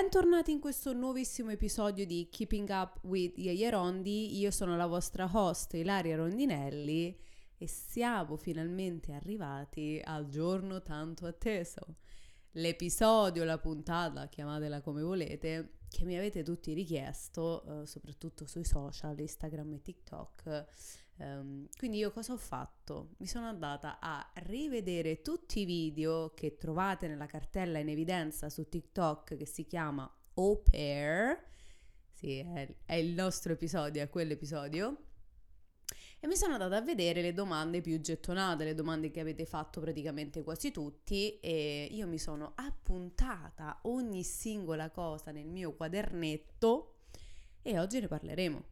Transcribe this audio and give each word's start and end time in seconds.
Bentornati 0.00 0.52
in 0.52 0.60
questo 0.60 0.92
nuovissimo 0.92 1.50
episodio 1.50 2.06
di 2.06 2.28
Keeping 2.30 2.68
Up 2.68 3.00
with 3.02 3.36
Yaya 3.36 3.70
Rondi. 3.70 4.38
Io 4.38 4.52
sono 4.52 4.76
la 4.76 4.86
vostra 4.86 5.28
host 5.28 5.74
Ilaria 5.74 6.14
Rondinelli 6.14 7.18
e 7.56 7.66
siamo 7.66 8.36
finalmente 8.36 9.10
arrivati 9.10 10.00
al 10.04 10.28
giorno 10.28 10.82
tanto 10.82 11.26
atteso. 11.26 11.96
L'episodio, 12.52 13.42
la 13.42 13.58
puntata, 13.58 14.28
chiamatela 14.28 14.82
come 14.82 15.02
volete, 15.02 15.78
che 15.90 16.04
mi 16.04 16.16
avete 16.16 16.44
tutti 16.44 16.74
richiesto, 16.74 17.82
eh, 17.82 17.86
soprattutto 17.86 18.46
sui 18.46 18.64
social, 18.64 19.18
Instagram 19.18 19.72
e 19.72 19.82
TikTok. 19.82 20.66
Um, 21.20 21.66
quindi 21.76 21.98
io 21.98 22.12
cosa 22.12 22.32
ho 22.32 22.36
fatto? 22.36 23.14
Mi 23.18 23.26
sono 23.26 23.46
andata 23.46 23.98
a 24.00 24.24
rivedere 24.44 25.20
tutti 25.20 25.60
i 25.60 25.64
video 25.64 26.32
che 26.34 26.56
trovate 26.56 27.08
nella 27.08 27.26
cartella 27.26 27.78
in 27.78 27.88
evidenza 27.88 28.48
su 28.48 28.68
TikTok 28.68 29.36
che 29.36 29.46
si 29.46 29.66
chiama 29.66 30.08
Au 30.34 30.62
Pair. 30.62 31.44
Sì, 32.12 32.38
è, 32.38 32.72
è 32.84 32.94
il 32.94 33.14
nostro 33.14 33.52
episodio, 33.52 34.02
è 34.02 34.08
quell'episodio. 34.08 34.96
E 36.20 36.26
mi 36.26 36.36
sono 36.36 36.54
andata 36.54 36.76
a 36.76 36.80
vedere 36.80 37.22
le 37.22 37.32
domande 37.32 37.80
più 37.80 38.00
gettonate, 38.00 38.64
le 38.64 38.74
domande 38.74 39.10
che 39.10 39.20
avete 39.20 39.44
fatto 39.44 39.80
praticamente 39.80 40.42
quasi 40.42 40.72
tutti 40.72 41.38
e 41.38 41.88
io 41.90 42.08
mi 42.08 42.18
sono 42.18 42.52
appuntata 42.56 43.78
ogni 43.82 44.24
singola 44.24 44.90
cosa 44.90 45.30
nel 45.30 45.46
mio 45.46 45.74
quadernetto 45.74 47.02
e 47.62 47.78
oggi 47.78 48.00
ne 48.00 48.08
parleremo. 48.08 48.64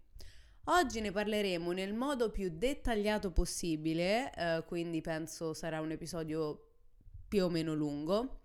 Oggi 0.68 1.00
ne 1.00 1.12
parleremo 1.12 1.70
nel 1.70 1.94
modo 1.94 2.30
più 2.30 2.50
dettagliato 2.52 3.30
possibile, 3.30 4.32
eh, 4.34 4.64
quindi 4.66 5.00
penso 5.00 5.54
sarà 5.54 5.80
un 5.80 5.92
episodio 5.92 6.70
più 7.28 7.44
o 7.44 7.48
meno 7.48 7.72
lungo 7.72 8.40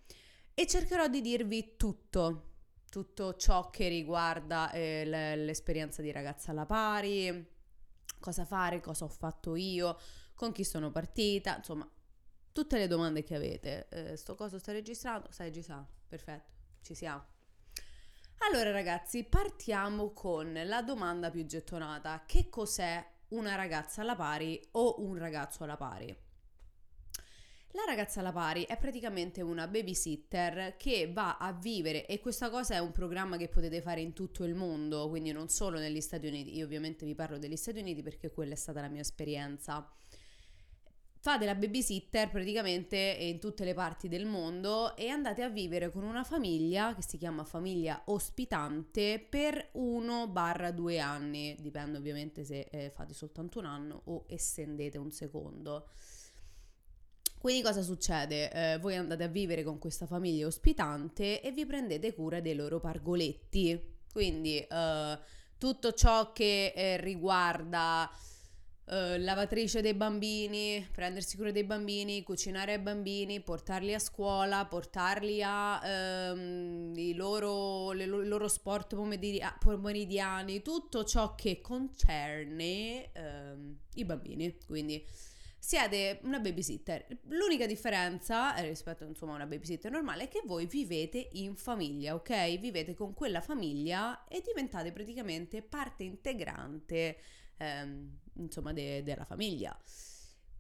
e 0.54 0.68
cercherò 0.68 1.08
di 1.08 1.20
dirvi 1.22 1.78
tutto, 1.78 2.50
tutto 2.92 3.36
ciò 3.38 3.72
che 3.72 3.88
riguarda 3.88 4.72
eh, 4.72 5.04
l'esperienza 5.36 6.04
di 6.04 6.12
ragazza 6.12 6.52
alla 6.52 6.68
pari, 6.68 7.44
cosa 8.20 8.46
fare, 8.46 8.82
cosa 8.82 9.06
ho 9.06 9.10
fatto 9.10 9.56
io, 9.56 9.98
con 10.36 10.52
chi 10.52 10.64
sono 10.64 10.92
partita, 10.92 11.58
insomma, 11.58 11.90
tutte 12.52 12.78
le 12.78 12.86
domande 12.86 13.24
che 13.24 13.34
avete. 13.34 13.88
Eh, 13.90 14.16
sto 14.16 14.36
coso 14.36 14.60
sta 14.60 14.72
registrando? 14.72 15.32
Sta 15.32 15.44
registrando, 15.44 15.88
perfetto, 16.08 16.52
ci 16.84 16.94
siamo. 16.94 17.31
Allora 18.50 18.72
ragazzi, 18.72 19.24
partiamo 19.24 20.14
con 20.14 20.60
la 20.66 20.82
domanda 20.82 21.30
più 21.30 21.46
gettonata. 21.46 22.24
Che 22.26 22.50
cos'è 22.50 23.06
una 23.30 23.54
ragazza 23.54 24.02
alla 24.02 24.16
pari 24.16 24.60
o 24.72 24.96
un 25.04 25.16
ragazzo 25.16 25.64
alla 25.64 25.78
pari? 25.78 26.08
La 27.74 27.84
ragazza 27.86 28.20
alla 28.20 28.32
pari 28.32 28.66
è 28.66 28.78
praticamente 28.78 29.42
una 29.42 29.68
babysitter 29.68 30.76
che 30.76 31.12
va 31.14 31.38
a 31.38 31.54
vivere 31.54 32.08
e 32.08 32.20
questa 32.20 32.50
cosa 32.50 32.74
è 32.74 32.80
un 32.80 32.92
programma 32.92 33.38
che 33.38 33.48
potete 33.48 33.80
fare 33.80 34.02
in 34.02 34.14
tutto 34.14 34.44
il 34.44 34.56
mondo, 34.56 35.08
quindi 35.08 35.32
non 35.32 35.48
solo 35.48 35.78
negli 35.78 36.02
Stati 36.02 36.26
Uniti. 36.26 36.56
Io 36.56 36.66
ovviamente 36.66 37.06
vi 37.06 37.14
parlo 37.14 37.38
degli 37.38 37.56
Stati 37.56 37.80
Uniti 37.80 38.02
perché 38.02 38.32
quella 38.32 38.54
è 38.54 38.58
stata 38.58 38.82
la 38.82 38.90
mia 38.90 39.02
esperienza 39.02 39.88
fate 41.22 41.46
la 41.46 41.54
babysitter 41.54 42.32
praticamente 42.32 42.98
in 42.98 43.40
tutte 43.40 43.64
le 43.64 43.76
parti 43.76 44.08
del 44.08 44.26
mondo 44.26 44.96
e 44.96 45.10
andate 45.10 45.44
a 45.44 45.50
vivere 45.50 45.92
con 45.92 46.02
una 46.02 46.24
famiglia 46.24 46.96
che 46.96 47.04
si 47.04 47.20
chiama 47.20 47.44
famiglia 47.44 48.02
ospitante 48.06 49.24
per 49.30 49.70
1-2 49.76 51.00
anni, 51.00 51.56
dipende 51.60 52.00
ovviamente 52.00 52.44
se 52.44 52.68
eh, 52.72 52.90
fate 52.90 53.14
soltanto 53.14 53.60
un 53.60 53.66
anno 53.66 54.02
o 54.06 54.26
estendete 54.28 54.98
un 54.98 55.12
secondo. 55.12 55.90
Quindi 57.38 57.62
cosa 57.62 57.84
succede? 57.84 58.52
Eh, 58.52 58.78
voi 58.80 58.96
andate 58.96 59.24
a 59.24 59.28
vivere 59.28 59.64
con 59.64 59.78
questa 59.78 60.08
famiglia 60.08 60.48
ospitante 60.48 61.40
e 61.40 61.52
vi 61.52 61.68
prendete 61.68 62.16
cura 62.16 62.40
dei 62.40 62.56
loro 62.56 62.80
pargoletti. 62.80 63.80
Quindi 64.12 64.58
eh, 64.58 65.20
tutto 65.60 65.94
ciò 65.94 66.32
che 66.32 66.74
eh, 66.76 66.98
riguarda 66.98 68.10
Uh, 68.92 69.16
lavatrice 69.20 69.80
dei 69.80 69.94
bambini, 69.94 70.86
prendersi 70.92 71.38
cura 71.38 71.52
dei 71.52 71.64
bambini, 71.64 72.24
cucinare 72.24 72.74
ai 72.74 72.80
bambini, 72.80 73.40
portarli 73.40 73.94
a 73.94 74.00
scuola, 74.00 74.66
portarli 74.66 75.42
a 75.42 76.34
i, 76.34 77.14
loro, 77.16 77.94
le, 77.94 78.04
i 78.04 78.08
loro 78.08 78.50
sport 78.50 78.94
pomeridiani, 79.60 80.62
tutto 80.62 81.06
ciò 81.06 81.36
che 81.36 81.62
concerne 81.62 83.12
um, 83.16 83.78
i 83.94 84.04
bambini. 84.04 84.58
Quindi 84.68 85.02
siete 85.58 86.20
una 86.24 86.40
babysitter. 86.40 87.06
L'unica 87.30 87.66
differenza 87.68 88.56
eh, 88.56 88.68
rispetto 88.68 89.06
insomma, 89.06 89.32
a 89.32 89.36
una 89.36 89.46
babysitter 89.46 89.90
normale 89.90 90.24
è 90.24 90.28
che 90.28 90.42
voi 90.44 90.66
vivete 90.66 91.30
in 91.34 91.56
famiglia, 91.56 92.14
ok? 92.16 92.60
Vivete 92.60 92.94
con 92.94 93.14
quella 93.14 93.40
famiglia 93.40 94.26
e 94.28 94.42
diventate 94.46 94.92
praticamente 94.92 95.62
parte 95.62 96.04
integrante 96.04 97.18
ehm, 97.62 98.20
insomma 98.38 98.74
de- 98.74 99.04
della 99.04 99.26
famiglia. 99.26 99.78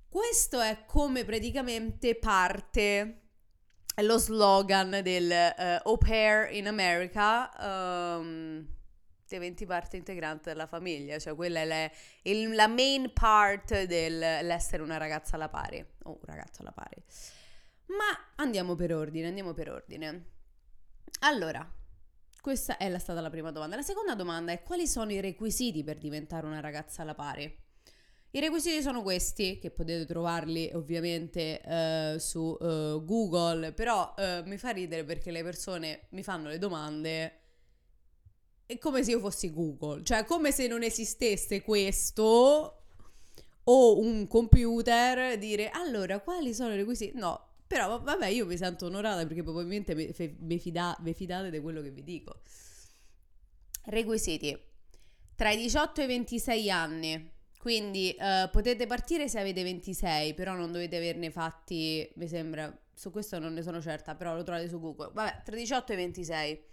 Questo 0.08 0.60
è 0.60 0.84
come 0.86 1.24
praticamente 1.24 2.16
parte 2.16 3.20
lo 3.96 4.18
slogan 4.18 5.02
del 5.02 5.30
uh, 5.30 5.88
Au 5.88 5.98
pair 5.98 6.54
in 6.54 6.68
America. 6.68 7.50
Um, 8.18 8.68
diventi 9.28 9.66
parte 9.66 9.96
integrante 9.96 10.50
della 10.50 10.68
famiglia, 10.68 11.18
cioè 11.18 11.34
quella 11.36 11.62
è 11.62 11.66
le, 11.66 11.94
il, 12.24 12.54
la 12.54 12.68
main 12.68 13.14
part 13.14 13.84
dell'essere 13.84 14.84
una 14.84 14.98
ragazza 14.98 15.36
alla 15.36 15.48
pari 15.48 15.80
o 16.04 16.10
un 16.10 16.20
ragazzo 16.24 16.62
alla 16.62 16.74
pari. 16.74 17.02
Ma 17.86 18.34
andiamo 18.36 18.76
per 18.76 18.94
ordine, 18.94 19.28
andiamo 19.28 19.54
per 19.54 19.72
ordine. 19.72 20.26
Allora, 21.22 21.66
questa 22.42 22.78
è 22.78 23.00
stata 23.00 23.22
la 23.22 23.30
prima 23.30 23.52
domanda. 23.52 23.76
La 23.78 23.82
seconda 23.84 24.16
domanda 24.16 24.52
è 24.52 24.64
quali 24.64 24.88
sono 24.88 25.12
i 25.12 25.22
requisiti 25.22 25.84
per 25.84 25.98
diventare 25.98 26.46
una 26.46 26.60
ragazza 26.60 27.04
alla 27.04 27.16
pari? 27.16 27.60
I 28.34 28.40
requisiti 28.40 28.82
sono 28.82 29.04
questi, 29.04 29.60
che 29.60 29.72
potete 29.72 30.06
trovarli 30.06 30.72
ovviamente 30.74 31.62
uh, 31.64 32.18
su 32.18 32.58
uh, 32.60 33.04
Google, 33.06 33.74
però 33.74 34.14
uh, 34.18 34.48
mi 34.48 34.58
fa 34.58 34.70
ridere 34.70 35.04
perché 35.04 35.32
le 35.32 35.44
persone 35.44 36.08
mi 36.12 36.24
fanno 36.24 36.48
le 36.48 36.58
domande 36.58 37.36
è 38.72 38.78
come 38.78 39.04
se 39.04 39.12
io 39.12 39.20
fossi 39.20 39.52
Google, 39.52 40.02
cioè 40.04 40.24
come 40.24 40.52
se 40.54 40.66
non 40.68 40.82
esistesse 40.82 41.62
questo 41.62 42.84
o 43.64 44.00
un 44.00 44.28
computer 44.28 45.38
dire 45.38 45.70
allora 45.70 46.22
quali 46.22 46.54
sono 46.54 46.74
i 46.74 46.78
requisiti? 46.78 47.18
No, 47.18 47.51
però 47.72 48.02
vabbè, 48.02 48.28
io 48.28 48.46
mi 48.46 48.58
sento 48.58 48.88
onorata 48.88 49.26
perché 49.26 49.44
probabilmente 49.44 49.96
vi 49.96 50.60
fida, 50.60 50.98
fidate 51.14 51.50
di 51.50 51.60
quello 51.62 51.82
che 51.82 51.90
vi 51.90 52.04
dico. 52.04 52.42
Requisiti. 53.86 54.60
Tra 55.38 55.52
i 55.52 55.56
18 55.56 56.02
e 56.02 56.04
i 56.04 56.08
26 56.08 56.70
anni. 56.70 57.32
Quindi 57.58 58.14
uh, 58.20 58.50
potete 58.50 58.88
partire 58.88 59.30
se 59.30 59.40
avete 59.40 59.64
26, 59.64 60.34
però 60.34 60.54
non 60.54 60.74
dovete 60.74 60.98
averne 60.98 61.32
fatti, 61.32 62.12
mi 62.16 62.28
sembra, 62.28 62.78
su 62.94 63.10
questo 63.10 63.40
non 63.40 63.54
ne 63.54 63.62
sono 63.62 63.80
certa, 63.80 64.16
però 64.16 64.36
lo 64.36 64.44
trovate 64.44 64.68
su 64.68 64.78
Google. 64.78 65.12
Vabbè, 65.14 65.44
tra 65.46 65.56
i 65.56 65.60
18 65.60 65.94
e 65.94 65.96
i 65.96 65.98
26. 65.98 66.64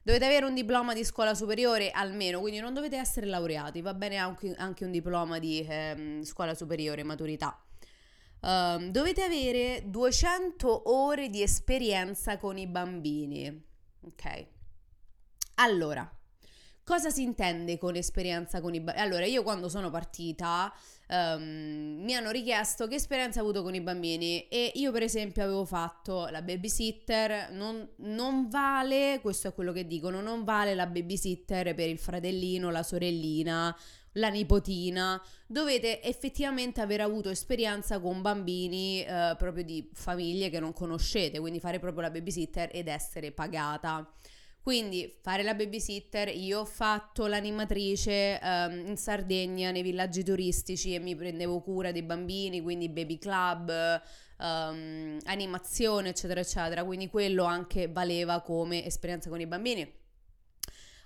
Dovete 0.00 0.24
avere 0.26 0.46
un 0.46 0.54
diploma 0.54 0.94
di 0.94 1.02
scuola 1.02 1.34
superiore 1.34 1.90
almeno, 1.90 2.38
quindi 2.38 2.60
non 2.60 2.72
dovete 2.72 2.96
essere 2.96 3.26
laureati, 3.26 3.80
va 3.80 3.94
bene 3.94 4.16
anche, 4.16 4.54
anche 4.56 4.84
un 4.84 4.92
diploma 4.92 5.40
di 5.40 5.66
eh, 5.66 6.20
scuola 6.22 6.54
superiore, 6.54 7.02
maturità. 7.02 7.65
Um, 8.46 8.90
dovete 8.92 9.22
avere 9.22 9.82
200 9.86 10.88
ore 10.92 11.28
di 11.30 11.42
esperienza 11.42 12.38
con 12.38 12.56
i 12.56 12.68
bambini. 12.68 13.64
Ok. 14.02 14.46
Allora, 15.56 16.08
cosa 16.84 17.10
si 17.10 17.22
intende 17.22 17.76
con 17.76 17.96
esperienza 17.96 18.60
con 18.60 18.72
i 18.72 18.80
bambini? 18.80 19.04
Allora, 19.04 19.24
io 19.24 19.42
quando 19.42 19.68
sono 19.68 19.90
partita 19.90 20.72
um, 21.08 22.02
mi 22.04 22.14
hanno 22.14 22.30
richiesto 22.30 22.86
che 22.86 22.94
esperienza 22.94 23.40
ho 23.40 23.42
avuto 23.42 23.64
con 23.64 23.74
i 23.74 23.80
bambini 23.80 24.46
e 24.46 24.70
io 24.76 24.92
per 24.92 25.02
esempio 25.02 25.42
avevo 25.42 25.64
fatto 25.64 26.28
la 26.28 26.40
babysitter, 26.40 27.50
non, 27.50 27.88
non 27.96 28.48
vale, 28.48 29.18
questo 29.22 29.48
è 29.48 29.54
quello 29.54 29.72
che 29.72 29.88
dicono, 29.88 30.20
non 30.20 30.44
vale 30.44 30.76
la 30.76 30.86
babysitter 30.86 31.74
per 31.74 31.88
il 31.88 31.98
fratellino, 31.98 32.70
la 32.70 32.84
sorellina 32.84 33.76
la 34.16 34.28
nipotina, 34.28 35.22
dovete 35.46 36.02
effettivamente 36.02 36.80
aver 36.80 37.00
avuto 37.00 37.30
esperienza 37.30 37.98
con 38.00 38.22
bambini 38.22 39.02
eh, 39.02 39.34
proprio 39.38 39.64
di 39.64 39.88
famiglie 39.92 40.50
che 40.50 40.60
non 40.60 40.72
conoscete, 40.72 41.38
quindi 41.38 41.60
fare 41.60 41.78
proprio 41.78 42.02
la 42.02 42.10
babysitter 42.10 42.70
ed 42.72 42.88
essere 42.88 43.32
pagata. 43.32 44.10
Quindi 44.66 45.16
fare 45.22 45.44
la 45.44 45.54
babysitter, 45.54 46.26
io 46.26 46.58
ho 46.60 46.64
fatto 46.64 47.28
l'animatrice 47.28 48.40
um, 48.42 48.86
in 48.88 48.96
Sardegna 48.96 49.70
nei 49.70 49.82
villaggi 49.82 50.24
turistici 50.24 50.92
e 50.92 50.98
mi 50.98 51.14
prendevo 51.14 51.60
cura 51.60 51.92
dei 51.92 52.02
bambini, 52.02 52.60
quindi 52.60 52.88
baby 52.88 53.16
club, 53.16 53.70
um, 54.40 55.18
animazione, 55.26 56.08
eccetera, 56.08 56.40
eccetera. 56.40 56.84
Quindi 56.84 57.08
quello 57.08 57.44
anche 57.44 57.86
valeva 57.86 58.40
come 58.40 58.84
esperienza 58.84 59.28
con 59.30 59.40
i 59.40 59.46
bambini. 59.46 59.88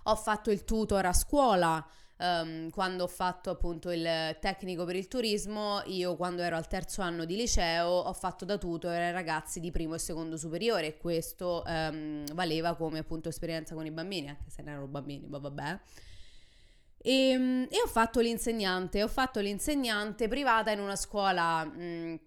Ho 0.04 0.16
fatto 0.16 0.50
il 0.50 0.64
tutor 0.64 1.04
a 1.04 1.12
scuola, 1.12 1.86
um, 2.20 2.70
quando 2.70 3.04
ho 3.04 3.08
fatto 3.08 3.50
appunto 3.50 3.90
il 3.90 4.36
tecnico 4.40 4.84
per 4.84 4.96
il 4.96 5.08
turismo, 5.08 5.82
io 5.86 6.16
quando 6.16 6.42
ero 6.42 6.56
al 6.56 6.68
terzo 6.68 7.02
anno 7.02 7.24
di 7.24 7.36
liceo 7.36 7.88
ho 7.88 8.12
fatto 8.12 8.44
da 8.44 8.58
tutor 8.58 8.92
ai 8.92 9.12
ragazzi 9.12 9.58
di 9.58 9.70
primo 9.70 9.94
e 9.94 9.98
secondo 9.98 10.36
superiore 10.36 10.86
e 10.86 10.96
questo 10.98 11.62
um, 11.66 12.24
valeva 12.34 12.74
come 12.76 12.98
appunto 12.98 13.28
esperienza 13.28 13.74
con 13.74 13.86
i 13.86 13.90
bambini, 13.90 14.28
anche 14.28 14.50
se 14.50 14.62
non 14.62 14.72
erano 14.72 14.86
bambini, 14.86 15.26
ma 15.26 15.38
vabbè. 15.38 15.78
E, 17.02 17.30
ehm, 17.30 17.66
e, 17.70 17.80
ho 17.82 17.88
fatto 17.88 18.20
l'insegnante, 18.20 19.02
ho 19.02 19.08
fatto 19.08 19.40
l'insegnante 19.40 20.28
privata 20.28 20.70
in 20.70 20.80
una 20.80 20.96
scuola 20.96 21.64
mh, 21.64 22.20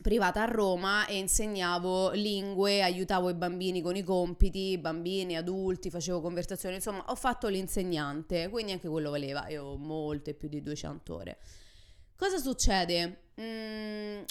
privata 0.00 0.42
a 0.42 0.46
Roma 0.46 1.06
e 1.06 1.18
insegnavo 1.18 2.10
lingue, 2.12 2.82
aiutavo 2.82 3.28
i 3.28 3.34
bambini 3.34 3.82
con 3.82 3.96
i 3.96 4.02
compiti, 4.02 4.78
bambini, 4.78 5.36
adulti, 5.36 5.90
facevo 5.90 6.20
conversazioni, 6.20 6.76
insomma 6.76 7.04
ho 7.06 7.14
fatto 7.14 7.48
l'insegnante, 7.48 8.48
quindi 8.48 8.72
anche 8.72 8.88
quello 8.88 9.10
valeva, 9.10 9.48
io 9.48 9.64
ho 9.64 9.76
molte 9.76 10.34
più 10.34 10.48
di 10.48 10.62
200 10.62 11.14
ore. 11.14 11.38
Cosa 12.16 12.38
succede? 12.38 13.24
Mm, 13.40 14.22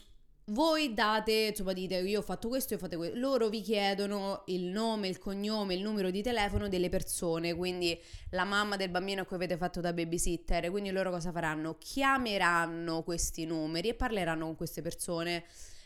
voi 0.49 0.93
date, 0.93 1.31
insomma 1.49 1.73
dite 1.73 1.95
io 1.97 2.19
ho 2.19 2.23
fatto 2.23 2.47
questo, 2.47 2.73
io 2.73 2.79
fate 2.79 2.95
questo, 2.95 3.17
loro 3.17 3.49
vi 3.49 3.61
chiedono 3.61 4.43
il 4.47 4.65
nome, 4.65 5.07
il 5.07 5.17
cognome, 5.17 5.73
il 5.73 5.81
numero 5.81 6.09
di 6.09 6.21
telefono 6.21 6.67
delle 6.67 6.89
persone, 6.89 7.53
quindi 7.53 7.99
la 8.31 8.43
mamma 8.43 8.75
del 8.75 8.89
bambino 8.89 9.21
a 9.21 9.25
cui 9.25 9.35
avete 9.35 9.57
fatto 9.57 9.81
da 9.81 9.93
babysitter, 9.93 10.69
quindi 10.69 10.91
loro 10.91 11.11
cosa 11.11 11.31
faranno? 11.31 11.77
Chiameranno 11.77 13.03
questi 13.03 13.45
numeri 13.45 13.89
e 13.89 13.93
parleranno 13.93 14.45
con 14.45 14.55
queste 14.55 14.81
persone. 14.81 15.43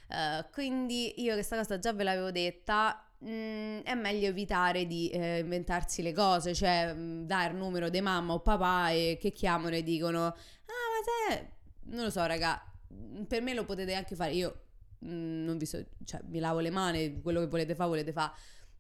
Uh, 0.08 0.46
quindi 0.52 1.22
io 1.24 1.34
questa 1.34 1.56
cosa 1.56 1.80
già 1.80 1.94
ve 1.94 2.04
l'avevo 2.04 2.32
detta, 2.32 3.04
mm, 3.26 3.80
è 3.80 3.96
meglio 3.96 4.28
evitare 4.28 4.86
di 4.86 5.10
eh, 5.10 5.40
inventarsi 5.40 6.02
le 6.02 6.14
cose, 6.14 6.54
cioè 6.54 6.94
mh, 6.94 7.00
mm, 7.00 7.26
dare 7.26 7.52
il 7.52 7.58
numero 7.58 7.90
di 7.90 8.02
mamma 8.02 8.34
o 8.34 8.40
papà 8.40 8.90
e 8.92 9.18
che 9.20 9.32
chiamano 9.32 9.76
e 9.76 9.82
dicono, 9.82 10.26
ah 10.26 10.34
ma 10.36 11.36
te, 11.36 11.50
non 11.86 12.04
lo 12.04 12.10
so 12.10 12.26
raga, 12.26 12.62
per 13.28 13.42
me 13.42 13.54
lo 13.54 13.66
potete 13.66 13.94
anche 13.94 14.16
fare. 14.16 14.34
Io 14.34 14.62
mh, 15.00 15.14
mm, 15.14 15.44
non 15.46 15.58
vi 15.58 15.66
so, 15.66 15.84
cioè, 16.06 16.22
mi 16.26 16.40
lavo 16.40 16.60
le 16.60 16.70
mani, 16.70 17.22
quello 17.22 17.40
che 17.40 17.48
volete 17.48 17.76
fare, 17.76 17.90
volete 17.90 18.12
fare. 18.12 18.32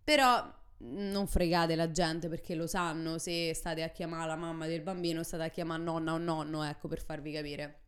Però 0.04 0.44
mm, 0.84 1.12
non 1.12 1.28
fregate 1.28 1.76
la 1.76 1.92
gente 1.92 2.30
perché 2.30 2.56
lo 2.56 2.68
sanno 2.68 3.18
se 3.18 3.54
state 3.54 3.84
a 3.84 3.90
chiamare 3.90 4.28
la 4.28 4.36
mamma 4.36 4.68
del 4.68 4.82
bambino, 4.82 5.24
state 5.24 5.44
a 5.44 5.50
chiamare 5.50 5.82
nonna 5.82 6.14
o 6.14 6.18
nonno, 6.18 6.64
ecco, 6.64 6.88
per 6.88 7.02
farvi 7.04 7.32
capire. 7.32 7.80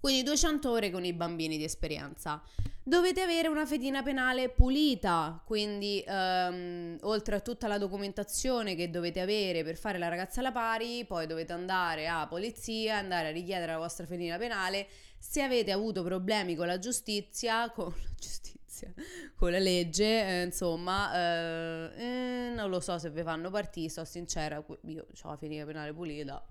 Quindi 0.00 0.22
200 0.22 0.70
ore 0.70 0.90
con 0.90 1.04
i 1.04 1.12
bambini 1.12 1.58
di 1.58 1.64
esperienza. 1.64 2.42
Dovete 2.82 3.20
avere 3.20 3.48
una 3.48 3.66
fedina 3.66 4.02
penale 4.02 4.48
pulita, 4.48 5.42
quindi 5.44 6.02
um, 6.08 6.96
oltre 7.02 7.36
a 7.36 7.40
tutta 7.40 7.68
la 7.68 7.76
documentazione 7.76 8.74
che 8.74 8.88
dovete 8.88 9.20
avere 9.20 9.62
per 9.62 9.76
fare 9.76 9.98
la 9.98 10.08
ragazza 10.08 10.40
alla 10.40 10.52
pari, 10.52 11.04
poi 11.04 11.26
dovete 11.26 11.52
andare 11.52 12.08
a 12.08 12.26
polizia, 12.26 12.96
andare 12.96 13.28
a 13.28 13.30
richiedere 13.30 13.72
la 13.72 13.78
vostra 13.78 14.06
fedina 14.06 14.38
penale. 14.38 14.88
Se 15.22 15.42
avete 15.42 15.70
avuto 15.70 16.02
problemi 16.02 16.56
con 16.56 16.66
la 16.66 16.78
giustizia, 16.78 17.70
con 17.70 17.92
la 17.94 18.14
giustizia, 18.18 18.92
con 19.36 19.50
la 19.52 19.58
legge, 19.58 20.04
eh, 20.04 20.42
insomma, 20.44 21.14
eh, 21.14 21.90
eh, 21.94 22.52
non 22.54 22.70
lo 22.70 22.80
so 22.80 22.98
se 22.98 23.10
vi 23.10 23.22
fanno 23.22 23.50
partire, 23.50 23.90
sto 23.90 24.04
sincera, 24.06 24.64
io 24.86 25.06
ho 25.22 25.28
la 25.28 25.36
fedina 25.36 25.66
penale 25.66 25.92
pulita, 25.92 26.44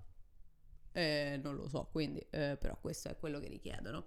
eh, 0.92 1.40
non 1.42 1.56
lo 1.56 1.68
so, 1.68 1.88
quindi 1.90 2.24
eh, 2.30 2.56
però 2.58 2.78
questo 2.80 3.08
è 3.08 3.16
quello 3.16 3.40
che 3.40 3.48
richiedono. 3.48 4.06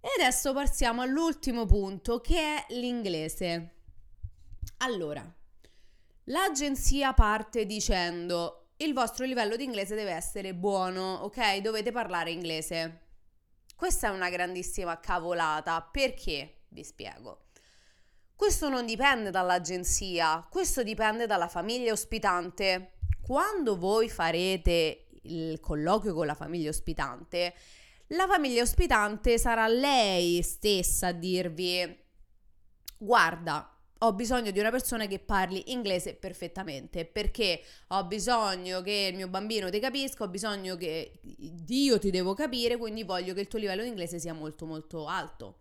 E 0.00 0.08
adesso 0.18 0.54
passiamo 0.54 1.02
all'ultimo 1.02 1.66
punto 1.66 2.20
che 2.20 2.38
è 2.38 2.66
l'inglese. 2.70 3.74
Allora, 4.78 5.22
l'agenzia 6.24 7.12
parte 7.12 7.66
dicendo 7.66 8.68
il 8.76 8.94
vostro 8.94 9.26
livello 9.26 9.56
di 9.56 9.64
inglese 9.64 9.94
deve 9.96 10.12
essere 10.12 10.54
buono, 10.54 11.16
ok? 11.24 11.58
Dovete 11.58 11.92
parlare 11.92 12.30
inglese. 12.30 13.08
Questa 13.80 14.08
è 14.08 14.10
una 14.10 14.28
grandissima 14.28 15.00
cavolata, 15.00 15.80
perché? 15.80 16.64
Vi 16.68 16.84
spiego. 16.84 17.46
Questo 18.36 18.68
non 18.68 18.84
dipende 18.84 19.30
dall'agenzia, 19.30 20.46
questo 20.50 20.82
dipende 20.82 21.24
dalla 21.24 21.48
famiglia 21.48 21.90
ospitante. 21.90 22.96
Quando 23.22 23.78
voi 23.78 24.10
farete 24.10 25.06
il 25.22 25.60
colloquio 25.60 26.12
con 26.12 26.26
la 26.26 26.34
famiglia 26.34 26.68
ospitante, 26.68 27.54
la 28.08 28.26
famiglia 28.26 28.60
ospitante 28.60 29.38
sarà 29.38 29.66
lei 29.66 30.42
stessa 30.42 31.06
a 31.06 31.12
dirvi 31.12 32.04
guarda, 32.98 33.79
ho 34.02 34.12
bisogno 34.14 34.50
di 34.50 34.58
una 34.58 34.70
persona 34.70 35.06
che 35.06 35.18
parli 35.18 35.72
inglese 35.72 36.14
perfettamente 36.14 37.04
perché 37.04 37.62
ho 37.88 38.04
bisogno 38.04 38.80
che 38.80 39.08
il 39.10 39.16
mio 39.16 39.28
bambino 39.28 39.68
ti 39.68 39.78
capisca, 39.78 40.24
ho 40.24 40.28
bisogno 40.28 40.76
che 40.76 41.20
io 41.66 41.98
ti 41.98 42.10
devo 42.10 42.32
capire, 42.32 42.76
quindi 42.76 43.02
voglio 43.02 43.34
che 43.34 43.40
il 43.40 43.48
tuo 43.48 43.58
livello 43.58 43.82
di 43.82 43.88
inglese 43.88 44.18
sia 44.18 44.32
molto 44.32 44.64
molto 44.64 45.06
alto. 45.06 45.58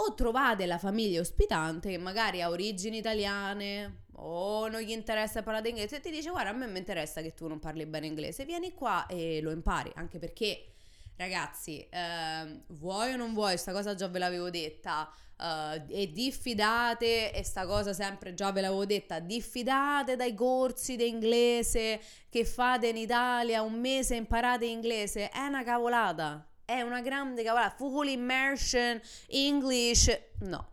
O 0.00 0.14
trovate 0.14 0.66
la 0.66 0.78
famiglia 0.78 1.20
ospitante 1.20 1.90
che 1.90 1.98
magari 1.98 2.40
ha 2.40 2.48
origini 2.48 2.98
italiane 2.98 4.04
o 4.12 4.68
non 4.68 4.80
gli 4.80 4.92
interessa 4.92 5.42
parlare 5.42 5.70
inglese 5.70 5.96
e 5.96 6.00
ti 6.00 6.10
dice 6.10 6.30
guarda 6.30 6.50
a 6.50 6.52
me 6.52 6.68
mi 6.68 6.78
interessa 6.78 7.20
che 7.20 7.34
tu 7.34 7.48
non 7.48 7.58
parli 7.58 7.84
bene 7.86 8.06
inglese, 8.06 8.44
vieni 8.44 8.72
qua 8.72 9.06
e 9.06 9.40
lo 9.40 9.50
impari, 9.50 9.90
anche 9.94 10.20
perché 10.20 10.74
ragazzi, 11.16 11.84
eh, 11.90 12.62
vuoi 12.68 13.12
o 13.12 13.16
non 13.16 13.34
vuoi, 13.34 13.50
questa 13.50 13.72
cosa 13.72 13.96
già 13.96 14.06
ve 14.06 14.20
l'avevo 14.20 14.50
detta, 14.50 15.12
uh, 15.38 15.82
e 15.88 16.10
diffidate, 16.12 17.32
e 17.32 17.42
sta 17.42 17.66
cosa 17.66 17.92
sempre 17.92 18.34
già 18.34 18.52
ve 18.52 18.60
l'avevo 18.60 18.84
detta, 18.86 19.18
diffidate 19.20 20.16
dai 20.16 20.34
corsi 20.34 20.96
di 20.96 21.08
inglese 21.08 22.00
che 22.28 22.44
fate 22.44 22.88
in 22.88 22.96
Italia, 22.96 23.62
un 23.62 23.80
mese 23.80 24.16
imparate 24.16 24.66
inglese, 24.66 25.30
è 25.30 25.46
una 25.46 25.64
cavolata 25.64 26.48
è 26.68 26.82
una 26.82 27.00
grande 27.00 27.42
cavolata. 27.42 27.76
Full 27.76 28.08
immersion, 28.08 29.00
English. 29.28 30.14
No, 30.40 30.68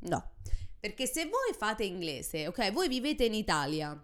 no. 0.00 0.30
Perché 0.80 1.06
se 1.06 1.26
voi 1.26 1.54
fate 1.56 1.84
inglese, 1.84 2.48
ok, 2.48 2.72
voi 2.72 2.88
vivete 2.88 3.26
in 3.26 3.34
Italia, 3.34 3.96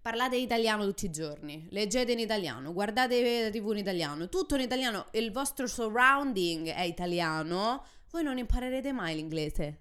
parlate 0.00 0.36
italiano 0.36 0.84
tutti 0.84 1.06
i 1.06 1.10
giorni, 1.10 1.66
leggete 1.70 2.12
in 2.12 2.20
italiano, 2.20 2.72
guardate 2.72 3.44
la 3.44 3.50
tv 3.50 3.70
in 3.70 3.78
italiano, 3.78 4.28
tutto 4.28 4.54
in 4.54 4.60
italiano, 4.60 5.06
il 5.12 5.32
vostro 5.32 5.66
surrounding 5.66 6.68
è 6.68 6.82
italiano, 6.82 7.82
voi 8.14 8.22
non 8.22 8.38
imparerete 8.38 8.92
mai 8.92 9.16
l'inglese. 9.16 9.80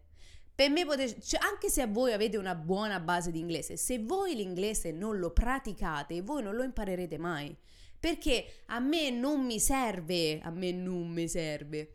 Per 0.55 0.69
me 0.69 0.85
potete, 0.85 1.21
cioè 1.21 1.39
anche 1.43 1.69
se 1.69 1.85
voi 1.85 2.13
avete 2.13 2.37
una 2.37 2.55
buona 2.55 2.99
base 2.99 3.31
di 3.31 3.39
inglese, 3.39 3.77
se 3.77 3.99
voi 3.99 4.35
l'inglese 4.35 4.91
non 4.91 5.17
lo 5.17 5.31
praticate, 5.31 6.21
voi 6.21 6.41
non 6.41 6.55
lo 6.55 6.63
imparerete 6.63 7.17
mai 7.17 7.55
perché 7.99 8.45
a 8.67 8.79
me 8.79 9.11
non 9.11 9.45
mi 9.45 9.59
serve, 9.59 10.39
a 10.41 10.49
me 10.49 10.71
non 10.71 11.07
mi 11.07 11.27
serve. 11.27 11.93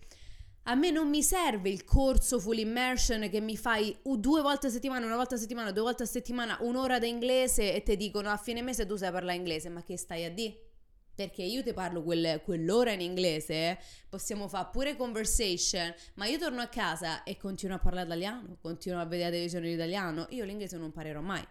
A 0.63 0.75
me 0.75 0.91
non 0.91 1.09
mi 1.09 1.23
serve 1.23 1.69
il 1.71 1.85
corso 1.85 2.39
full 2.39 2.59
immersion 2.59 3.29
che 3.29 3.41
mi 3.41 3.57
fai 3.57 3.97
due 4.03 4.41
volte 4.41 4.69
a 4.69 4.71
settimana, 4.71 5.07
una 5.07 5.17
volta 5.17 5.35
a 5.35 5.39
settimana, 5.39 5.71
due 5.71 5.83
volte 5.83 6.05
a 6.05 6.07
settimana, 6.07 6.59
un'ora 6.61 6.99
di 6.99 7.09
inglese 7.09 7.75
e 7.75 7.83
ti 7.83 7.97
dicono 7.97 8.31
a 8.31 8.37
fine 8.37 8.63
mese 8.63 8.87
tu 8.87 8.97
sai 8.97 9.11
parlare 9.11 9.37
inglese, 9.37 9.69
ma 9.69 9.83
che 9.83 9.97
stai 9.97 10.25
a 10.25 10.31
dire? 10.31 10.68
Perché 11.19 11.43
io 11.43 11.65
ti 11.65 11.73
parlo 11.73 12.05
quel, 12.05 12.41
quell'ora 12.45 12.93
in 12.93 13.01
inglese, 13.01 13.77
possiamo 14.09 14.47
fare 14.47 14.69
pure 14.71 14.95
conversation, 14.95 15.93
ma 16.15 16.27
io 16.27 16.39
torno 16.39 16.61
a 16.61 16.69
casa 16.69 17.25
e 17.25 17.37
continuo 17.37 17.75
a 17.75 17.81
parlare 17.81 18.07
italiano, 18.07 18.57
continuo 18.61 19.01
a 19.01 19.05
vedere 19.05 19.25
la 19.25 19.31
televisione 19.31 19.67
in 19.67 19.75
italiano, 19.75 20.29
io 20.31 20.45
l'inglese 20.45 20.77
non 20.77 20.87
imparerò 20.87 21.21
mai. 21.21 21.45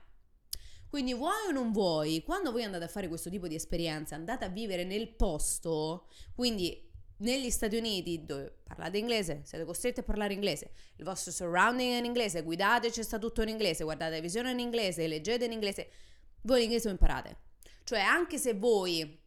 Quindi 0.87 1.13
vuoi 1.13 1.49
o 1.49 1.51
non 1.51 1.73
vuoi, 1.73 2.23
quando 2.23 2.53
voi 2.53 2.63
andate 2.63 2.85
a 2.85 2.87
fare 2.87 3.09
questo 3.09 3.29
tipo 3.29 3.45
di 3.49 3.55
esperienze, 3.55 4.15
andate 4.15 4.45
a 4.45 4.47
vivere 4.47 4.85
nel 4.85 5.09
posto, 5.09 6.07
quindi 6.33 6.89
negli 7.17 7.49
Stati 7.49 7.75
Uniti 7.75 8.23
dove 8.23 8.59
parlate 8.63 8.97
inglese, 8.97 9.41
siete 9.43 9.65
costretti 9.65 9.99
a 9.99 10.03
parlare 10.03 10.33
inglese, 10.33 10.71
il 10.95 11.03
vostro 11.03 11.33
surrounding 11.33 11.91
è 11.91 11.97
in 11.97 12.05
inglese, 12.05 12.41
guidate, 12.41 12.89
c'è 12.89 13.03
sta 13.03 13.19
tutto 13.19 13.41
in 13.41 13.49
inglese, 13.49 13.83
guardate 13.83 14.15
la 14.15 14.21
visione 14.21 14.51
in 14.51 14.59
inglese, 14.59 15.05
leggete 15.07 15.43
in 15.43 15.51
inglese, 15.51 15.89
voi 16.43 16.61
l'inglese 16.61 16.85
lo 16.85 16.91
imparate. 16.91 17.39
Cioè 17.83 17.99
anche 17.99 18.37
se 18.37 18.53
voi 18.53 19.25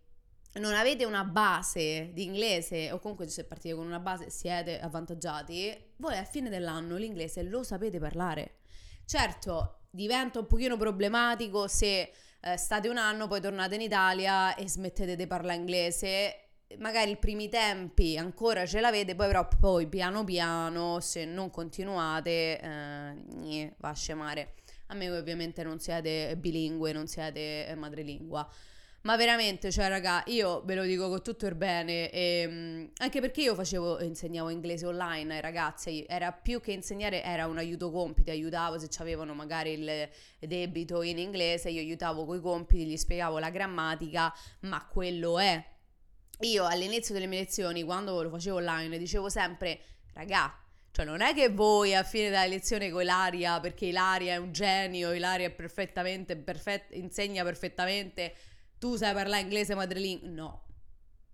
non 0.54 0.74
avete 0.74 1.04
una 1.04 1.24
base 1.24 2.10
di 2.12 2.24
inglese 2.24 2.90
o 2.90 2.98
comunque 2.98 3.28
se 3.28 3.44
partite 3.44 3.74
con 3.74 3.86
una 3.86 4.00
base 4.00 4.30
siete 4.30 4.80
avvantaggiati, 4.80 5.92
voi 5.96 6.16
a 6.16 6.24
fine 6.24 6.48
dell'anno 6.48 6.96
l'inglese 6.96 7.42
lo 7.42 7.62
sapete 7.62 7.98
parlare. 7.98 8.56
Certo, 9.04 9.82
diventa 9.90 10.40
un 10.40 10.46
pochino 10.46 10.76
problematico 10.76 11.68
se 11.68 12.12
eh, 12.40 12.56
state 12.56 12.88
un 12.88 12.96
anno, 12.96 13.28
poi 13.28 13.40
tornate 13.40 13.74
in 13.76 13.82
Italia 13.82 14.54
e 14.54 14.68
smettete 14.68 15.14
di 15.14 15.26
parlare 15.26 15.58
inglese. 15.58 16.34
Magari 16.78 17.12
i 17.12 17.16
primi 17.16 17.48
tempi 17.48 18.16
ancora 18.16 18.64
ce 18.64 18.80
l'avete, 18.80 19.16
poi 19.16 19.26
però 19.26 19.48
poi 19.58 19.88
piano 19.88 20.22
piano, 20.24 21.00
se 21.00 21.24
non 21.24 21.50
continuate, 21.50 22.60
eh, 22.60 23.74
va 23.78 23.88
a 23.88 23.94
scemare. 23.94 24.54
A 24.86 24.94
me 24.94 25.10
ovviamente 25.10 25.62
non 25.62 25.78
siete 25.80 26.36
bilingue, 26.36 26.92
non 26.92 27.06
siete 27.06 27.72
madrelingua. 27.76 28.48
Ma 29.02 29.16
veramente, 29.16 29.72
cioè, 29.72 29.88
raga, 29.88 30.22
io 30.26 30.60
ve 30.66 30.74
lo 30.74 30.82
dico 30.84 31.08
con 31.08 31.22
tutto 31.22 31.46
il 31.46 31.54
bene, 31.54 32.10
e, 32.10 32.40
ehm, 32.42 32.90
anche 32.98 33.20
perché 33.22 33.40
io 33.40 33.54
facevo, 33.54 34.02
insegnavo 34.02 34.50
inglese 34.50 34.84
online 34.84 35.36
ai 35.36 35.40
ragazzi, 35.40 36.04
era 36.06 36.32
più 36.32 36.60
che 36.60 36.72
insegnare, 36.72 37.22
era 37.22 37.46
un 37.46 37.56
aiuto 37.56 37.90
compiti, 37.90 38.28
aiutavo 38.30 38.78
se 38.78 38.88
avevano 38.98 39.32
magari 39.32 39.72
il 39.72 40.08
debito 40.38 41.00
in 41.00 41.16
inglese, 41.18 41.70
io 41.70 41.80
aiutavo 41.80 42.26
coi 42.26 42.40
compiti, 42.40 42.84
gli 42.84 42.96
spiegavo 42.98 43.38
la 43.38 43.48
grammatica, 43.48 44.34
ma 44.60 44.84
quello 44.86 45.38
è. 45.38 45.64
Io 46.40 46.66
all'inizio 46.66 47.14
delle 47.14 47.26
mie 47.26 47.40
lezioni, 47.40 47.82
quando 47.82 48.22
lo 48.22 48.28
facevo 48.28 48.56
online, 48.58 48.98
dicevo 48.98 49.30
sempre, 49.30 49.80
raga, 50.12 50.54
cioè 50.90 51.06
non 51.06 51.22
è 51.22 51.32
che 51.32 51.48
voi 51.48 51.94
a 51.94 52.02
fine 52.02 52.28
della 52.28 52.44
lezione 52.44 52.90
con 52.90 53.00
Ilaria, 53.00 53.60
perché 53.60 53.86
Ilaria 53.86 54.34
è 54.34 54.36
un 54.36 54.52
genio, 54.52 55.12
Ilaria 55.12 55.50
perfettamente, 55.50 56.36
perfett- 56.36 56.94
insegna 56.94 57.44
perfettamente 57.44 58.34
tu 58.80 58.96
sai 58.96 59.12
parlare 59.12 59.42
inglese 59.42 59.74
madrelingua. 59.76 60.28
No, 60.28 60.64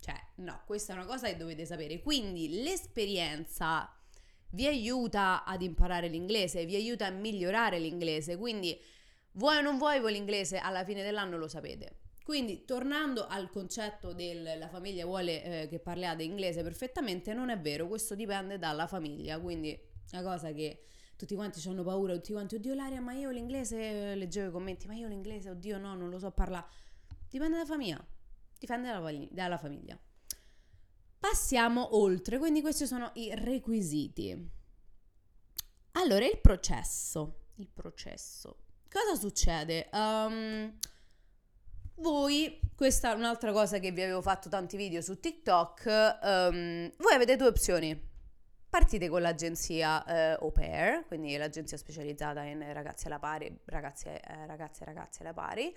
cioè, 0.01 0.21
no, 0.37 0.63
questa 0.67 0.93
è 0.93 0.97
una 0.97 1.07
cosa 1.07 1.29
che 1.29 1.37
dovete 1.37 1.65
sapere. 1.65 2.01
Quindi 2.01 2.63
l'esperienza 2.63 3.91
vi 4.51 4.67
aiuta 4.67 5.45
ad 5.45 5.63
imparare 5.63 6.09
l'inglese, 6.09 6.67
vi 6.67 6.75
aiuta 6.75 7.07
a 7.07 7.11
migliorare 7.11 7.79
l'inglese. 7.79 8.37
Quindi, 8.37 8.79
vuoi 9.33 9.59
o 9.59 9.61
non 9.61 9.79
vuoi, 9.79 10.01
voi 10.01 10.13
l'inglese 10.13 10.59
alla 10.59 10.85
fine 10.85 11.03
dell'anno 11.03 11.39
lo 11.39 11.47
sapete. 11.47 12.01
Quindi, 12.25 12.65
tornando 12.65 13.27
al 13.29 13.49
concetto 13.49 14.13
della 14.13 14.69
famiglia 14.69 15.05
vuole 15.05 15.63
eh, 15.63 15.69
che 15.69 15.79
parliate 15.79 16.25
inglese 16.25 16.65
perfettamente, 16.65 17.33
non 17.33 17.51
è 17.51 17.59
vero, 17.59 17.87
questo 17.87 18.17
dipende 18.17 18.59
dalla 18.59 18.89
famiglia. 18.89 19.39
Quindi, 19.39 19.79
la 20.11 20.23
cosa 20.23 20.53
che 20.53 20.87
tutti 21.15 21.37
quanti 21.37 21.67
hanno 21.69 21.85
paura, 21.85 22.15
tutti 22.15 22.33
quanti, 22.33 22.57
oddio 22.57 22.75
Laria, 22.75 23.01
ma 23.01 23.13
io 23.13 23.31
l'inglese, 23.31 24.17
leggevo 24.17 24.49
i 24.49 24.51
commenti, 24.51 24.89
ma 24.89 24.95
io 24.95 25.07
l'inglese, 25.07 25.51
oddio 25.51 25.79
no, 25.79 25.95
non 25.95 26.11
lo 26.11 26.19
so 26.19 26.33
parlare. 26.33 26.67
Dipende 27.37 27.59
dalla 27.59 27.69
famiglia. 27.69 28.03
Dipende 28.59 29.29
dalla, 29.31 29.59
famiglia. 29.59 29.99
Passiamo 31.19 31.95
oltre, 31.99 32.39
quindi 32.39 32.63
questi 32.63 32.87
sono 32.87 33.11
i 33.17 33.35
requisiti. 33.35 34.51
Allora, 35.93 36.25
il 36.25 36.39
processo. 36.41 37.49
Il 37.57 37.69
processo. 37.69 38.61
Cosa 38.91 39.21
succede? 39.21 39.91
Um, 39.93 40.79
voi, 41.97 42.59
questa 42.75 43.13
è 43.13 43.15
un'altra 43.15 43.53
cosa 43.53 43.81
che 43.81 43.91
vi 43.91 44.01
avevo 44.01 44.23
fatto 44.23 44.49
tanti 44.49 44.79
video 44.79 45.03
su 45.03 45.21
TikTok, 45.21 46.19
um, 46.23 46.91
voi 46.97 47.13
avete 47.13 47.37
due 47.37 47.49
opzioni. 47.49 48.15
Partite 48.71 49.11
con 49.11 49.21
l'agenzia 49.21 50.05
eh, 50.05 50.39
au 50.41 50.53
pair, 50.53 51.05
quindi 51.07 51.37
l'agenzia 51.37 51.77
specializzata 51.77 52.43
in 52.45 52.73
ragazzi 52.73 53.07
alla 53.07 53.19
pari, 53.19 53.61
ragazze, 53.67 54.21
eh, 54.21 54.47
ragazze 54.47 54.83
e 54.83 54.87
ragazzi 54.87 55.21
alla 55.21 55.33
pari, 55.33 55.75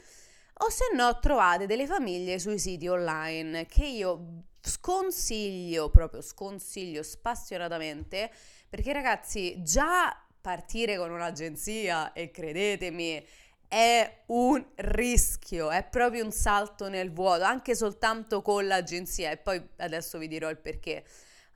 o 0.61 0.69
se 0.69 0.85
no 0.93 1.19
trovate 1.19 1.65
delle 1.65 1.85
famiglie 1.85 2.39
sui 2.39 2.59
siti 2.59 2.87
online 2.87 3.65
che 3.65 3.85
io 3.85 4.43
sconsiglio, 4.61 5.89
proprio 5.89 6.21
sconsiglio 6.21 7.01
spassionatamente, 7.01 8.29
perché 8.67 8.91
ragazzi 8.91 9.61
già 9.63 10.15
partire 10.41 10.97
con 10.97 11.11
un'agenzia 11.11 12.13
e 12.13 12.31
credetemi 12.31 13.25
è 13.67 14.23
un 14.27 14.65
rischio, 14.75 15.69
è 15.69 15.87
proprio 15.87 16.25
un 16.25 16.31
salto 16.31 16.89
nel 16.89 17.13
vuoto, 17.13 17.43
anche 17.43 17.75
soltanto 17.75 18.41
con 18.41 18.65
l'agenzia 18.67 19.31
e 19.31 19.37
poi 19.37 19.65
adesso 19.77 20.17
vi 20.17 20.27
dirò 20.27 20.49
il 20.49 20.57
perché. 20.57 21.05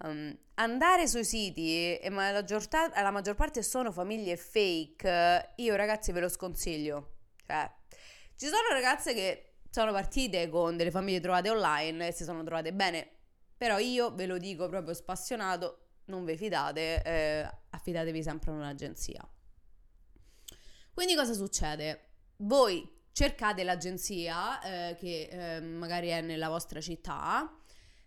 Um, 0.03 0.37
andare 0.55 1.07
sui 1.07 1.23
siti, 1.23 1.97
e 1.97 2.09
ma 2.09 2.27
la, 2.27 2.39
maggior 2.39 2.67
ta- 2.67 2.91
la 3.01 3.11
maggior 3.11 3.35
parte 3.35 3.63
sono 3.63 3.91
famiglie 3.91 4.37
fake, 4.37 5.53
io 5.55 5.75
ragazzi 5.75 6.11
ve 6.11 6.19
lo 6.19 6.29
sconsiglio. 6.29 7.13
Cioè, 7.45 7.69
ci 8.35 8.47
sono 8.47 8.67
ragazze 8.71 9.13
che 9.13 9.53
sono 9.69 9.91
partite 9.91 10.49
con 10.49 10.77
delle 10.77 10.91
famiglie 10.91 11.19
trovate 11.19 11.49
online 11.49 12.07
e 12.07 12.11
si 12.11 12.23
sono 12.23 12.43
trovate 12.43 12.73
bene, 12.73 13.09
però 13.57 13.79
io 13.79 14.13
ve 14.13 14.25
lo 14.25 14.37
dico 14.37 14.67
proprio 14.69 14.93
spassionato, 14.93 15.87
non 16.05 16.25
vi 16.25 16.35
fidate, 16.37 17.01
eh, 17.03 17.49
affidatevi 17.69 18.21
sempre 18.21 18.51
a 18.51 18.53
un'agenzia. 18.53 19.27
Quindi 20.93 21.15
cosa 21.15 21.33
succede? 21.33 22.09
Voi 22.37 22.87
cercate 23.11 23.63
l'agenzia 23.63 24.61
eh, 24.61 24.95
che 24.95 25.29
eh, 25.31 25.61
magari 25.61 26.09
è 26.09 26.21
nella 26.21 26.49
vostra 26.49 26.81
città 26.81 27.57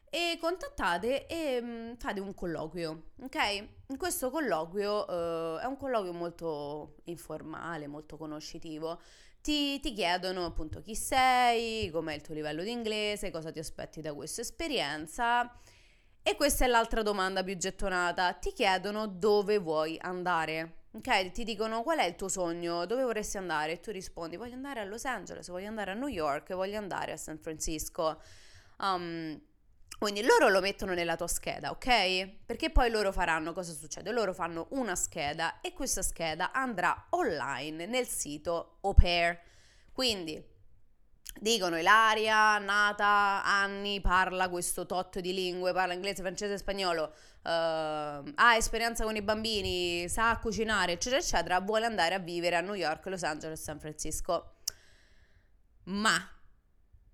e 0.09 0.39
contattate 0.41 1.27
e 1.27 1.61
mh, 1.61 1.67
mm, 1.67 1.93
fate 1.95 2.21
un 2.21 2.33
colloquio, 2.33 3.11
ok? 3.23 3.69
In 3.89 3.97
questo 3.97 4.31
colloquio 4.31 5.07
eh, 5.09 5.63
è 5.63 5.65
un 5.65 5.77
colloquio 5.77 6.13
molto 6.13 6.97
informale, 7.05 7.87
molto 7.87 8.17
conoscitivo 8.17 9.01
ti, 9.47 9.79
ti 9.79 9.93
chiedono 9.93 10.45
appunto 10.45 10.83
chi 10.83 10.97
sei, 10.97 11.89
com'è 11.91 12.15
il 12.15 12.21
tuo 12.21 12.35
livello 12.35 12.65
di 12.65 12.73
inglese, 12.73 13.31
cosa 13.31 13.53
ti 13.53 13.61
aspetti 13.61 14.01
da 14.01 14.13
questa 14.13 14.41
esperienza. 14.41 15.49
E 16.21 16.35
questa 16.35 16.65
è 16.65 16.67
l'altra 16.67 17.03
domanda 17.03 17.45
più 17.45 17.57
gettonata. 17.57 18.33
Ti 18.33 18.53
chiedono 18.53 19.07
dove 19.07 19.59
vuoi 19.59 19.97
andare. 20.01 20.87
Ok, 20.95 21.31
ti 21.31 21.45
dicono 21.45 21.85
qual 21.85 21.99
è 21.99 22.05
il 22.07 22.17
tuo 22.17 22.27
sogno, 22.27 22.87
dove 22.87 23.05
vorresti 23.05 23.37
andare 23.37 23.73
e 23.73 23.81
tu 23.81 23.93
rispondi 23.93 24.35
voglio 24.35 24.55
andare 24.55 24.81
a 24.81 24.85
Los 24.85 25.05
Angeles, 25.05 25.49
voglio 25.49 25.69
andare 25.69 25.93
a 25.93 25.95
New 25.95 26.09
York, 26.09 26.53
voglio 26.55 26.79
andare 26.79 27.13
a 27.13 27.17
San 27.17 27.39
Francisco. 27.39 28.21
Um, 28.81 29.41
quindi 29.99 30.23
loro 30.23 30.49
lo 30.49 30.61
mettono 30.61 30.93
nella 30.93 31.17
tua 31.17 31.27
scheda, 31.27 31.71
ok? 31.71 32.45
Perché 32.45 32.71
poi 32.71 32.91
loro 32.91 33.13
faranno 33.13 33.53
cosa 33.53 33.73
succede? 33.73 34.11
Loro 34.13 34.35
fanno 34.35 34.67
una 34.71 34.95
scheda 34.95 35.61
e 35.61 35.73
questa 35.73 36.03
scheda 36.03 36.53
andrà 36.53 37.07
online 37.11 37.87
nel 37.87 38.07
sito 38.07 38.79
au 38.83 38.95
pair. 38.95 39.41
Quindi 39.93 40.55
dicono 41.41 41.79
Ilaria, 41.79 42.59
nata, 42.59 43.43
anni, 43.45 44.01
parla 44.03 44.51
questo 44.51 44.85
tot 44.85 45.19
di 45.21 45.33
lingue, 45.33 45.73
parla 45.73 45.95
inglese, 45.95 46.21
francese 46.21 46.59
spagnolo, 46.59 47.05
uh, 47.43 47.49
ha 47.49 48.55
esperienza 48.55 49.05
con 49.05 49.17
i 49.17 49.23
bambini, 49.23 50.09
sa 50.11 50.39
cucinare, 50.39 50.93
eccetera, 50.93 51.21
eccetera, 51.21 51.61
vuole 51.61 51.87
andare 51.87 52.15
a 52.15 52.19
vivere 52.19 52.57
a 52.57 52.61
New 52.61 52.75
York, 52.75 53.07
Los 53.07 53.23
Angeles, 53.23 53.63
San 53.63 53.81
Francisco. 53.81 54.57
Ma 55.85 56.36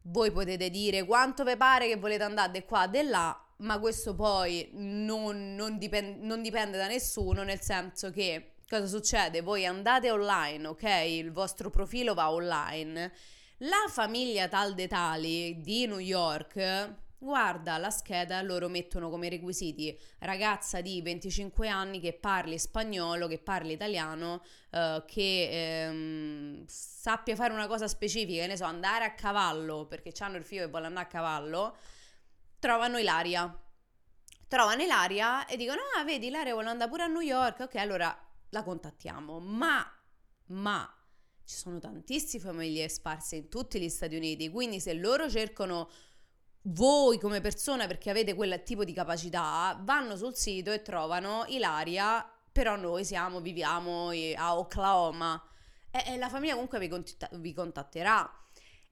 voi 0.03 0.31
potete 0.31 0.71
dire 0.71 1.05
quanto 1.05 1.45
vi 1.45 1.57
pare 1.57 1.87
che 1.89 1.97
volete 1.97 2.25
andare 2.25 2.53
di 2.53 2.65
qua, 2.65 2.87
di 2.87 3.03
là, 3.03 3.39
ma 3.59 3.79
questo 3.79 4.15
poi 4.15 4.69
non, 4.73 5.55
non, 5.55 5.79
dipende, 5.79 6.25
non 6.25 6.43
dipende 6.43 6.77
da 6.77 6.87
nessuno, 6.87 7.43
nel 7.43 7.61
senso 7.61 8.11
che 8.11 8.55
cosa 8.69 8.87
succede? 8.87 9.43
Voi 9.43 9.67
andate 9.67 10.11
online, 10.11 10.67
ok? 10.69 10.83
Il 11.07 11.33
vostro 11.33 11.71
profilo 11.71 12.15
va 12.15 12.33
online. 12.33 13.13
La 13.59 13.87
famiglia 13.89 14.49
tal 14.49 14.75
de 14.75 14.89
tali 14.89 15.61
di 15.61 15.87
New 15.87 15.99
York 15.99 16.95
Guarda 17.23 17.79
la 17.79 17.91
scheda, 17.91 18.43
loro 18.43 18.69
mettono 18.69 19.09
come 19.09 19.29
requisiti 19.29 19.97
ragazza 20.19 20.81
di 20.81 21.01
25 21.03 21.69
anni 21.69 22.01
che 22.01 22.15
parli 22.15 22.59
spagnolo, 22.59 23.29
che 23.29 23.39
parli 23.39 23.75
italiano, 23.75 24.43
eh, 24.71 25.05
che 25.07 25.85
ehm, 25.85 26.65
sappia 26.67 27.37
fare 27.37 27.53
una 27.53 27.69
cosa 27.69 27.87
specifica, 27.87 28.45
ne 28.47 28.57
so, 28.57 28.65
andare 28.65 29.05
a 29.05 29.15
cavallo, 29.15 29.87
perché 29.87 30.13
hanno 30.19 30.37
il 30.37 30.43
figlio 30.43 30.65
che 30.65 30.71
vuole 30.71 30.87
andare 30.87 31.07
a 31.07 31.09
cavallo, 31.09 31.77
trovano 32.59 32.99
Ilaria. 32.99 33.57
Trovano 34.49 34.83
Ilaria 34.83 35.47
e 35.47 35.57
dicono, 35.57 35.79
ah 35.97 36.03
vedi, 36.03 36.27
Ilaria 36.27 36.55
vuole 36.55 36.71
andare 36.71 36.91
pure 36.91 37.05
a 37.05 37.07
New 37.07 37.21
York, 37.21 37.61
ok, 37.61 37.77
allora 37.77 38.13
la 38.49 38.65
contattiamo. 38.65 39.39
Ma, 39.39 39.89
ma, 40.47 40.93
ci 41.45 41.55
sono 41.55 41.79
tantissime 41.79 42.43
famiglie 42.43 42.89
sparse 42.89 43.37
in 43.37 43.49
tutti 43.49 43.81
gli 43.81 43.89
Stati 43.89 44.17
Uniti, 44.17 44.49
quindi 44.49 44.81
se 44.81 44.93
loro 44.95 45.31
cercano 45.31 45.89
voi 46.63 47.19
come 47.19 47.41
persona, 47.41 47.87
perché 47.87 48.11
avete 48.11 48.35
quel 48.35 48.63
tipo 48.63 48.85
di 48.85 48.93
capacità, 48.93 49.79
vanno 49.83 50.17
sul 50.17 50.37
sito 50.37 50.71
e 50.71 50.83
trovano 50.83 51.45
Ilaria, 51.49 52.29
però 52.53 52.77
noi 52.77 53.05
siamo, 53.05 53.41
viviamo 53.41 54.11
a 54.37 54.59
Oklahoma. 54.59 55.43
E, 55.91 56.13
e 56.13 56.17
la 56.19 56.29
famiglia 56.29 56.53
comunque 56.53 56.79
vi, 56.79 56.89
contatt- 56.89 57.37
vi 57.37 57.53
contatterà 57.53 58.31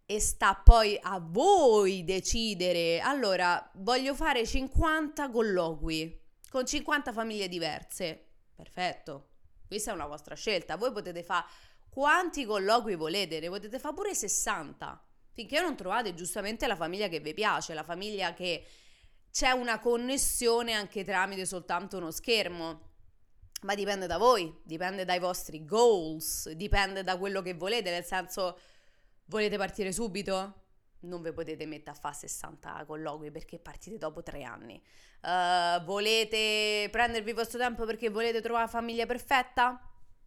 e 0.05 0.19
sta 0.19 0.55
poi 0.57 0.99
a 1.01 1.21
voi 1.23 2.03
decidere. 2.03 3.01
Allora, 3.01 3.71
voglio 3.77 4.15
fare 4.15 4.45
50 4.45 5.31
colloqui 5.31 6.21
con 6.51 6.67
50 6.67 7.13
famiglie 7.13 7.49
diverse. 7.49 8.27
Perfetto, 8.57 9.29
questa 9.69 9.93
è 9.93 9.95
una 9.95 10.07
vostra 10.07 10.35
scelta. 10.35 10.77
Voi 10.77 10.91
potete 10.91 11.23
fare 11.23 11.47
quanti 11.89 12.45
colloqui 12.45 12.97
volete, 12.97 13.39
ne 13.39 13.49
potete 13.49 13.79
fare 13.79 13.95
pure 13.95 14.15
60 14.15 15.05
finché 15.41 15.61
non 15.61 15.75
trovate 15.75 16.13
giustamente 16.15 16.67
la 16.67 16.77
famiglia 16.77 17.09
che 17.09 17.21
vi 17.21 17.33
piace, 17.33 17.73
la 17.73 17.83
famiglia 17.83 18.35
che 18.35 18.65
c'è 19.31 19.53
una 19.53 19.79
connessione 19.79 20.75
anche 20.75 21.03
tramite 21.03 21.47
soltanto 21.47 21.97
uno 21.97 22.11
schermo. 22.11 22.89
Ma 23.63 23.75
dipende 23.75 24.07
da 24.07 24.19
voi, 24.19 24.55
dipende 24.63 25.05
dai 25.05 25.19
vostri 25.19 25.65
goals, 25.65 26.51
dipende 26.51 27.03
da 27.03 27.19
quello 27.19 27.43
che 27.43 27.55
volete, 27.55 27.91
nel 27.91 28.05
senso 28.05 28.59
volete 29.27 29.57
partire 29.57 29.93
subito? 29.93 30.55
Non 31.01 31.23
vi 31.23 31.33
potete 31.33 31.65
mettere 31.67 31.93
a 31.93 31.99
fare 31.99 32.15
60 32.15 32.85
colloqui 32.87 33.31
perché 33.31 33.59
partite 33.59 33.97
dopo 33.97 34.23
tre 34.23 34.43
anni. 34.43 34.83
Uh, 35.23 35.83
volete 35.85 36.89
prendervi 36.91 37.31
il 37.31 37.37
vostro 37.37 37.59
tempo 37.59 37.85
perché 37.85 38.09
volete 38.09 38.41
trovare 38.41 38.65
la 38.65 38.71
famiglia 38.71 39.07
perfetta? 39.07 39.79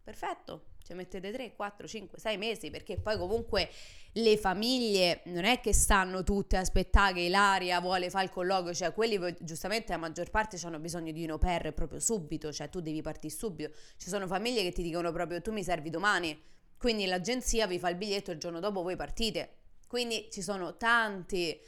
Perfetto, 0.04 0.74
ci 0.84 0.94
mettete 0.94 1.32
3, 1.32 1.56
4, 1.56 1.88
5, 1.88 2.20
6 2.20 2.38
mesi 2.38 2.70
perché 2.70 3.00
poi 3.00 3.18
comunque 3.18 3.70
le 4.14 4.38
famiglie 4.38 5.22
non 5.26 5.44
è 5.44 5.60
che 5.60 5.74
stanno 5.74 6.24
tutte 6.24 6.58
a 6.58 6.60
aspettare 6.60 7.14
che 7.14 7.20
Ilaria 7.22 7.80
vuole 7.80 8.10
fare 8.10 8.26
il 8.26 8.30
colloquio, 8.30 8.74
cioè 8.74 8.94
quelli 8.94 9.20
giustamente 9.40 9.92
la 9.92 9.98
maggior 9.98 10.30
parte 10.30 10.60
hanno 10.66 10.80
bisogno 10.80 11.12
di 11.12 11.24
un 11.24 11.32
au 11.32 11.38
pair 11.40 11.74
proprio 11.74 12.00
subito, 12.00 12.52
cioè 12.52 12.70
tu 12.70 12.80
devi 12.80 13.02
partire 13.02 13.34
subito. 13.34 13.74
Ci 13.98 14.10
sono 14.10 14.28
famiglie 14.28 14.62
che 14.62 14.72
ti 14.72 14.84
dicono 14.84 15.12
proprio 15.12 15.42
tu 15.42 15.52
mi 15.52 15.64
servi 15.64 15.90
domani, 15.90 16.40
quindi 16.78 17.06
l'agenzia 17.06 17.66
vi 17.66 17.80
fa 17.80 17.90
il 17.90 17.96
biglietto 17.96 18.30
e 18.30 18.36
il 18.36 18.40
giorno 18.40 18.60
dopo 18.60 18.84
voi 18.84 18.96
partite. 18.96 19.58
Quindi 19.88 20.28
ci 20.32 20.42
sono 20.42 20.78
tanti 20.78 21.60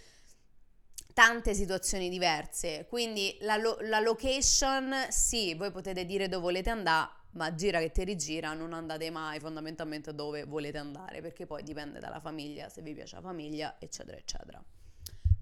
tante 1.16 1.54
situazioni 1.54 2.10
diverse. 2.10 2.86
Quindi 2.90 3.38
la, 3.40 3.56
lo- 3.56 3.78
la, 3.84 4.02
location, 4.02 4.94
sì, 5.10 5.56
voi 5.56 5.72
potete 5.72 6.06
dire 6.06 6.28
dove 6.28 6.42
volete 6.42 6.70
andare, 6.70 7.10
ma 7.36 7.54
gira 7.54 7.80
che 7.80 7.92
ti 7.92 8.04
rigira, 8.04 8.54
non 8.54 8.74
andate 8.74 9.10
mai 9.10 9.40
fondamentalmente 9.40 10.14
dove 10.14 10.44
volete 10.44 10.78
andare, 10.78 11.22
perché 11.22 11.46
poi 11.46 11.64
dipende 11.64 12.00
dalla 12.00 12.20
famiglia, 12.20 12.70
se 12.70 12.82
vi 12.82 12.94
piace 12.94 13.16
la 13.16 13.22
famiglia, 13.22 13.76
eccetera, 13.80 14.18
eccetera. 14.18 14.64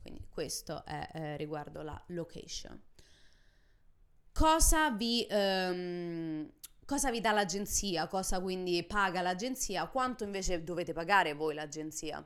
Quindi 0.02 0.28
questo 0.30 0.84
è 0.86 1.10
eh, 1.14 1.38
riguardo 1.38 1.82
la 1.82 2.02
location. 2.08 2.82
Cosa 4.32 4.90
vi, 4.90 5.26
um, 5.30 6.52
cosa 6.86 7.12
vi 7.12 7.22
dà 7.22 7.32
l'agenzia? 7.32 8.08
Cosa 8.08 8.42
quindi 8.42 8.84
paga 8.84 9.22
l'agenzia? 9.22 9.88
Quanto 9.88 10.24
invece 10.24 10.64
dovete 10.64 10.94
pagare 10.94 11.34
voi 11.34 11.54
l'agenzia? 11.54 12.26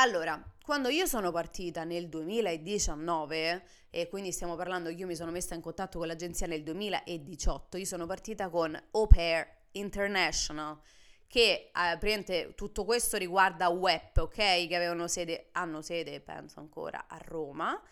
Allora, 0.00 0.40
quando 0.62 0.90
io 0.90 1.06
sono 1.06 1.32
partita 1.32 1.82
nel 1.82 2.08
2019, 2.08 3.64
e 3.90 4.06
quindi 4.06 4.30
stiamo 4.30 4.54
parlando 4.54 4.90
io 4.90 5.06
mi 5.06 5.16
sono 5.16 5.32
messa 5.32 5.56
in 5.56 5.60
contatto 5.60 5.98
con 5.98 6.06
l'agenzia 6.06 6.46
nel 6.46 6.62
2018, 6.62 7.78
io 7.78 7.84
sono 7.84 8.06
partita 8.06 8.48
con 8.48 8.80
Au 8.92 9.08
Pair 9.08 9.44
International, 9.72 10.78
che 11.26 11.72
eh, 11.74 12.54
tutto 12.54 12.84
questo 12.84 13.16
riguarda 13.16 13.70
web, 13.70 14.16
ok? 14.18 14.36
Che 14.36 15.04
sede, 15.08 15.48
hanno 15.52 15.82
sede, 15.82 16.20
penso 16.20 16.60
ancora, 16.60 17.06
a 17.08 17.18
Roma. 17.18 17.82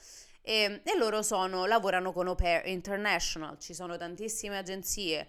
E, 0.42 0.82
e 0.84 0.96
loro 0.96 1.22
sono, 1.22 1.66
lavorano 1.66 2.12
con 2.12 2.28
Au 2.28 2.36
Pair 2.36 2.68
International, 2.68 3.58
ci 3.58 3.74
sono 3.74 3.96
tantissime 3.96 4.58
agenzie 4.58 5.26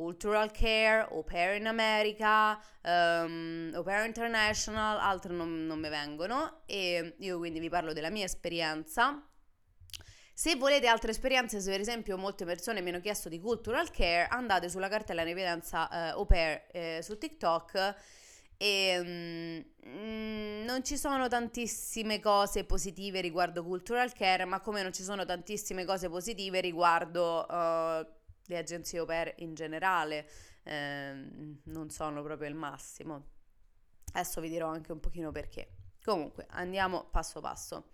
Cultural 0.00 0.50
Care, 0.50 1.08
Au 1.10 1.22
Pair 1.22 1.56
in 1.56 1.66
America, 1.66 2.58
um, 2.84 3.70
Au 3.74 3.82
Pair 3.82 4.06
International, 4.06 4.98
altre 4.98 5.30
non, 5.34 5.66
non 5.66 5.78
mi 5.78 5.90
vengono 5.90 6.62
e 6.64 7.16
io 7.18 7.36
quindi 7.36 7.60
vi 7.60 7.68
parlo 7.68 7.92
della 7.92 8.08
mia 8.08 8.24
esperienza. 8.24 9.22
Se 10.32 10.56
volete 10.56 10.86
altre 10.86 11.10
esperienze, 11.10 11.60
se 11.60 11.70
per 11.70 11.80
esempio 11.80 12.16
molte 12.16 12.46
persone 12.46 12.80
mi 12.80 12.88
hanno 12.88 13.00
chiesto 13.00 13.28
di 13.28 13.38
Cultural 13.40 13.90
Care, 13.90 14.26
andate 14.28 14.70
sulla 14.70 14.88
cartella 14.88 15.20
in 15.20 15.28
evidenza 15.28 15.90
eh, 15.90 16.08
Au 16.12 16.24
Pair 16.24 16.62
eh, 16.72 17.00
su 17.02 17.18
TikTok 17.18 17.94
e 18.56 19.64
mm, 19.84 20.64
non 20.64 20.82
ci 20.82 20.96
sono 20.96 21.28
tantissime 21.28 22.20
cose 22.20 22.64
positive 22.64 23.20
riguardo 23.20 23.62
Cultural 23.62 24.14
Care, 24.14 24.46
ma 24.46 24.60
come 24.60 24.80
non 24.80 24.94
ci 24.94 25.02
sono 25.02 25.26
tantissime 25.26 25.84
cose 25.84 26.08
positive 26.08 26.60
riguardo... 26.60 27.46
Uh, 27.46 28.18
le 28.46 28.58
agenzie 28.58 28.98
au 28.98 29.06
pair 29.06 29.34
in 29.38 29.54
generale 29.54 30.28
eh, 30.64 31.28
non 31.64 31.90
sono 31.90 32.22
proprio 32.22 32.48
il 32.48 32.54
massimo. 32.54 33.26
Adesso 34.12 34.40
vi 34.40 34.48
dirò 34.48 34.68
anche 34.68 34.92
un 34.92 35.00
pochino 35.00 35.30
perché. 35.30 35.74
Comunque, 36.02 36.46
andiamo 36.50 37.08
passo 37.10 37.40
passo. 37.40 37.92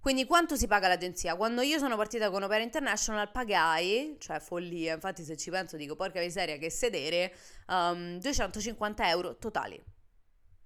Quindi 0.00 0.26
quanto 0.26 0.56
si 0.56 0.66
paga 0.66 0.88
l'agenzia? 0.88 1.36
Quando 1.36 1.60
io 1.60 1.78
sono 1.78 1.96
partita 1.96 2.30
con 2.30 2.42
Opera 2.42 2.62
International 2.62 3.30
pagai, 3.30 4.16
cioè 4.20 4.38
follia, 4.38 4.94
infatti 4.94 5.24
se 5.24 5.36
ci 5.36 5.50
penso 5.50 5.76
dico 5.76 5.96
porca 5.96 6.20
miseria 6.20 6.56
che 6.56 6.70
sedere, 6.70 7.34
um, 7.66 8.18
250 8.18 9.08
euro 9.08 9.36
totali. 9.36 9.82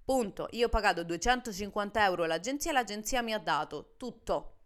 Punto. 0.05 0.47
Io 0.51 0.67
ho 0.67 0.69
pagato 0.69 1.03
250 1.03 2.03
euro 2.05 2.23
all'agenzia 2.23 2.71
e 2.71 2.73
l'agenzia 2.73 3.21
mi 3.21 3.33
ha 3.33 3.39
dato 3.39 3.95
tutto, 3.97 4.57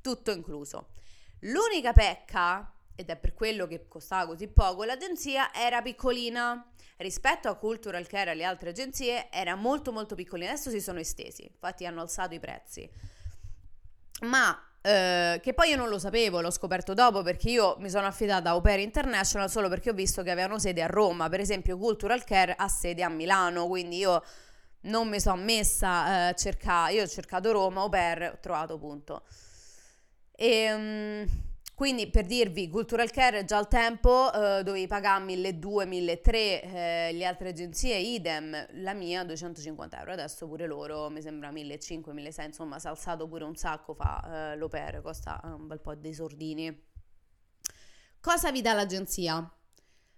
tutto 0.00 0.30
incluso. 0.32 0.90
L'unica 1.40 1.92
pecca 1.92 2.72
ed 2.94 3.08
è 3.08 3.16
per 3.16 3.34
quello 3.34 3.66
che 3.66 3.86
costava 3.88 4.26
così 4.26 4.48
poco, 4.48 4.84
l'agenzia 4.84 5.52
era 5.54 5.82
piccolina. 5.82 6.66
Rispetto 6.98 7.48
a 7.48 7.56
Cultural 7.56 8.06
Care 8.06 8.30
e 8.30 8.32
alle 8.34 8.44
altre 8.44 8.70
agenzie 8.70 9.28
era 9.30 9.56
molto 9.56 9.90
molto 9.90 10.14
piccolina, 10.14 10.50
adesso 10.50 10.70
si 10.70 10.80
sono 10.80 11.00
estesi, 11.00 11.44
infatti 11.44 11.84
hanno 11.84 12.00
alzato 12.00 12.34
i 12.34 12.38
prezzi. 12.38 12.88
Ma 14.20 14.56
eh, 14.80 15.40
che 15.42 15.52
poi 15.52 15.70
io 15.70 15.76
non 15.76 15.88
lo 15.88 15.98
sapevo, 15.98 16.40
l'ho 16.40 16.50
scoperto 16.50 16.94
dopo 16.94 17.22
perché 17.22 17.50
io 17.50 17.76
mi 17.80 17.90
sono 17.90 18.06
affidata 18.06 18.50
a 18.50 18.56
Opera 18.56 18.80
International 18.80 19.50
solo 19.50 19.68
perché 19.68 19.90
ho 19.90 19.94
visto 19.94 20.22
che 20.22 20.30
avevano 20.30 20.60
sede 20.60 20.82
a 20.82 20.86
Roma, 20.86 21.28
per 21.28 21.40
esempio 21.40 21.76
Cultural 21.76 22.22
Care 22.22 22.54
ha 22.56 22.68
sede 22.68 23.02
a 23.02 23.08
Milano, 23.08 23.66
quindi 23.66 23.96
io 23.96 24.22
non 24.82 25.08
mi 25.08 25.18
sono 25.18 25.42
messa 25.42 26.06
eh, 26.06 26.28
a 26.28 26.34
cercare, 26.34 26.92
io 26.92 27.02
ho 27.02 27.08
cercato 27.08 27.50
Roma, 27.50 27.82
Opera, 27.82 28.30
ho 28.30 28.38
trovato 28.40 28.78
punto. 28.78 29.24
E... 30.36 30.72
Um, 30.72 31.50
quindi 31.82 32.08
per 32.08 32.26
dirvi, 32.26 32.68
Cultural 32.68 33.10
Care 33.10 33.44
già 33.44 33.56
al 33.58 33.66
tempo 33.66 34.32
eh, 34.32 34.62
dovevi 34.62 34.86
pagare 34.86 35.24
1.200, 35.24 35.88
1.300, 35.88 36.30
eh, 36.32 37.10
le 37.12 37.24
altre 37.24 37.48
agenzie 37.48 37.96
idem, 37.96 38.68
la 38.74 38.92
mia 38.92 39.24
250 39.24 39.98
euro, 39.98 40.12
adesso 40.12 40.46
pure 40.46 40.68
loro 40.68 41.10
mi 41.10 41.20
sembra 41.20 41.50
1.500, 41.50 42.14
1.600, 42.14 42.44
insomma 42.44 42.78
si 42.78 42.86
è 42.86 42.90
alzato 42.90 43.26
pure 43.26 43.42
un 43.42 43.56
sacco 43.56 43.94
fa 43.94 44.52
eh, 44.52 44.56
l'oper, 44.56 45.02
costa 45.02 45.40
un 45.42 45.66
bel 45.66 45.80
po' 45.80 45.96
dei 45.96 46.14
sordini. 46.14 46.84
Cosa 48.20 48.52
vi 48.52 48.60
dà 48.60 48.74
l'agenzia? 48.74 49.52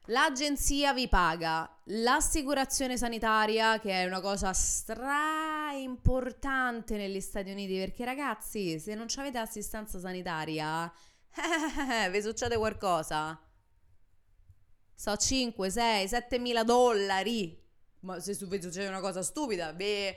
L'agenzia 0.09 0.93
vi 0.93 1.09
paga 1.09 1.79
l'assicurazione 1.85 2.99
sanitaria, 2.99 3.79
che 3.79 4.03
è 4.03 4.05
una 4.05 4.21
cosa 4.21 4.53
stra 4.53 5.73
importante 5.73 6.99
negli 6.99 7.21
Stati 7.21 7.51
Uniti, 7.51 7.79
perché 7.79 8.05
ragazzi, 8.05 8.79
se 8.79 8.95
non 8.95 9.07
avete 9.17 9.39
assistenza 9.39 9.99
sanitaria 9.99 10.93
eh, 11.37 12.11
vi 12.11 12.23
succede 12.23 12.57
qualcosa? 12.57 13.41
So 14.95 15.17
5, 15.17 15.71
6, 15.71 16.09
7 16.09 16.39
mila 16.39 16.63
dollari. 16.63 17.61
Ma 18.01 18.21
se 18.21 18.37
vi 18.47 18.61
succede 18.61 18.89
una 18.89 19.01
cosa 19.01 19.23
stupida, 19.23 19.73
vi 19.73 20.15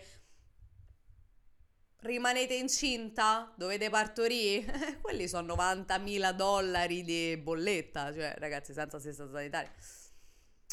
rimanete 2.01 2.53
incinta, 2.53 3.53
dovete 3.57 3.89
partorire, 3.89 4.99
quelli 5.01 5.27
sono 5.27 5.47
90 5.47 5.97
mila 5.99 6.31
dollari 6.31 7.03
di 7.03 7.37
bolletta, 7.37 8.13
cioè 8.13 8.35
ragazzi 8.37 8.73
senza 8.73 8.97
assistenza 8.97 9.31
sanitaria. 9.31 9.71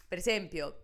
Per 0.07 0.19
esempio, 0.19 0.84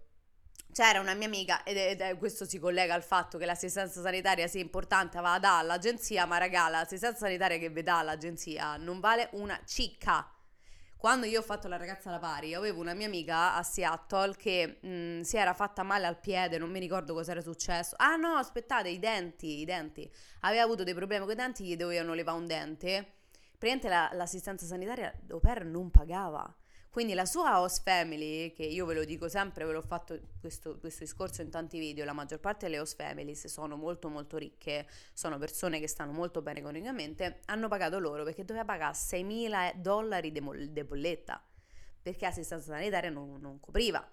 c'era 0.72 1.00
una 1.00 1.14
mia 1.14 1.26
amica, 1.26 1.62
ed, 1.62 2.00
è, 2.00 2.16
questo 2.16 2.44
si 2.44 2.59
collega 2.59 2.94
al 2.94 3.02
fatto 3.02 3.38
che 3.38 3.46
l'assistenza 3.46 4.00
sanitaria 4.00 4.46
sia 4.46 4.61
importante, 4.61 5.20
va 5.20 5.38
da 5.38 5.59
all'agenzia, 5.59 6.26
ma 6.26 6.38
raga, 6.38 6.68
l'assistenza 6.68 7.18
sanitaria 7.18 7.59
che 7.59 7.70
vi 7.70 7.83
dà 7.83 7.98
all'agenzia 7.98 8.76
non 8.76 9.00
vale 9.00 9.28
una 9.33 9.61
cicca. 9.64 10.33
Quando 10.96 11.24
io 11.24 11.40
ho 11.40 11.42
fatto 11.42 11.66
la 11.66 11.78
ragazza 11.78 12.11
alla 12.11 12.18
pari, 12.18 12.52
avevo 12.52 12.80
una 12.80 12.92
mia 12.92 13.06
amica 13.06 13.54
a 13.54 13.62
Seattle 13.62 14.37
che 14.37 14.80
mh, 14.83 15.22
si 15.22 15.38
era 15.38 15.54
fatta 15.54 15.83
male 15.83 16.06
al 16.06 16.20
piede, 16.20 16.59
non 16.59 16.70
mi 16.70 16.78
ricordo 16.78 17.14
cosa 17.14 17.30
era 17.30 17.40
successo. 17.40 17.94
Ah 17.96 18.16
no, 18.16 18.35
aspettate, 18.35 18.90
i 18.90 18.98
denti, 18.98 19.61
i 19.61 19.64
denti. 19.64 20.11
Aveva 20.40 20.62
avuto 20.62 20.85
dei 20.85 20.92
problemi 20.92 21.24
con 21.24 21.33
i 21.33 21.37
denti, 21.37 21.64
gli 21.64 21.76
dovevano 21.76 22.12
levare 22.12 22.37
un 22.37 22.46
dente. 22.46 23.12
Praticamente 23.56 23.88
la, 23.88 24.11
l'assistenza 24.12 24.66
sanitaria 24.66 25.11
d'Oper 25.22 25.64
non 25.64 25.90
pagava. 25.90 26.54
Quindi 26.90 27.14
la 27.14 27.24
sua 27.24 27.61
host 27.61 27.85
family, 27.85 28.53
che 28.53 28.64
io 28.64 28.85
ve 28.85 28.94
lo 28.94 29.05
dico 29.05 29.29
sempre, 29.29 29.64
ve 29.64 29.72
l'ho 29.72 29.81
fatto 29.81 30.18
questo, 30.40 30.76
questo, 30.81 31.05
discorso 31.05 31.40
in 31.40 31.48
tanti 31.48 31.79
video, 31.79 32.05
la 32.05 32.12
maggior 32.12 32.40
parte 32.40 32.66
delle 32.66 32.81
host 32.81 32.96
families 32.96 33.46
sono 33.46 33.76
molto 33.76 34.09
molto 34.09 34.37
ricche, 34.37 34.88
sono 35.12 35.38
persone 35.38 35.79
che 35.79 35.87
stanno 35.87 36.11
molto 36.11 36.42
bene 36.42 36.59
economicamente, 36.59 37.42
hanno 37.44 37.68
pagato 37.68 38.00
loro 38.00 38.24
perché 38.24 38.44
doveva 38.44 38.64
pagare 38.64 38.94
6.000 38.94 39.76
dollari 39.76 40.33
di 40.33 40.40
bolletta, 40.40 41.40
perché 42.03 42.24
l'assistenza 42.24 42.72
sanitaria 42.72 43.09
non, 43.09 43.38
non 43.40 43.61
copriva. 43.61 44.05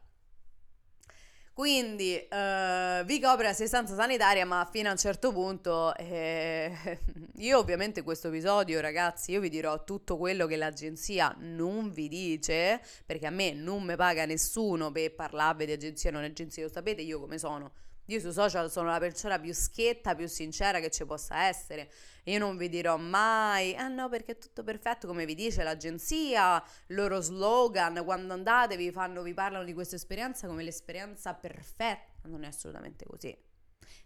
Quindi 1.58 2.14
uh, 2.14 3.04
vi 3.04 3.20
copre 3.20 3.48
assistenza 3.48 3.96
sanitaria, 3.96 4.46
ma 4.46 4.70
fino 4.72 4.90
a 4.90 4.92
un 4.92 4.98
certo 5.00 5.32
punto 5.32 5.96
eh, 5.96 6.72
io 7.38 7.58
ovviamente 7.58 8.04
questo 8.04 8.28
episodio, 8.28 8.80
ragazzi, 8.80 9.32
io 9.32 9.40
vi 9.40 9.50
dirò 9.50 9.84
tutto 9.84 10.18
quello 10.18 10.46
che 10.46 10.56
l'agenzia 10.56 11.36
non 11.40 11.90
vi 11.90 12.10
dice, 12.10 12.80
perché 13.04 13.26
a 13.26 13.32
me 13.32 13.54
non 13.54 13.82
mi 13.82 13.96
paga 13.96 14.26
nessuno 14.26 14.92
per 14.92 15.16
parlarvi 15.16 15.66
di 15.66 15.72
agenzia 15.72 16.12
non 16.12 16.24
agenzia, 16.24 16.62
lo 16.62 16.70
sapete 16.70 17.02
io 17.02 17.20
come 17.20 17.40
sono. 17.40 17.72
Io 18.10 18.20
sui 18.22 18.32
social 18.32 18.72
sono 18.72 18.90
la 18.90 19.00
persona 19.00 19.38
più 19.38 19.54
schietta, 19.54 20.16
più 20.16 20.28
sincera 20.28 20.80
che 20.80 20.90
ci 20.90 21.06
possa 21.06 21.44
essere. 21.44 21.92
Io 22.24 22.40
non 22.40 22.56
vi 22.56 22.70
dirò 22.70 22.96
mai, 22.96 23.76
ah 23.76 23.90
no, 23.90 24.08
perché 24.08 24.34
è 24.34 24.38
tutto 24.38 24.64
perfetto, 24.64 25.08
come 25.08 25.26
vi 25.26 25.36
dice 25.36 25.64
l'agenzia, 25.64 26.64
loro 26.88 27.20
slogan, 27.20 28.02
quando 28.06 28.34
andate 28.34 28.78
vi, 28.78 28.92
fanno, 28.92 29.22
vi 29.24 29.34
parlano 29.34 29.66
di 29.66 29.74
questa 29.74 29.96
esperienza 29.96 30.48
come 30.48 30.64
l'esperienza 30.64 31.34
perfetta. 31.34 32.30
Non 32.30 32.44
è 32.44 32.48
assolutamente 32.48 33.06
così. 33.06 33.38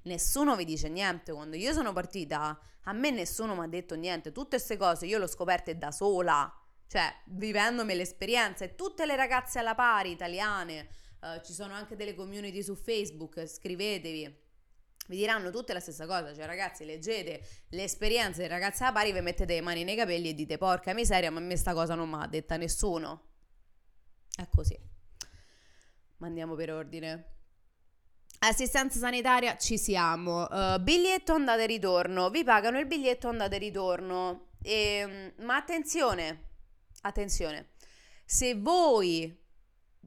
Nessuno 0.03 0.55
vi 0.55 0.65
dice 0.65 0.89
niente. 0.89 1.31
Quando 1.31 1.55
io 1.55 1.71
sono 1.71 1.93
partita, 1.93 2.59
a 2.85 2.93
me 2.93 3.11
nessuno 3.11 3.53
mi 3.53 3.63
ha 3.63 3.67
detto 3.67 3.95
niente. 3.95 4.31
Tutte 4.31 4.55
queste 4.55 4.77
cose 4.77 5.05
io 5.05 5.19
le 5.19 5.25
ho 5.25 5.27
scoperte 5.27 5.77
da 5.77 5.91
sola, 5.91 6.51
cioè 6.87 7.13
vivendomi 7.25 7.93
l'esperienza. 7.93 8.63
E 8.63 8.73
tutte 8.73 9.05
le 9.05 9.15
ragazze 9.15 9.59
alla 9.59 9.75
pari 9.75 10.09
italiane 10.09 10.89
Uh, 11.21 11.39
ci 11.45 11.53
sono 11.53 11.75
anche 11.75 11.95
delle 11.95 12.15
community 12.15 12.63
su 12.63 12.73
Facebook, 12.73 13.45
scrivetevi. 13.45 14.39
vi 15.07 15.15
diranno 15.15 15.51
tutte 15.51 15.71
la 15.71 15.79
stessa 15.79 16.07
cosa, 16.07 16.33
cioè 16.33 16.47
ragazzi 16.47 16.83
leggete 16.83 17.41
le 17.69 17.83
esperienze 17.83 18.41
delle 18.41 18.53
ragazze 18.55 18.85
a 18.85 18.91
pari, 18.91 19.11
vi 19.11 19.21
mettete 19.21 19.53
le 19.53 19.61
mani 19.61 19.83
nei 19.83 19.95
capelli 19.95 20.29
e 20.29 20.33
dite 20.33 20.57
porca 20.57 20.95
miseria, 20.95 21.29
ma 21.29 21.37
a 21.37 21.43
me 21.43 21.55
sta 21.57 21.73
cosa 21.73 21.93
non 21.93 22.09
mi 22.09 22.23
ha 22.23 22.25
detta 22.25 22.57
nessuno. 22.57 23.27
È 24.35 24.47
così. 24.47 24.75
Ma 26.17 26.25
andiamo 26.25 26.55
per 26.55 26.71
ordine. 26.71 27.25
Assistenza 28.39 28.97
sanitaria 28.97 29.57
ci 29.57 29.77
siamo. 29.77 30.47
Uh, 30.49 30.81
biglietto 30.81 31.33
andata 31.33 31.61
e 31.61 31.67
ritorno. 31.67 32.31
Vi 32.31 32.43
pagano 32.43 32.79
il 32.79 32.87
biglietto 32.87 33.27
andata 33.27 33.55
e 33.55 33.59
ritorno. 33.59 34.47
E, 34.63 34.73
ehm, 34.73 35.33
ma 35.45 35.55
attenzione, 35.55 36.49
attenzione. 37.01 37.73
Se 38.25 38.55
voi 38.55 39.37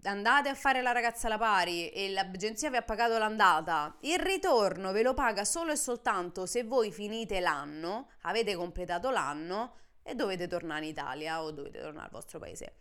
andate 0.08 0.48
a 0.48 0.54
fare 0.54 0.82
la 0.82 0.92
ragazza 0.92 1.26
alla 1.26 1.38
pari 1.38 1.88
e 1.90 2.10
l'agenzia 2.10 2.70
vi 2.70 2.76
ha 2.76 2.82
pagato 2.82 3.18
l'andata, 3.18 3.96
il 4.00 4.18
ritorno 4.18 4.92
ve 4.92 5.02
lo 5.02 5.14
paga 5.14 5.44
solo 5.44 5.72
e 5.72 5.76
soltanto 5.76 6.46
se 6.46 6.64
voi 6.64 6.92
finite 6.92 7.40
l'anno, 7.40 8.08
avete 8.22 8.54
completato 8.54 9.10
l'anno 9.10 9.74
e 10.02 10.14
dovete 10.14 10.46
tornare 10.46 10.84
in 10.84 10.90
Italia 10.90 11.42
o 11.42 11.50
dovete 11.50 11.80
tornare 11.80 12.06
al 12.06 12.12
vostro 12.12 12.38
paese. 12.38 12.76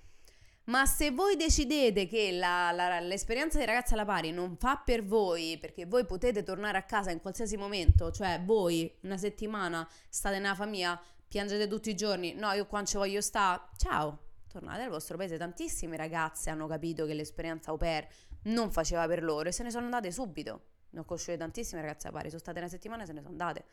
Ma 0.66 0.86
se 0.86 1.12
voi 1.12 1.36
decidete 1.36 2.08
che 2.08 2.32
la, 2.32 2.72
la, 2.72 3.00
l'esperienza 3.02 3.58
di 3.58 3.66
ragazza 3.66 3.96
alla 3.96 4.06
pari 4.06 4.32
non 4.32 4.56
fa 4.56 4.78
per 4.78 5.04
voi, 5.04 5.58
perché 5.60 5.86
voi 5.86 6.06
potete 6.06 6.42
tornare 6.42 6.78
a 6.78 6.84
casa 6.84 7.12
in 7.12 7.20
qualsiasi 7.20 7.58
momento, 7.58 8.12
cioè 8.12 8.42
voi 8.42 8.90
una 9.02 9.18
settimana 9.18 9.86
state 10.08 10.40
nella 10.40 10.56
famiglia, 10.56 11.00
piangete 11.28 11.68
tutti 11.68 11.90
i 11.90 11.96
giorni, 11.96 12.34
no, 12.34 12.52
io 12.54 12.66
qua 12.66 12.78
non 12.78 12.88
ci 12.88 12.96
voglio 12.96 13.20
stare, 13.20 13.62
ciao, 13.76 14.20
tornate 14.54 14.84
al 14.84 14.90
vostro 14.90 15.18
paese. 15.18 15.38
Tantissime 15.38 15.98
ragazze 15.98 16.50
hanno 16.50 16.68
capito 16.68 17.06
che 17.06 17.14
l'esperienza 17.14 17.72
au 17.72 17.78
pair 17.78 18.08
non 18.44 18.72
faceva 18.72 19.08
per 19.08 19.24
loro 19.24 19.50
e 19.50 19.52
se 19.52 19.64
ne 19.64 19.72
sono 19.72 19.86
andate 19.86 20.12
subito. 20.12 20.62
Ne 20.92 21.00
ho 21.00 21.06
conosciuto 21.06 21.38
tantissime 21.38 21.82
ragazze 21.82 22.08
a 22.08 22.12
pari, 22.12 22.30
sono 22.30 22.40
state 22.40 22.60
una 22.60 22.68
settimana 22.68 23.04
e 23.04 23.06
se 23.08 23.14
ne 23.14 23.20
sono 23.20 23.32
andate. 23.32 23.66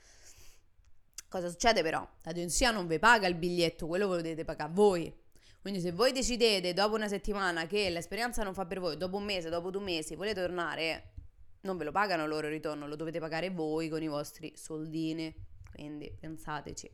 Cosa 1.28 1.48
succede 1.48 1.82
però? 1.82 2.06
L'agenzia 2.22 2.70
non 2.70 2.86
vi 2.86 2.98
paga 2.98 3.26
il 3.26 3.34
biglietto, 3.34 3.86
quello 3.86 4.08
ve 4.08 4.16
lo 4.16 4.22
dovete 4.22 4.44
pagare 4.44 4.72
voi. 4.72 5.14
Quindi 5.60 5.80
se 5.80 5.92
voi 5.92 6.12
decidete 6.12 6.72
dopo 6.72 6.94
una 6.94 7.08
settimana 7.08 7.66
che 7.66 7.90
l'esperienza 7.90 8.42
non 8.42 8.54
fa 8.54 8.64
per 8.64 8.80
voi, 8.80 8.96
dopo 8.96 9.18
un 9.18 9.24
mese, 9.24 9.50
dopo 9.50 9.70
due 9.70 9.82
mesi, 9.82 10.16
volete 10.16 10.40
tornare, 10.40 11.12
non 11.62 11.76
ve 11.76 11.84
lo 11.84 11.92
pagano 11.92 12.26
loro 12.26 12.46
il 12.46 12.54
ritorno, 12.54 12.88
lo 12.88 12.96
dovete 12.96 13.20
pagare 13.20 13.50
voi 13.50 13.90
con 13.90 14.02
i 14.02 14.08
vostri 14.08 14.52
soldini. 14.56 15.32
Quindi 15.70 16.10
pensateci. 16.18 16.90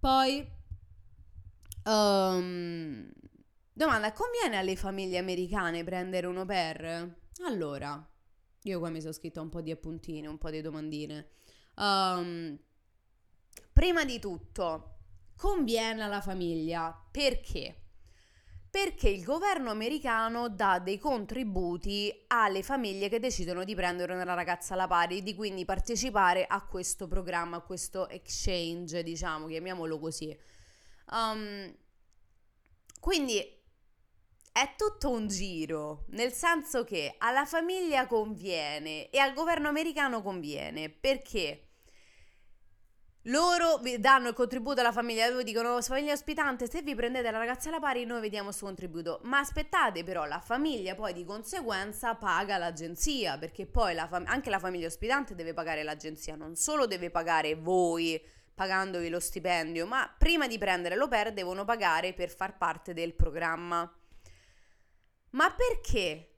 Poi, 0.00 0.46
um, 1.84 3.10
domanda, 3.72 4.12
conviene 4.12 4.56
alle 4.56 4.76
famiglie 4.76 5.18
americane 5.18 5.84
prendere 5.84 6.26
un 6.26 6.38
au 6.38 6.46
pair? 6.46 7.16
Allora, 7.44 8.10
io 8.62 8.78
qua 8.78 8.88
mi 8.88 9.00
sono 9.00 9.12
scritto 9.12 9.40
un 9.40 9.48
po' 9.48 9.60
di 9.60 9.70
appuntini, 9.70 10.26
un 10.26 10.38
po' 10.38 10.50
di 10.50 10.60
domandine. 10.60 11.28
Um, 11.76 12.58
prima 13.72 14.04
di 14.04 14.18
tutto, 14.18 14.98
conviene 15.36 16.02
alla 16.02 16.20
famiglia. 16.20 17.06
Perché? 17.10 17.80
Perché 18.70 19.08
il 19.08 19.22
governo 19.22 19.70
americano 19.70 20.48
dà 20.48 20.80
dei 20.80 20.98
contributi 20.98 22.24
alle 22.28 22.62
famiglie 22.62 23.08
che 23.08 23.20
decidono 23.20 23.62
di 23.62 23.74
prendere 23.74 24.14
una 24.14 24.34
ragazza 24.34 24.74
alla 24.74 24.88
pari, 24.88 25.22
di 25.22 25.34
quindi 25.34 25.64
partecipare 25.64 26.44
a 26.44 26.64
questo 26.66 27.06
programma, 27.06 27.58
a 27.58 27.60
questo 27.60 28.08
exchange, 28.08 29.02
diciamo, 29.04 29.46
chiamiamolo 29.46 29.98
così. 30.00 30.36
Um, 31.10 31.74
quindi 33.00 33.38
è 34.52 34.74
tutto 34.76 35.10
un 35.10 35.26
giro, 35.26 36.04
nel 36.10 36.32
senso 36.32 36.84
che 36.84 37.14
alla 37.18 37.44
famiglia 37.44 38.06
conviene 38.06 39.10
e 39.10 39.18
al 39.18 39.34
governo 39.34 39.68
americano 39.68 40.22
conviene, 40.22 40.88
perché? 40.90 41.64
loro 43.28 43.80
danno 43.98 44.28
il 44.28 44.34
contributo 44.34 44.80
alla 44.80 44.92
famiglia, 44.92 45.28
loro 45.28 45.42
dicono 45.42 45.80
famiglia 45.80 46.12
ospitante, 46.12 46.68
se 46.68 46.82
vi 46.82 46.94
prendete 46.94 47.30
la 47.30 47.38
ragazza 47.38 47.68
alla 47.68 47.80
pari 47.80 48.04
noi 48.04 48.20
vediamo 48.20 48.50
il 48.50 48.54
suo 48.54 48.66
contributo, 48.66 49.20
ma 49.22 49.38
aspettate 49.38 50.04
però 50.04 50.26
la 50.26 50.40
famiglia 50.40 50.94
poi 50.94 51.14
di 51.14 51.24
conseguenza 51.24 52.14
paga 52.16 52.58
l'agenzia, 52.58 53.38
perché 53.38 53.66
poi 53.66 53.94
la 53.94 54.06
fam- 54.08 54.26
anche 54.28 54.50
la 54.50 54.58
famiglia 54.58 54.88
ospitante 54.88 55.34
deve 55.34 55.54
pagare 55.54 55.82
l'agenzia, 55.82 56.36
non 56.36 56.54
solo 56.54 56.86
deve 56.86 57.10
pagare 57.10 57.54
voi 57.54 58.20
pagandovi 58.54 59.08
lo 59.08 59.20
stipendio, 59.20 59.86
ma 59.86 60.12
prima 60.16 60.46
di 60.46 60.58
prendere 60.58 60.96
l'oper 60.96 61.32
devono 61.32 61.64
pagare 61.64 62.12
per 62.14 62.30
far 62.30 62.56
parte 62.56 62.94
del 62.94 63.14
programma. 63.14 63.90
Ma 65.30 65.50
perché 65.52 66.28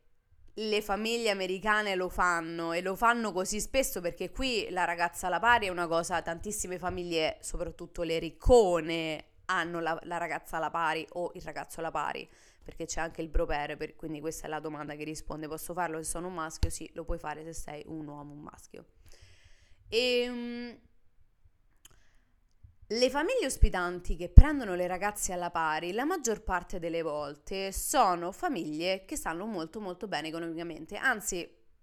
le 0.54 0.80
famiglie 0.80 1.30
americane 1.30 1.94
lo 1.94 2.08
fanno 2.08 2.72
e 2.72 2.80
lo 2.80 2.96
fanno 2.96 3.32
così 3.32 3.60
spesso 3.60 4.00
perché 4.00 4.30
qui 4.30 4.68
la 4.70 4.84
ragazza 4.84 5.26
alla 5.26 5.38
pari 5.38 5.66
è 5.66 5.70
una 5.70 5.86
cosa, 5.86 6.22
tantissime 6.22 6.78
famiglie, 6.78 7.36
soprattutto 7.42 8.02
le 8.02 8.18
riccone, 8.18 9.24
hanno 9.46 9.80
la, 9.80 9.98
la 10.04 10.16
ragazza 10.16 10.56
alla 10.56 10.70
pari 10.70 11.06
o 11.12 11.30
il 11.34 11.42
ragazzo 11.42 11.80
alla 11.80 11.90
pari 11.90 12.28
perché 12.66 12.86
c'è 12.86 13.00
anche 13.00 13.22
il 13.22 13.28
broper, 13.28 13.76
per, 13.76 13.94
quindi 13.94 14.18
questa 14.18 14.46
è 14.46 14.50
la 14.50 14.58
domanda 14.58 14.96
che 14.96 15.04
risponde, 15.04 15.46
posso 15.46 15.72
farlo 15.72 15.98
se 15.98 16.10
sono 16.10 16.26
un 16.26 16.34
maschio? 16.34 16.68
Sì, 16.68 16.90
lo 16.94 17.04
puoi 17.04 17.16
fare 17.16 17.44
se 17.44 17.52
sei 17.52 17.84
un 17.86 18.08
uomo, 18.08 18.32
un 18.32 18.40
maschio. 18.40 18.86
Ehm, 19.88 20.76
le 22.90 23.10
famiglie 23.10 23.46
ospitanti 23.46 24.14
che 24.14 24.28
prendono 24.28 24.76
le 24.76 24.86
ragazze 24.86 25.32
alla 25.32 25.50
pari, 25.50 25.90
la 25.90 26.04
maggior 26.04 26.44
parte 26.44 26.78
delle 26.78 27.02
volte 27.02 27.72
sono 27.72 28.30
famiglie 28.30 29.04
che 29.04 29.16
stanno 29.16 29.44
molto 29.44 29.80
molto 29.80 30.06
bene 30.06 30.28
economicamente, 30.28 30.94
anzi 30.96 31.38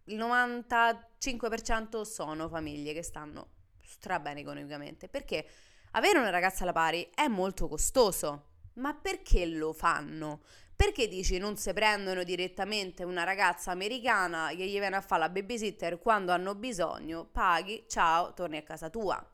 il 0.06 0.18
95% 0.18 2.04
sono 2.04 2.48
famiglie 2.48 2.94
che 2.94 3.04
stanno 3.04 3.50
stra 3.82 4.20
bene 4.20 4.40
economicamente, 4.40 5.10
perché 5.10 5.46
avere 5.92 6.20
una 6.20 6.30
ragazza 6.30 6.64
alla 6.64 6.72
pari 6.72 7.10
è 7.14 7.28
molto 7.28 7.68
costoso. 7.68 8.52
Ma 8.76 8.94
perché 8.94 9.46
lo 9.46 9.74
fanno? 9.74 10.42
Perché 10.74 11.10
dici 11.10 11.38
non 11.38 11.58
si 11.58 11.74
prendono 11.74 12.24
direttamente 12.24 13.04
una 13.04 13.24
ragazza 13.26 13.72
americana 13.72 14.48
che 14.56 14.66
gli 14.66 14.80
viene 14.80 14.96
a 14.96 15.02
fare 15.02 15.22
la 15.22 15.30
babysitter 15.30 16.00
quando 16.00 16.32
hanno 16.32 16.56
bisogno, 16.56 17.26
paghi, 17.26 17.84
ciao, 17.88 18.34
torni 18.34 18.58
a 18.58 18.64
casa 18.64 18.90
tua. 18.90 19.33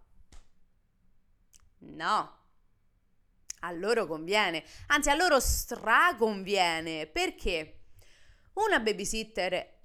No. 1.79 2.37
A 3.61 3.71
loro 3.71 4.07
conviene, 4.07 4.63
anzi 4.87 5.09
a 5.09 5.15
loro 5.15 5.39
straconviene, 5.39 7.07
perché 7.07 7.79
una 8.53 8.79
babysitter 8.79 9.77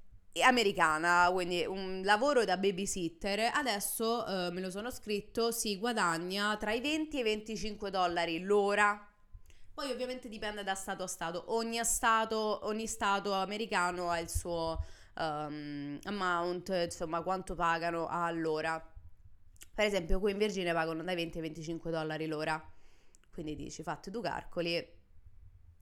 americana, 0.43 1.29
quindi 1.33 1.65
un 1.65 2.03
lavoro 2.05 2.45
da 2.45 2.57
babysitter, 2.57 3.51
adesso 3.53 4.27
eh, 4.27 4.51
me 4.51 4.61
lo 4.61 4.71
sono 4.71 4.91
scritto, 4.91 5.53
si 5.53 5.79
guadagna 5.79 6.57
tra 6.57 6.73
i 6.73 6.81
20 6.81 7.17
e 7.17 7.21
i 7.21 7.23
25 7.23 7.91
dollari 7.91 8.41
l'ora. 8.41 9.09
Poi 9.73 9.91
ovviamente 9.91 10.29
dipende 10.29 10.63
da 10.63 10.75
stato 10.75 11.03
a 11.03 11.07
stato, 11.09 11.45
ogni 11.49 11.83
stato, 11.85 12.65
ogni 12.67 12.87
stato 12.87 13.33
americano 13.33 14.09
ha 14.09 14.19
il 14.19 14.29
suo 14.29 14.85
um, 15.17 15.99
amount, 16.05 16.69
insomma 16.69 17.23
quanto 17.23 17.55
pagano 17.55 18.07
all'ora. 18.09 18.94
Per 19.75 19.85
esempio, 19.85 20.21
qui 20.21 20.33
in 20.33 20.39
Virginia 20.39 20.73
pagano 20.73 21.03
dai 21.03 21.17
20 21.17 21.39
ai 21.39 21.43
25 21.43 21.91
dollari 21.91 22.27
l'ora. 22.27 22.63
Quindi 23.33 23.57
dici, 23.57 23.83
fatti 23.83 24.11
due 24.11 24.23
calcoli. 24.23 24.87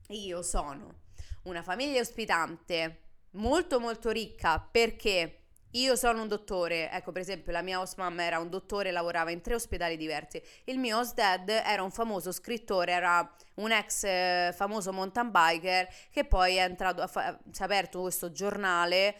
Io 0.09 0.41
sono 0.41 1.01
una 1.43 1.61
famiglia 1.61 2.01
ospitante 2.01 2.99
molto 3.31 3.79
molto 3.79 4.09
ricca 4.11 4.59
perché 4.59 5.43
io 5.75 5.95
sono 5.95 6.21
un 6.21 6.27
dottore, 6.27 6.91
ecco 6.91 7.11
per 7.11 7.23
esempio 7.23 7.51
la 7.51 7.63
mia 7.63 7.79
host 7.79 7.97
mom 7.97 8.19
era 8.19 8.37
un 8.37 8.47
dottore, 8.47 8.91
lavorava 8.91 9.31
in 9.31 9.41
tre 9.41 9.55
ospedali 9.55 9.97
diversi, 9.97 10.39
il 10.65 10.77
mio 10.77 10.99
host 10.99 11.15
dad 11.15 11.49
era 11.49 11.81
un 11.81 11.89
famoso 11.89 12.31
scrittore, 12.31 12.91
era 12.91 13.35
un 13.55 13.71
ex 13.71 14.03
eh, 14.03 14.53
famoso 14.55 14.93
mountain 14.93 15.31
biker 15.31 15.87
che 16.11 16.25
poi 16.25 16.57
è 16.57 16.63
entrato, 16.63 17.07
fa- 17.07 17.39
si 17.49 17.63
aperto 17.63 18.01
questo 18.01 18.31
giornale 18.31 19.19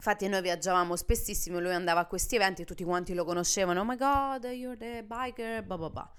Infatti 0.00 0.28
noi 0.28 0.40
viaggiavamo 0.40 0.96
spessissimo, 0.96 1.60
lui 1.60 1.74
andava 1.74 2.00
a 2.00 2.06
questi 2.06 2.36
eventi, 2.36 2.64
tutti 2.64 2.84
quanti 2.84 3.12
lo 3.12 3.26
conoscevano, 3.26 3.80
oh 3.80 3.84
my 3.84 3.96
god, 3.96 4.44
you're 4.44 4.74
the 4.78 5.04
biker, 5.04 5.62
blah 5.62 5.76
blah 5.76 5.90
blah. 5.90 6.10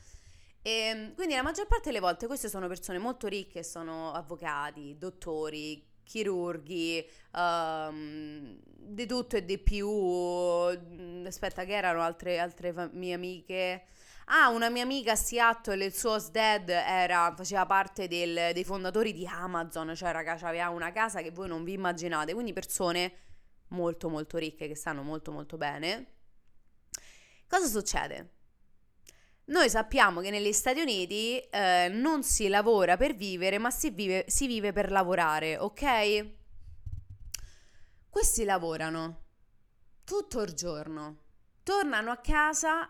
E 0.61 0.71
ehm, 0.71 1.15
quindi 1.15 1.33
la 1.33 1.41
maggior 1.41 1.65
parte 1.65 1.89
delle 1.89 1.99
volte 1.99 2.27
queste 2.27 2.47
sono 2.47 2.67
persone 2.67 2.99
molto 2.99 3.25
ricche, 3.25 3.63
sono 3.63 4.11
avvocati, 4.11 4.97
dottori, 4.99 5.83
chirurghi, 6.03 7.09
um, 7.33 8.55
di 8.63 9.07
tutto 9.07 9.37
e 9.37 9.45
di 9.45 9.57
più. 9.57 9.89
Aspetta, 11.25 11.65
che 11.65 11.73
erano 11.73 12.01
altre, 12.03 12.37
altre 12.37 12.87
mie 12.91 13.15
amiche? 13.15 13.85
Ah, 14.25 14.49
una 14.49 14.69
mia 14.69 14.83
amica 14.83 15.13
a 15.13 15.15
Seattle, 15.15 15.83
il 15.83 15.93
suo 15.95 16.23
dad 16.31 16.69
era, 16.69 17.33
faceva 17.35 17.65
parte 17.65 18.07
del, 18.07 18.51
dei 18.53 18.63
fondatori 18.63 19.11
di 19.11 19.25
Amazon, 19.25 19.95
cioè 19.95 20.11
ragazzi 20.11 20.45
aveva 20.45 20.69
una 20.69 20.91
casa 20.91 21.23
che 21.23 21.31
voi 21.31 21.47
non 21.47 21.63
vi 21.63 21.73
immaginate, 21.73 22.33
quindi 22.33 22.53
persone 22.53 23.29
molto 23.71 24.09
molto 24.09 24.37
ricche 24.37 24.67
che 24.67 24.75
stanno 24.75 25.03
molto 25.03 25.31
molto 25.31 25.57
bene, 25.57 26.13
cosa 27.47 27.67
succede? 27.67 28.39
Noi 29.45 29.69
sappiamo 29.69 30.21
che 30.21 30.29
negli 30.29 30.53
Stati 30.53 30.79
Uniti 30.79 31.37
eh, 31.39 31.89
non 31.91 32.23
si 32.23 32.47
lavora 32.47 32.95
per 32.95 33.15
vivere, 33.15 33.57
ma 33.57 33.69
si 33.69 33.89
vive, 33.89 34.23
si 34.27 34.47
vive 34.47 34.71
per 34.71 34.91
lavorare, 34.91 35.57
ok? 35.57 36.25
Questi 38.09 38.43
lavorano 38.45 39.23
tutto 40.05 40.41
il 40.41 40.53
giorno. 40.53 41.17
Tornano 41.63 42.11
a 42.11 42.17
casa 42.17 42.89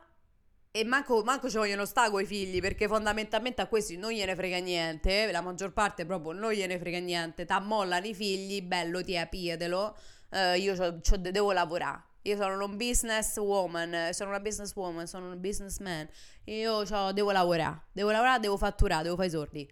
e 0.74 0.86
manco, 0.86 1.22
manco 1.24 1.50
ci 1.50 1.58
vogliono 1.58 1.86
stare 1.86 2.10
con 2.10 2.22
i 2.22 2.26
figli 2.26 2.62
perché 2.62 2.88
fondamentalmente 2.88 3.62
a 3.62 3.67
questi 3.67 3.98
non 3.98 4.12
gliene 4.12 4.36
frega 4.36 4.58
niente, 4.60 5.30
la 5.32 5.41
maggior 5.41 5.74
parte 5.74 6.06
proprio 6.06 6.32
non 6.32 6.54
gliene 6.54 6.80
frega 6.80 7.00
niente, 7.00 7.46
t'ammollano 7.46 8.06
i 8.06 8.13
figli, 8.13 8.62
bello 8.62 9.04
ti 9.04 9.17
apietelo, 9.17 9.98
uh, 10.32 10.58
io 10.58 10.76
c'ho, 10.76 11.00
c'ho, 11.00 11.17
devo 11.17 11.52
lavorare. 11.52 12.10
Io 12.24 12.36
sono 12.36 12.63
un 12.63 12.78
business 12.78 13.38
woman, 13.38 14.10
sono 14.13 14.30
una 14.30 14.39
business 14.39 14.76
woman, 14.76 15.08
sono 15.08 15.32
un 15.32 15.39
businessman. 15.39 16.08
Io 16.46 16.84
devo 17.13 17.32
lavorare, 17.32 17.84
devo 17.91 18.12
lavorare, 18.12 18.39
devo 18.39 18.58
fatturare, 18.58 19.04
devo 19.04 19.15
fare 19.15 19.28
i 19.28 19.32
sordi. 19.32 19.72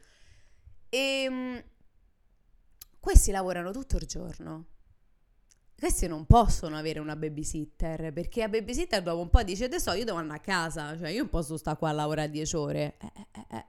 E 0.89 1.26
um, 1.30 1.63
questi 3.00 3.32
lavorano 3.32 3.72
tutto 3.72 3.98
il 3.98 4.08
giorno 4.08 4.65
questi 5.80 6.08
non 6.08 6.26
possono 6.26 6.78
avere 6.78 7.00
una 7.00 7.15
babysitter 7.15 8.12
perché 8.12 8.41
la 8.41 8.50
babysitter 8.50 9.02
dopo 9.02 9.22
un 9.22 9.30
po' 9.30 9.41
dice 9.43 9.65
adesso 9.65 9.93
io 9.93 10.04
devo 10.04 10.17
andare 10.17 10.39
a 10.39 10.41
casa, 10.41 10.98
cioè 10.98 11.10
io 11.10 11.19
non 11.19 11.30
posso 11.30 11.56
stare 11.58 11.78
qua 11.78 11.89
a 11.89 11.93
lavorare 11.93 12.30
10 12.30 12.56
ore. 12.58 12.98
Eh, 13.00 13.12
eh, 13.15 13.28
eh, 13.32 13.58
eh. 13.58 13.65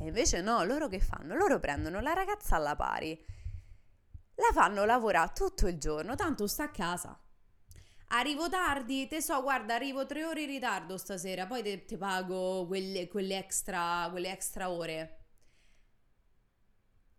E 0.00 0.06
invece 0.06 0.40
no, 0.40 0.62
loro 0.62 0.86
che 0.86 1.00
fanno? 1.00 1.34
Loro 1.34 1.58
prendono 1.58 2.00
la 2.00 2.12
ragazza 2.12 2.54
alla 2.54 2.76
pari, 2.76 3.20
la 4.38 4.52
fanno 4.52 4.84
lavorare 4.84 5.32
tutto 5.34 5.66
il 5.68 5.78
giorno, 5.78 6.14
tanto 6.14 6.46
sta 6.46 6.64
a 6.64 6.70
casa. 6.70 7.18
Arrivo 8.10 8.48
tardi, 8.48 9.06
te 9.06 9.20
so, 9.20 9.42
guarda, 9.42 9.74
arrivo 9.74 10.06
tre 10.06 10.24
ore 10.24 10.42
in 10.42 10.48
ritardo 10.48 10.96
stasera, 10.96 11.46
poi 11.46 11.84
ti 11.84 11.96
pago 11.96 12.66
quelle, 12.66 13.06
quelle, 13.08 13.36
extra, 13.36 14.08
quelle 14.10 14.30
extra 14.30 14.70
ore 14.70 15.18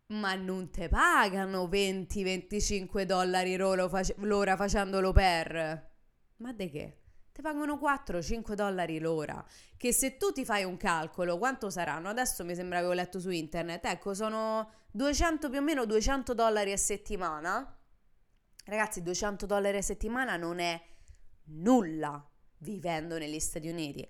ma 0.10 0.34
non 0.34 0.71
te 0.71 0.88
pagano 0.89 1.67
20-25 1.67 3.03
dollari 3.03 3.55
l'ora 3.58 4.55
facendolo 4.55 5.12
per. 5.12 5.88
Ma 6.38 6.53
di 6.53 6.69
che? 6.69 6.98
Ti 7.39 7.45
pagano 7.45 7.80
4-5 7.82 8.52
dollari 8.52 8.99
l'ora. 8.99 9.41
Che 9.78 9.93
se 9.93 10.17
tu 10.17 10.34
ti 10.34 10.43
fai 10.43 10.65
un 10.65 10.75
calcolo, 10.75 11.38
quanto 11.38 11.69
saranno? 11.69 12.10
Adesso 12.10 12.43
mi 12.43 12.54
sembra 12.54 12.82
che 12.82 12.88
ho 12.88 12.91
letto 12.91 13.17
su 13.21 13.30
internet. 13.30 13.86
Ecco, 13.86 14.13
sono 14.13 14.69
200 14.91 15.49
più 15.49 15.60
o 15.60 15.62
meno 15.62 15.86
200 15.86 16.34
dollari 16.34 16.73
a 16.73 16.78
settimana. 16.78 17.80
Ragazzi, 18.65 19.02
200 19.02 19.45
dollari 19.45 19.78
a 19.78 19.82
settimana 19.82 20.36
non 20.36 20.60
è 20.60 20.86
nulla 21.52 22.30
vivendo 22.58 23.17
negli 23.17 23.39
Stati 23.39 23.69
Uniti. 23.69 24.06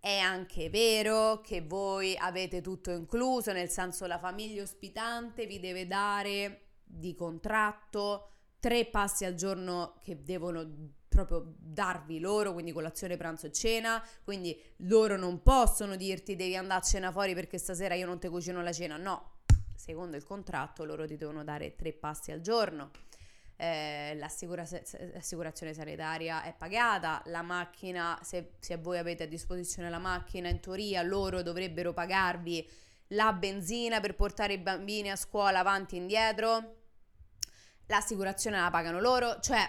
È 0.00 0.18
anche 0.18 0.68
vero 0.68 1.40
che 1.40 1.60
voi 1.60 2.16
avete 2.16 2.60
tutto 2.60 2.90
incluso, 2.90 3.52
nel 3.52 3.68
senso 3.68 4.04
la 4.06 4.18
famiglia 4.18 4.62
ospitante 4.62 5.46
vi 5.46 5.60
deve 5.60 5.86
dare 5.86 6.70
di 6.82 7.14
contratto 7.14 8.30
tre 8.58 8.84
passi 8.86 9.24
al 9.24 9.34
giorno 9.34 9.96
che 10.02 10.24
devono 10.24 10.96
proprio 11.08 11.54
darvi 11.58 12.20
loro, 12.20 12.52
quindi 12.52 12.72
colazione, 12.72 13.16
pranzo 13.16 13.46
e 13.46 13.52
cena, 13.52 14.02
quindi 14.22 14.60
loro 14.78 15.16
non 15.16 15.42
possono 15.42 15.96
dirti 15.96 16.36
devi 16.36 16.56
andare 16.56 16.80
a 16.80 16.82
cena 16.82 17.10
fuori 17.10 17.34
perché 17.34 17.58
stasera 17.58 17.94
io 17.94 18.06
non 18.06 18.18
ti 18.18 18.28
cucino 18.28 18.62
la 18.62 18.72
cena, 18.72 18.96
no, 18.96 19.38
secondo 19.74 20.16
il 20.16 20.24
contratto 20.24 20.84
loro 20.84 21.06
ti 21.06 21.16
devono 21.16 21.44
dare 21.44 21.74
tre 21.74 21.92
passi 21.92 22.30
al 22.30 22.40
giorno. 22.40 22.90
Eh, 23.60 24.14
l'assicurazione 24.14 25.74
sanitaria 25.74 26.44
è 26.44 26.54
pagata, 26.56 27.20
la 27.26 27.42
macchina, 27.42 28.16
se, 28.22 28.52
se 28.60 28.76
voi 28.76 28.98
avete 28.98 29.24
a 29.24 29.26
disposizione 29.26 29.90
la 29.90 29.98
macchina, 29.98 30.48
in 30.48 30.60
teoria 30.60 31.02
loro 31.02 31.42
dovrebbero 31.42 31.92
pagarvi 31.92 32.68
la 33.08 33.32
benzina 33.32 33.98
per 34.00 34.14
portare 34.14 34.52
i 34.52 34.58
bambini 34.58 35.10
a 35.10 35.16
scuola 35.16 35.58
avanti 35.58 35.96
e 35.96 35.98
indietro, 35.98 36.76
l'assicurazione 37.86 38.60
la 38.60 38.70
pagano 38.70 39.00
loro, 39.00 39.40
cioè 39.40 39.66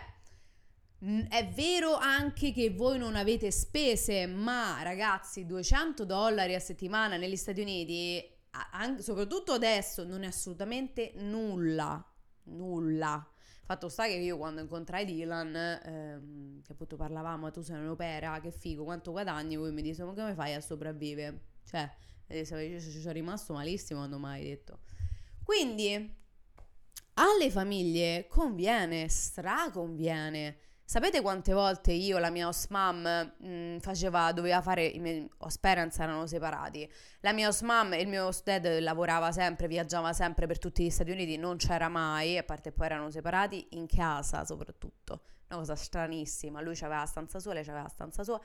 è 1.29 1.49
vero 1.53 1.95
anche 1.95 2.51
che 2.51 2.71
voi 2.71 2.97
non 2.97 3.15
avete 3.15 3.51
spese, 3.51 4.25
ma 4.25 4.81
ragazzi 4.83 5.45
200 5.45 6.03
dollari 6.03 6.55
a 6.55 6.59
settimana 6.59 7.15
negli 7.15 7.37
Stati 7.37 7.61
Uniti, 7.61 8.21
soprattutto 8.97 9.53
adesso, 9.53 10.03
non 10.03 10.23
è 10.23 10.27
assolutamente 10.27 11.13
nulla, 11.15 12.05
nulla. 12.45 13.25
Fatto 13.63 13.87
sta 13.87 14.07
che 14.07 14.15
io 14.15 14.37
quando 14.37 14.61
incontrai 14.61 15.05
Dylan, 15.05 15.55
ehm, 15.55 16.61
che 16.63 16.71
appunto 16.73 16.97
parlavamo, 16.97 17.49
tu 17.51 17.61
sei 17.61 17.77
un'opera, 17.79 18.41
che 18.41 18.51
figo, 18.51 18.83
quanto 18.83 19.11
guadagni, 19.11 19.55
lui 19.55 19.71
mi 19.71 19.81
disse, 19.81 20.03
ma 20.03 20.13
come 20.13 20.33
fai 20.33 20.53
a 20.53 20.59
sopravvivere? 20.59 21.43
Cioè, 21.63 21.89
ci 22.27 22.45
sono 22.45 23.13
rimasto 23.13 23.53
malissimo 23.53 23.99
quando 23.99 24.17
mai 24.17 24.43
detto. 24.43 24.79
Quindi, 25.43 26.17
alle 27.13 27.51
famiglie 27.51 28.27
conviene, 28.27 29.07
straconviene 29.07 30.57
Sapete 30.89 31.21
quante 31.21 31.53
volte 31.53 31.91
io, 31.91 32.17
la 32.17 32.31
mia 32.31 32.47
host 32.47 32.71
mom, 32.71 33.01
mh, 33.37 33.47
mm, 33.47 33.77
faceva, 33.77 34.31
doveva 34.31 34.59
fare, 34.59 34.85
i 34.85 34.97
miei 34.97 35.29
host 35.37 35.59
parents 35.59 35.99
erano 35.99 36.25
separati. 36.25 36.91
La 37.19 37.31
mia 37.31 37.47
host 37.47 37.61
mom 37.61 37.93
e 37.93 38.01
il 38.01 38.07
mio 38.07 38.25
host 38.25 38.43
dad 38.43 38.79
lavorava 38.79 39.31
sempre, 39.31 39.67
viaggiava 39.67 40.13
sempre 40.13 40.47
per 40.47 40.57
tutti 40.57 40.83
gli 40.83 40.89
Stati 40.89 41.11
Uniti, 41.11 41.37
non 41.37 41.57
c'era 41.57 41.89
mai, 41.89 42.39
a 42.39 42.43
parte 42.43 42.71
poi 42.71 42.87
erano 42.87 43.11
separati, 43.11 43.67
in 43.73 43.85
casa 43.85 44.43
soprattutto. 44.45 45.21
Una 45.49 45.59
cosa 45.59 45.75
stranissima, 45.75 46.59
lui 46.59 46.75
aveva 46.79 47.01
la 47.01 47.05
stanza 47.05 47.37
sua, 47.37 47.53
lei 47.53 47.61
aveva 47.61 47.83
la 47.83 47.89
stanza 47.89 48.23
sua. 48.23 48.41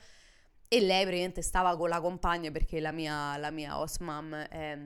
E 0.67 0.81
lei 0.81 1.01
praticamente 1.01 1.41
stava 1.41 1.75
con 1.75 1.89
la 1.89 1.99
compagna 1.99 2.51
perché 2.51 2.79
la 2.79 2.91
mia, 2.91 3.37
la 3.37 3.49
mia 3.49 3.79
host 3.79 4.01
mom 4.01 4.35
è, 4.35 4.77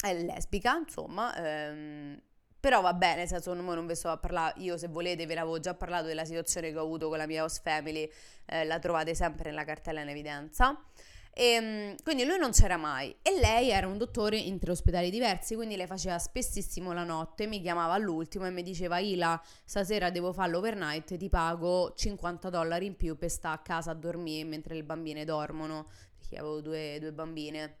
è 0.00 0.22
lesbica, 0.24 0.76
insomma. 0.76 1.36
Ehm, 1.36 2.20
però 2.64 2.80
va 2.80 2.94
bene, 2.94 3.16
nel 3.16 3.28
senso 3.28 3.52
non, 3.52 3.86
vi 3.86 3.94
sto 3.94 4.08
a 4.08 4.16
parlare, 4.16 4.58
io 4.62 4.78
se 4.78 4.88
volete 4.88 5.26
ve 5.26 5.34
l'avevo 5.34 5.60
già 5.60 5.74
parlato 5.74 6.06
della 6.06 6.24
situazione 6.24 6.70
che 6.70 6.78
ho 6.78 6.82
avuto 6.82 7.10
con 7.10 7.18
la 7.18 7.26
mia 7.26 7.44
host 7.44 7.60
family, 7.60 8.10
eh, 8.46 8.64
la 8.64 8.78
trovate 8.78 9.14
sempre 9.14 9.50
nella 9.50 9.64
cartella 9.64 10.00
in 10.00 10.08
evidenza. 10.08 10.82
E, 11.30 11.44
ehm, 11.44 11.96
quindi 12.02 12.24
lui 12.24 12.38
non 12.38 12.52
c'era 12.52 12.78
mai 12.78 13.14
e 13.20 13.38
lei 13.38 13.68
era 13.68 13.86
un 13.86 13.98
dottore 13.98 14.38
in 14.38 14.58
tre 14.58 14.70
ospedali 14.70 15.10
diversi, 15.10 15.54
quindi 15.56 15.76
lei 15.76 15.86
faceva 15.86 16.18
spessissimo 16.18 16.94
la 16.94 17.04
notte, 17.04 17.46
mi 17.46 17.60
chiamava 17.60 17.92
all'ultimo 17.92 18.46
e 18.46 18.50
mi 18.50 18.62
diceva 18.62 18.98
Ila, 18.98 19.38
stasera 19.62 20.08
devo 20.08 20.32
fare 20.32 20.50
l'overnight, 20.50 21.18
ti 21.18 21.28
pago 21.28 21.92
50 21.94 22.48
dollari 22.48 22.86
in 22.86 22.96
più 22.96 23.18
per 23.18 23.28
stare 23.28 23.56
a 23.56 23.58
casa 23.58 23.90
a 23.90 23.94
dormire 23.94 24.48
mentre 24.48 24.74
le 24.74 24.84
bambine 24.84 25.26
dormono, 25.26 25.90
perché 26.16 26.38
avevo 26.38 26.62
due, 26.62 26.96
due 26.98 27.12
bambine. 27.12 27.76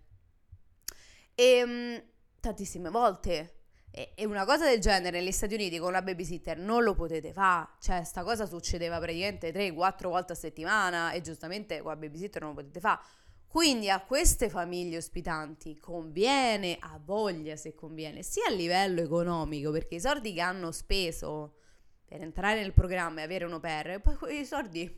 E 1.34 1.42
ehm, 1.42 2.02
tantissime 2.38 2.90
volte 2.90 3.53
e, 3.96 4.24
una 4.24 4.44
cosa 4.44 4.68
del 4.68 4.80
genere 4.80 5.20
negli 5.20 5.30
Stati 5.30 5.54
Uniti 5.54 5.78
con 5.78 5.92
la 5.92 6.02
babysitter 6.02 6.58
non 6.58 6.82
lo 6.82 6.94
potete 6.94 7.32
fare. 7.32 7.68
Cioè, 7.78 8.02
sta 8.02 8.24
cosa 8.24 8.44
succedeva 8.44 8.98
praticamente 8.98 9.52
3-4 9.52 10.08
volte 10.08 10.32
a 10.32 10.34
settimana 10.34 11.12
e 11.12 11.20
giustamente 11.20 11.80
con 11.80 11.92
la 11.92 11.96
babysitter 11.96 12.42
non 12.42 12.54
lo 12.54 12.56
potete 12.56 12.80
fare. 12.80 13.00
Quindi 13.46 13.88
a 13.88 14.00
queste 14.00 14.48
famiglie 14.48 14.96
ospitanti 14.96 15.78
conviene, 15.78 16.76
a 16.80 16.98
voglia 17.00 17.54
se 17.54 17.76
conviene, 17.76 18.24
sia 18.24 18.48
a 18.48 18.50
livello 18.50 19.00
economico, 19.00 19.70
perché 19.70 19.94
i 19.94 20.00
soldi 20.00 20.32
che 20.32 20.40
hanno 20.40 20.72
speso 20.72 21.58
per 22.04 22.20
entrare 22.20 22.60
nel 22.60 22.72
programma 22.72 23.20
e 23.20 23.22
avere 23.22 23.44
un 23.44 23.52
au 23.52 24.00
poi 24.00 24.16
quei 24.16 24.44
soldi 24.44 24.92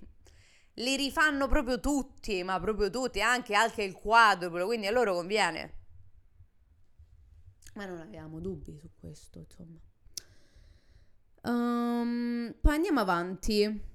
li 0.79 0.97
rifanno 0.97 1.49
proprio 1.49 1.81
tutti, 1.81 2.43
ma 2.43 2.59
proprio 2.59 2.89
tutti, 2.89 3.21
anche, 3.21 3.55
anche 3.55 3.83
il 3.83 3.93
quadruplo, 3.93 4.65
quindi 4.65 4.87
a 4.87 4.91
loro 4.91 5.13
conviene 5.13 5.76
ma 7.77 7.85
non 7.85 8.01
avevamo 8.01 8.41
dubbi 8.41 8.77
su 8.77 8.91
questo, 8.99 9.39
insomma. 9.39 9.79
Um, 11.43 12.55
poi 12.61 12.75
andiamo 12.75 13.01
avanti. 13.01 13.95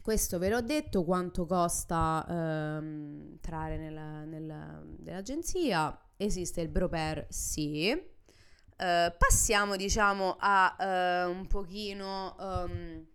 Questo 0.00 0.38
ve 0.38 0.48
l'ho 0.48 0.62
detto, 0.62 1.04
quanto 1.04 1.44
costa 1.44 2.24
um, 2.26 3.26
entrare 3.32 3.76
nella, 3.76 4.24
nella, 4.24 4.82
nell'agenzia. 5.00 5.96
Esiste 6.16 6.62
il 6.62 6.68
broper? 6.68 7.26
Sì. 7.28 7.90
Uh, 7.90 9.12
passiamo, 9.18 9.76
diciamo, 9.76 10.36
a 10.38 11.26
uh, 11.26 11.30
un 11.30 11.46
pochino... 11.46 12.36
Um, 12.38 13.06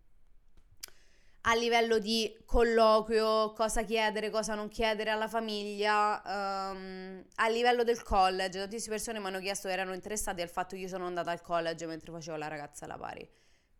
a 1.45 1.55
livello 1.55 1.99
di 1.99 2.37
colloquio, 2.45 3.51
cosa 3.53 3.83
chiedere, 3.83 4.29
cosa 4.29 4.55
non 4.55 4.69
chiedere 4.69 5.09
alla 5.09 5.27
famiglia, 5.27 6.21
um, 6.25 7.23
a 7.35 7.47
livello 7.49 7.83
del 7.83 8.01
college, 8.01 8.59
tantissime 8.59 8.95
persone 8.95 9.19
mi 9.19 9.27
hanno 9.27 9.39
chiesto 9.39 9.67
erano 9.67 9.93
interessate 9.93 10.41
al 10.41 10.49
fatto 10.49 10.75
che 10.75 10.83
io 10.83 10.87
sono 10.87 11.05
andata 11.05 11.31
al 11.31 11.41
college 11.41 11.85
mentre 11.85 12.11
facevo 12.11 12.37
la 12.37 12.47
ragazza 12.47 12.85
alla 12.85 12.97
pari. 12.97 13.27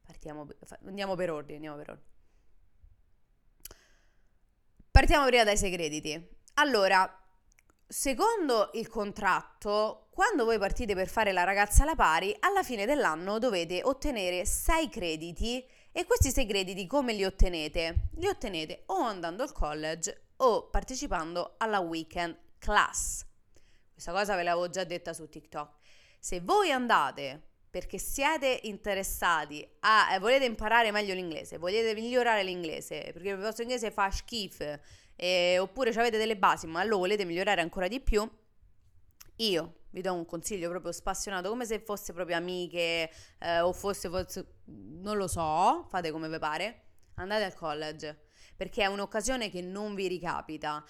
Partiamo, 0.05 0.45
andiamo 0.85 1.15
per 1.15 1.31
ordine, 1.31 1.55
andiamo 1.55 1.77
per 1.77 1.89
ordine. 1.91 2.11
Partiamo 4.91 5.25
prima 5.25 5.43
dai 5.45 5.57
segrediti. 5.57 6.29
Allora, 6.55 7.09
secondo 7.87 8.71
il 8.73 8.89
contratto, 8.89 10.07
quando 10.11 10.43
voi 10.43 10.59
partite 10.59 10.95
per 10.95 11.07
fare 11.07 11.31
la 11.31 11.43
ragazza 11.43 11.83
alla 11.83 11.95
pari, 11.95 12.35
alla 12.41 12.61
fine 12.61 12.85
dell'anno 12.85 13.39
dovete 13.39 13.81
ottenere 13.83 14.45
6 14.45 14.89
crediti 14.89 15.65
e 15.95 16.05
questi 16.05 16.31
segreti 16.31 16.73
come 16.87 17.13
li 17.13 17.23
ottenete? 17.23 18.09
Li 18.15 18.25
ottenete 18.25 18.83
o 18.87 18.95
andando 18.95 19.43
al 19.43 19.51
college 19.51 20.29
o 20.37 20.67
partecipando 20.69 21.53
alla 21.59 21.79
weekend 21.79 22.35
class. 22.57 23.23
Questa 23.91 24.11
cosa 24.11 24.35
ve 24.35 24.41
l'avevo 24.41 24.71
già 24.71 24.83
detta 24.85 25.13
su 25.13 25.29
TikTok. 25.29 25.75
Se 26.19 26.39
voi 26.41 26.71
andate 26.71 27.41
perché 27.69 27.99
siete 27.99 28.61
interessati 28.63 29.67
a, 29.81 30.15
eh, 30.15 30.19
volete 30.19 30.45
imparare 30.45 30.89
meglio 30.91 31.13
l'inglese, 31.13 31.59
volete 31.59 31.93
migliorare 31.93 32.41
l'inglese, 32.41 33.11
perché 33.13 33.29
il 33.29 33.37
vostro 33.37 33.61
inglese 33.61 33.91
fa 33.91 34.09
schifo, 34.09 34.79
eh, 35.15 35.59
oppure 35.59 35.91
avete 35.91 36.17
delle 36.17 36.37
basi, 36.37 36.65
ma 36.65 36.83
lo 36.83 36.97
volete 36.97 37.23
migliorare 37.23 37.61
ancora 37.61 37.87
di 37.87 37.99
più, 37.99 38.27
io 39.35 39.73
vi 39.93 40.01
do 40.01 40.13
un 40.13 40.25
consiglio 40.25 40.69
proprio 40.69 40.91
spassionato, 40.91 41.49
come 41.49 41.65
se 41.65 41.79
fosse 41.79 42.13
proprio 42.13 42.35
amiche 42.35 43.09
eh, 43.39 43.61
o 43.61 43.71
fosse, 43.71 44.09
fosse, 44.09 44.45
non 44.65 45.17
lo 45.17 45.27
so, 45.27 45.85
fate 45.87 46.11
come 46.11 46.27
vi 46.27 46.37
pare, 46.39 46.81
andate 47.15 47.45
al 47.45 47.53
college, 47.53 48.25
perché 48.55 48.83
è 48.83 48.87
un'occasione 48.87 49.49
che 49.49 49.61
non 49.61 49.95
vi 49.95 50.07
ricapita, 50.07 50.83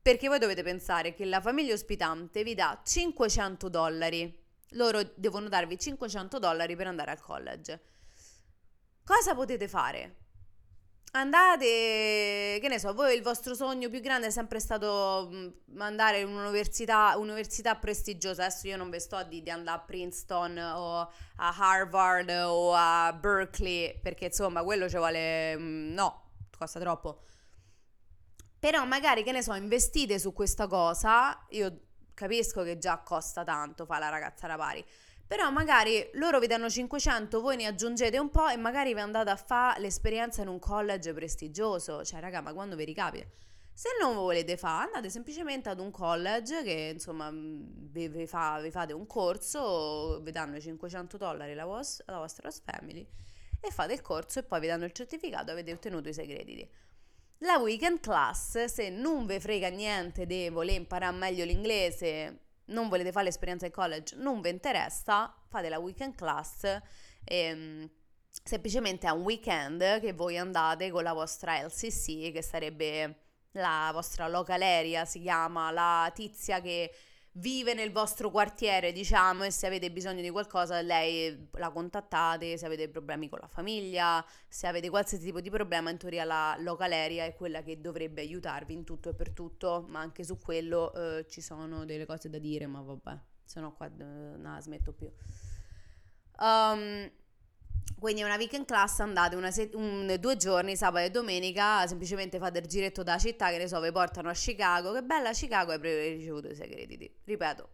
perché 0.00 0.28
voi 0.28 0.38
dovete 0.38 0.62
pensare 0.62 1.14
che 1.14 1.24
la 1.24 1.40
famiglia 1.40 1.74
ospitante 1.74 2.42
vi 2.42 2.54
dà 2.54 2.80
500 2.82 3.68
dollari 3.68 4.42
loro 4.74 5.02
devono 5.14 5.48
darvi 5.48 5.78
500 5.78 6.38
dollari 6.38 6.76
per 6.76 6.86
andare 6.86 7.10
al 7.10 7.20
college. 7.20 7.80
Cosa 9.04 9.34
potete 9.34 9.68
fare? 9.68 10.23
Andate, 11.16 12.58
che 12.60 12.66
ne 12.68 12.80
so, 12.80 12.92
voi 12.92 13.14
il 13.14 13.22
vostro 13.22 13.54
sogno 13.54 13.88
più 13.88 14.00
grande 14.00 14.26
è 14.26 14.30
sempre 14.30 14.58
stato 14.58 15.30
mm, 15.32 15.80
andare 15.80 16.18
in 16.18 16.26
un'università, 16.26 17.14
università 17.16 17.76
prestigiosa. 17.76 18.46
Adesso 18.46 18.66
io 18.66 18.76
non 18.76 18.90
vi 18.90 18.98
sto 18.98 19.22
dire 19.22 19.44
di 19.44 19.50
andare 19.50 19.78
a 19.78 19.80
Princeton 19.80 20.58
o 20.58 21.08
a 21.36 21.56
Harvard 21.56 22.30
o 22.30 22.74
a 22.74 23.12
Berkeley, 23.12 24.00
perché 24.00 24.24
insomma 24.24 24.64
quello 24.64 24.88
ci 24.88 24.96
vuole... 24.96 25.56
Mm, 25.56 25.92
no, 25.92 26.30
costa 26.58 26.80
troppo. 26.80 27.20
Però 28.58 28.84
magari, 28.84 29.22
che 29.22 29.30
ne 29.30 29.42
so, 29.42 29.54
investite 29.54 30.18
su 30.18 30.32
questa 30.32 30.66
cosa. 30.66 31.46
Io 31.50 31.80
capisco 32.12 32.64
che 32.64 32.76
già 32.76 32.98
costa 32.98 33.44
tanto 33.44 33.86
fa 33.86 34.00
la 34.00 34.08
ragazza 34.08 34.48
da 34.48 34.56
pari. 34.56 34.84
Però 35.26 35.50
magari 35.50 36.10
loro 36.14 36.38
vi 36.38 36.46
danno 36.46 36.68
500, 36.68 37.40
voi 37.40 37.56
ne 37.56 37.66
aggiungete 37.66 38.18
un 38.18 38.30
po' 38.30 38.48
e 38.48 38.56
magari 38.56 38.92
vi 38.92 39.00
andate 39.00 39.30
a 39.30 39.36
fare 39.36 39.80
l'esperienza 39.80 40.42
in 40.42 40.48
un 40.48 40.58
college 40.58 41.12
prestigioso. 41.14 42.04
Cioè, 42.04 42.20
raga, 42.20 42.40
ma 42.40 42.52
quando 42.52 42.76
vi 42.76 42.84
ricapita? 42.84 43.26
Se 43.72 43.88
non 44.00 44.14
volete 44.14 44.56
fare, 44.56 44.86
andate 44.86 45.10
semplicemente 45.10 45.68
ad 45.68 45.80
un 45.80 45.90
college 45.90 46.62
che 46.62 46.90
insomma 46.92 47.28
vi, 47.32 48.06
vi, 48.06 48.26
fa, 48.26 48.60
vi 48.60 48.70
fate 48.70 48.92
un 48.92 49.06
corso, 49.06 50.20
vi 50.22 50.30
danno 50.30 50.60
500 50.60 51.16
dollari 51.16 51.54
la, 51.54 51.64
vos- 51.64 52.02
la 52.06 52.18
vostra 52.18 52.50
family 52.50 53.04
e 53.60 53.70
fate 53.72 53.94
il 53.94 54.02
corso 54.02 54.38
e 54.38 54.42
poi 54.44 54.60
vi 54.60 54.68
danno 54.68 54.84
il 54.84 54.92
certificato, 54.92 55.50
avete 55.50 55.72
ottenuto 55.72 56.08
i 56.08 56.12
sei 56.12 56.28
crediti. 56.28 56.70
La 57.38 57.58
weekend 57.58 57.98
class, 57.98 58.64
se 58.66 58.90
non 58.90 59.26
vi 59.26 59.40
frega 59.40 59.68
niente 59.68 60.24
di 60.24 60.48
voler 60.50 60.76
imparare 60.76 61.16
meglio 61.16 61.44
l'inglese, 61.44 62.43
non 62.66 62.88
volete 62.88 63.12
fare 63.12 63.26
l'esperienza 63.26 63.66
in 63.66 63.72
college, 63.72 64.16
non 64.16 64.40
vi 64.40 64.50
interessa, 64.50 65.34
fate 65.48 65.68
la 65.68 65.78
weekend 65.78 66.14
class. 66.14 66.78
Ehm, 67.24 67.88
semplicemente 68.42 69.06
è 69.06 69.10
un 69.10 69.22
weekend 69.22 70.00
che 70.00 70.12
voi 70.12 70.38
andate 70.38 70.90
con 70.90 71.02
la 71.02 71.12
vostra 71.12 71.60
LCC, 71.60 72.32
che 72.32 72.42
sarebbe 72.42 73.18
la 73.52 73.90
vostra 73.92 74.28
local 74.28 74.62
area, 74.62 75.04
si 75.04 75.20
chiama 75.20 75.70
la 75.70 76.10
tizia 76.14 76.60
che 76.60 76.92
vive 77.36 77.74
nel 77.74 77.90
vostro 77.90 78.30
quartiere, 78.30 78.92
diciamo, 78.92 79.44
e 79.44 79.50
se 79.50 79.66
avete 79.66 79.90
bisogno 79.90 80.20
di 80.20 80.30
qualcosa 80.30 80.80
lei 80.80 81.48
la 81.52 81.70
contattate, 81.70 82.56
se 82.56 82.66
avete 82.66 82.88
problemi 82.88 83.28
con 83.28 83.38
la 83.40 83.48
famiglia, 83.48 84.24
se 84.48 84.66
avete 84.66 84.90
qualsiasi 84.90 85.24
tipo 85.24 85.40
di 85.40 85.50
problema, 85.50 85.90
in 85.90 85.98
teoria 85.98 86.24
la 86.24 86.56
local 86.60 86.92
area 86.92 87.24
è 87.24 87.34
quella 87.34 87.62
che 87.62 87.80
dovrebbe 87.80 88.20
aiutarvi 88.20 88.72
in 88.72 88.84
tutto 88.84 89.08
e 89.10 89.14
per 89.14 89.30
tutto, 89.30 89.84
ma 89.88 90.00
anche 90.00 90.22
su 90.22 90.38
quello 90.38 90.92
eh, 90.94 91.26
ci 91.28 91.40
sono 91.40 91.84
delle 91.84 92.06
cose 92.06 92.28
da 92.28 92.38
dire, 92.38 92.66
ma 92.66 92.80
vabbè, 92.80 93.18
se 93.44 93.60
no 93.60 93.72
qua 93.74 93.86
eh, 93.86 94.04
no, 94.04 94.60
smetto 94.60 94.92
più. 94.92 95.10
Um, 96.38 97.10
quindi 97.98 98.20
è 98.20 98.24
una 98.24 98.36
weekend 98.36 98.66
class, 98.66 99.00
andate 99.00 99.50
set- 99.50 99.74
un, 99.74 100.14
due 100.20 100.36
giorni, 100.36 100.76
sabato 100.76 101.06
e 101.06 101.10
domenica, 101.10 101.86
semplicemente 101.86 102.38
fate 102.38 102.58
il 102.58 102.66
giretto 102.66 103.02
da 103.02 103.16
città, 103.18 103.50
che 103.50 103.58
ne 103.58 103.66
so, 103.66 103.80
vi 103.80 103.90
portano 103.92 104.28
a 104.28 104.34
Chicago, 104.34 104.92
che 104.92 105.02
bella 105.02 105.32
Chicago 105.32 105.72
hai 105.72 106.16
ricevuto 106.16 106.48
i 106.48 106.54
segreti. 106.54 107.10
Ripeto, 107.24 107.68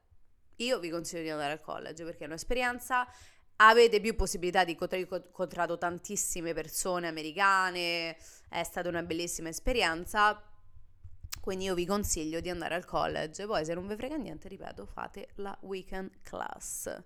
io 0.56 0.78
vi 0.78 0.90
consiglio 0.90 1.22
di 1.22 1.30
andare 1.30 1.52
al 1.52 1.60
college 1.60 2.04
perché 2.04 2.24
è 2.24 2.26
un'esperienza, 2.26 3.06
avete 3.56 4.00
più 4.00 4.14
possibilità 4.14 4.64
di 4.64 4.72
incontrare, 4.72 5.06
ho 5.08 5.16
incontrato 5.16 5.78
tantissime 5.78 6.54
persone 6.54 7.08
americane, 7.08 8.16
è 8.48 8.62
stata 8.62 8.88
una 8.88 9.02
bellissima 9.02 9.48
esperienza, 9.48 10.40
quindi 11.40 11.64
io 11.64 11.74
vi 11.74 11.86
consiglio 11.86 12.40
di 12.40 12.50
andare 12.50 12.74
al 12.74 12.84
college, 12.84 13.46
poi 13.46 13.64
se 13.64 13.74
non 13.74 13.86
vi 13.86 13.96
frega 13.96 14.16
niente, 14.16 14.48
ripeto, 14.48 14.86
fate 14.86 15.30
la 15.36 15.56
weekend 15.62 16.10
class. 16.22 17.02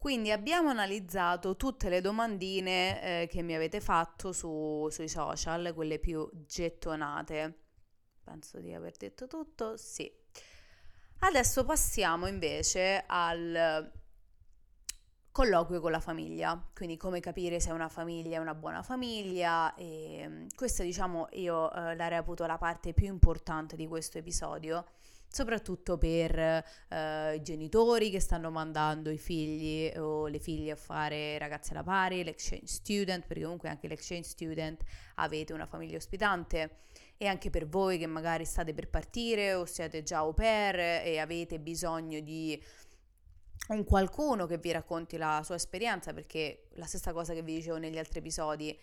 Quindi 0.00 0.30
abbiamo 0.30 0.70
analizzato 0.70 1.56
tutte 1.56 1.90
le 1.90 2.00
domandine 2.00 3.02
eh, 3.02 3.26
che 3.26 3.42
mi 3.42 3.54
avete 3.54 3.82
fatto 3.82 4.32
su, 4.32 4.88
sui 4.90 5.08
social, 5.08 5.74
quelle 5.74 5.98
più 5.98 6.26
gettonate. 6.46 7.58
Penso 8.24 8.60
di 8.60 8.72
aver 8.72 8.96
detto 8.96 9.26
tutto, 9.26 9.76
sì. 9.76 10.10
Adesso 11.18 11.66
passiamo 11.66 12.26
invece 12.26 13.04
al 13.06 13.92
colloquio 15.30 15.80
con 15.82 15.90
la 15.90 16.00
famiglia, 16.00 16.58
quindi 16.72 16.96
come 16.96 17.20
capire 17.20 17.60
se 17.60 17.70
una 17.70 17.90
famiglia 17.90 18.36
è 18.36 18.40
una 18.40 18.54
buona 18.54 18.82
famiglia 18.82 19.74
e 19.74 20.24
mm, 20.26 20.46
questa 20.56 20.82
diciamo 20.82 21.28
io 21.32 21.70
eh, 21.74 21.94
la 21.94 22.08
reputo 22.08 22.46
la 22.46 22.56
parte 22.56 22.94
più 22.94 23.06
importante 23.06 23.76
di 23.76 23.86
questo 23.86 24.16
episodio 24.16 24.86
soprattutto 25.32 25.96
per 25.96 26.36
eh, 26.38 27.34
i 27.36 27.42
genitori 27.42 28.10
che 28.10 28.18
stanno 28.18 28.50
mandando 28.50 29.10
i 29.10 29.18
figli 29.18 29.96
o 29.96 30.26
le 30.26 30.40
figlie 30.40 30.72
a 30.72 30.76
fare 30.76 31.38
ragazze 31.38 31.72
alla 31.72 31.84
pari, 31.84 32.24
l'exchange 32.24 32.66
student, 32.66 33.26
perché 33.26 33.44
comunque 33.44 33.68
anche 33.68 33.86
l'exchange 33.86 34.28
student 34.28 34.82
avete 35.16 35.52
una 35.52 35.66
famiglia 35.66 35.96
ospitante. 35.96 36.78
E 37.16 37.26
anche 37.26 37.50
per 37.50 37.68
voi 37.68 37.98
che 37.98 38.06
magari 38.06 38.44
state 38.46 38.72
per 38.72 38.88
partire 38.88 39.52
o 39.54 39.66
siete 39.66 40.02
già 40.02 40.18
au 40.18 40.32
pair 40.32 41.04
e 41.04 41.18
avete 41.18 41.60
bisogno 41.60 42.18
di 42.20 42.60
un 43.68 43.84
qualcuno 43.84 44.46
che 44.46 44.56
vi 44.56 44.72
racconti 44.72 45.16
la 45.16 45.42
sua 45.44 45.54
esperienza, 45.54 46.12
perché 46.12 46.68
la 46.72 46.86
stessa 46.86 47.12
cosa 47.12 47.34
che 47.34 47.42
vi 47.42 47.54
dicevo 47.54 47.76
negli 47.76 47.98
altri 47.98 48.18
episodi 48.20 48.76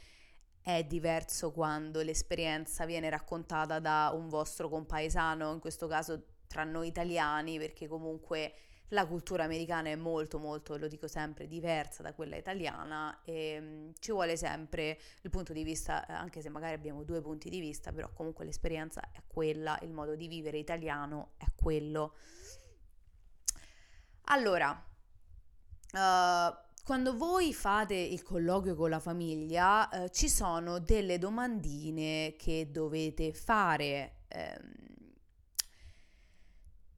è 0.62 0.84
diverso 0.84 1.52
quando 1.52 2.02
l'esperienza 2.02 2.86
viene 2.86 3.10
raccontata 3.10 3.80
da 3.80 4.12
un 4.14 4.30
vostro 4.30 4.70
compaesano, 4.70 5.52
in 5.54 5.60
questo 5.60 5.88
caso 5.88 6.37
tra 6.48 6.64
noi 6.64 6.88
italiani, 6.88 7.58
perché 7.58 7.88
comunque 7.88 8.54
la 8.92 9.06
cultura 9.06 9.44
americana 9.44 9.90
è 9.90 9.96
molto 9.96 10.40
molto, 10.40 10.78
lo 10.78 10.88
dico 10.88 11.08
sempre, 11.08 11.48
diversa 11.48 12.04
da 12.04 12.14
quella 12.14 12.38
italiana 12.38 13.20
e 13.26 13.58
um, 13.60 13.94
ci 14.00 14.12
vuole 14.12 14.38
sempre 14.38 14.98
il 15.22 15.30
punto 15.30 15.52
di 15.52 15.64
vista, 15.64 16.06
eh, 16.06 16.14
anche 16.14 16.42
se 16.42 16.50
magari 16.50 16.74
abbiamo 16.74 17.04
due 17.04 17.22
punti 17.22 17.50
di 17.50 17.60
vista, 17.60 17.92
però 17.92 18.10
comunque 18.14 18.46
l'esperienza 18.46 19.02
è 19.12 19.22
quella, 19.28 19.78
il 19.82 19.92
modo 19.92 20.16
di 20.16 20.28
vivere 20.28 20.58
italiano 20.58 21.32
è 21.38 21.46
quello. 21.56 22.14
Allora, 24.30 24.72
uh, 24.72 26.66
quando 26.84 27.18
voi 27.18 27.54
fate 27.54 27.96
il 27.96 28.24
colloquio 28.24 28.76
con 28.76 28.90
la 28.90 29.00
famiglia, 29.00 29.90
uh, 29.92 30.08
ci 30.10 30.30
sono 30.30 30.80
delle 30.80 31.18
domandine 31.18 32.36
che 32.38 32.70
dovete 32.72 33.34
fare. 33.34 34.20
Um, 34.34 34.87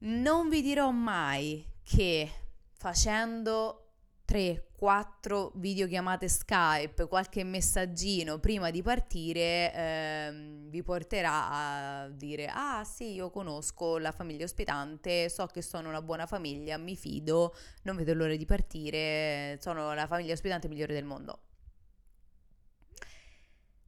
non 0.00 0.48
vi 0.48 0.62
dirò 0.62 0.90
mai 0.90 1.66
che 1.82 2.30
facendo 2.72 3.90
3-4 4.26 5.50
videochiamate 5.54 6.28
Skype, 6.28 7.08
qualche 7.08 7.42
messaggino 7.42 8.38
prima 8.38 8.70
di 8.70 8.80
partire 8.80 9.74
ehm, 9.74 10.70
vi 10.70 10.82
porterà 10.82 11.50
a 11.50 12.08
dire 12.08 12.46
ah 12.46 12.84
sì 12.84 13.12
io 13.14 13.30
conosco 13.30 13.98
la 13.98 14.12
famiglia 14.12 14.44
ospitante, 14.44 15.28
so 15.28 15.46
che 15.46 15.62
sono 15.62 15.88
una 15.88 16.00
buona 16.00 16.26
famiglia, 16.26 16.78
mi 16.78 16.96
fido, 16.96 17.54
non 17.82 17.96
vedo 17.96 18.14
l'ora 18.14 18.36
di 18.36 18.46
partire, 18.46 19.58
sono 19.60 19.92
la 19.94 20.06
famiglia 20.06 20.32
ospitante 20.32 20.68
migliore 20.68 20.94
del 20.94 21.04
mondo. 21.04 21.40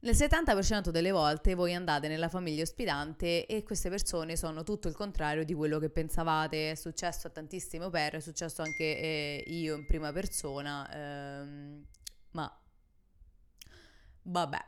Nel 0.03 0.15
70% 0.15 0.89
delle 0.89 1.11
volte 1.11 1.55
voi 1.55 1.73
andate 1.73 2.09
nella 2.09 2.27
famiglia 2.27 2.63
ospitante 2.63 3.45
e 3.45 3.63
queste 3.63 3.89
persone 3.89 4.35
sono 4.35 4.63
tutto 4.63 4.89
il 4.89 4.95
contrario 4.95 5.45
di 5.45 5.53
quello 5.53 5.79
che 5.79 5.89
pensavate. 5.89 6.71
È 6.71 6.75
successo 6.75 7.27
a 7.27 7.29
tantissimo 7.29 7.89
per, 7.89 8.15
è 8.15 8.19
successo 8.19 8.61
anche 8.61 8.83
eh, 8.83 9.43
io 9.47 9.77
in 9.77 9.85
prima 9.85 10.11
persona, 10.11 10.89
ehm, 10.93 11.85
ma 12.31 12.61
vabbè. 14.23 14.65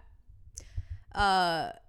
Uh, 1.16 1.80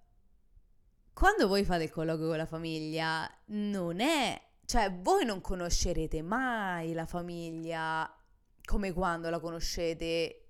quando 1.12 1.47
voi 1.47 1.64
fate 1.64 1.84
il 1.84 1.90
colloquio 1.90 2.26
con 2.26 2.38
la 2.38 2.47
famiglia, 2.47 3.30
non 3.47 4.01
è, 4.01 4.42
cioè 4.64 4.92
voi 4.92 5.24
non 5.24 5.40
conoscerete 5.40 6.20
mai 6.20 6.94
la 6.94 7.07
famiglia 7.07 8.12
come 8.64 8.92
quando 8.92 9.30
la 9.30 9.38
conoscete 9.38 10.45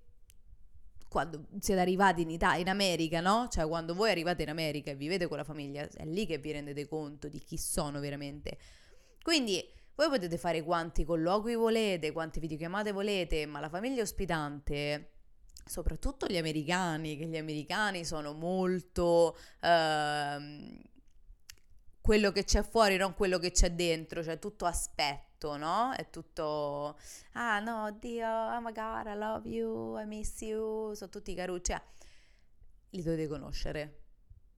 quando 1.17 1.47
siete 1.59 1.81
arrivati 1.81 2.21
in 2.21 2.29
Italia, 2.29 2.61
in 2.61 2.69
America, 2.69 3.21
no? 3.21 3.47
Cioè 3.49 3.67
quando 3.67 3.95
voi 3.95 4.11
arrivate 4.11 4.43
in 4.43 4.49
America 4.49 4.91
e 4.91 4.95
vivete 4.95 5.25
con 5.25 5.37
la 5.37 5.43
famiglia, 5.43 5.87
è 5.95 6.05
lì 6.05 6.27
che 6.27 6.37
vi 6.37 6.51
rendete 6.51 6.87
conto 6.87 7.27
di 7.27 7.39
chi 7.39 7.57
sono 7.57 7.99
veramente. 7.99 8.59
Quindi 9.23 9.67
voi 9.95 10.09
potete 10.09 10.37
fare 10.37 10.61
quanti 10.61 11.03
colloqui 11.03 11.55
volete, 11.55 12.11
quante 12.11 12.39
videochiamate 12.39 12.91
volete, 12.91 13.47
ma 13.47 13.59
la 13.59 13.67
famiglia 13.67 14.03
ospitante 14.03 15.13
soprattutto 15.65 16.27
gli 16.27 16.37
americani, 16.37 17.17
che 17.17 17.25
gli 17.25 17.35
americani 17.35 18.05
sono 18.05 18.33
molto 18.33 19.35
ehm, 19.61 20.79
quello 22.07 22.31
che 22.31 22.45
c'è 22.45 22.63
fuori, 22.63 22.95
non 22.95 23.13
quello 23.15 23.37
che 23.37 23.51
c'è 23.51 23.71
dentro, 23.71 24.23
cioè 24.23 24.39
tutto 24.39 24.65
aspetto, 24.65 25.57
no? 25.57 25.91
È 25.93 26.09
tutto, 26.09 26.97
ah 27.33 27.59
no, 27.59 27.83
oddio, 27.87 28.25
oh 28.25 28.61
my 28.61 28.71
god, 28.71 29.07
I 29.07 29.17
love 29.17 29.49
you, 29.49 29.99
I 29.99 30.05
miss 30.05 30.39
you, 30.39 30.93
sono 30.93 31.09
tutti 31.09 31.33
carucci, 31.33 31.73
cioè, 31.73 31.81
li 32.91 33.03
dovete 33.03 33.27
conoscere. 33.27 34.03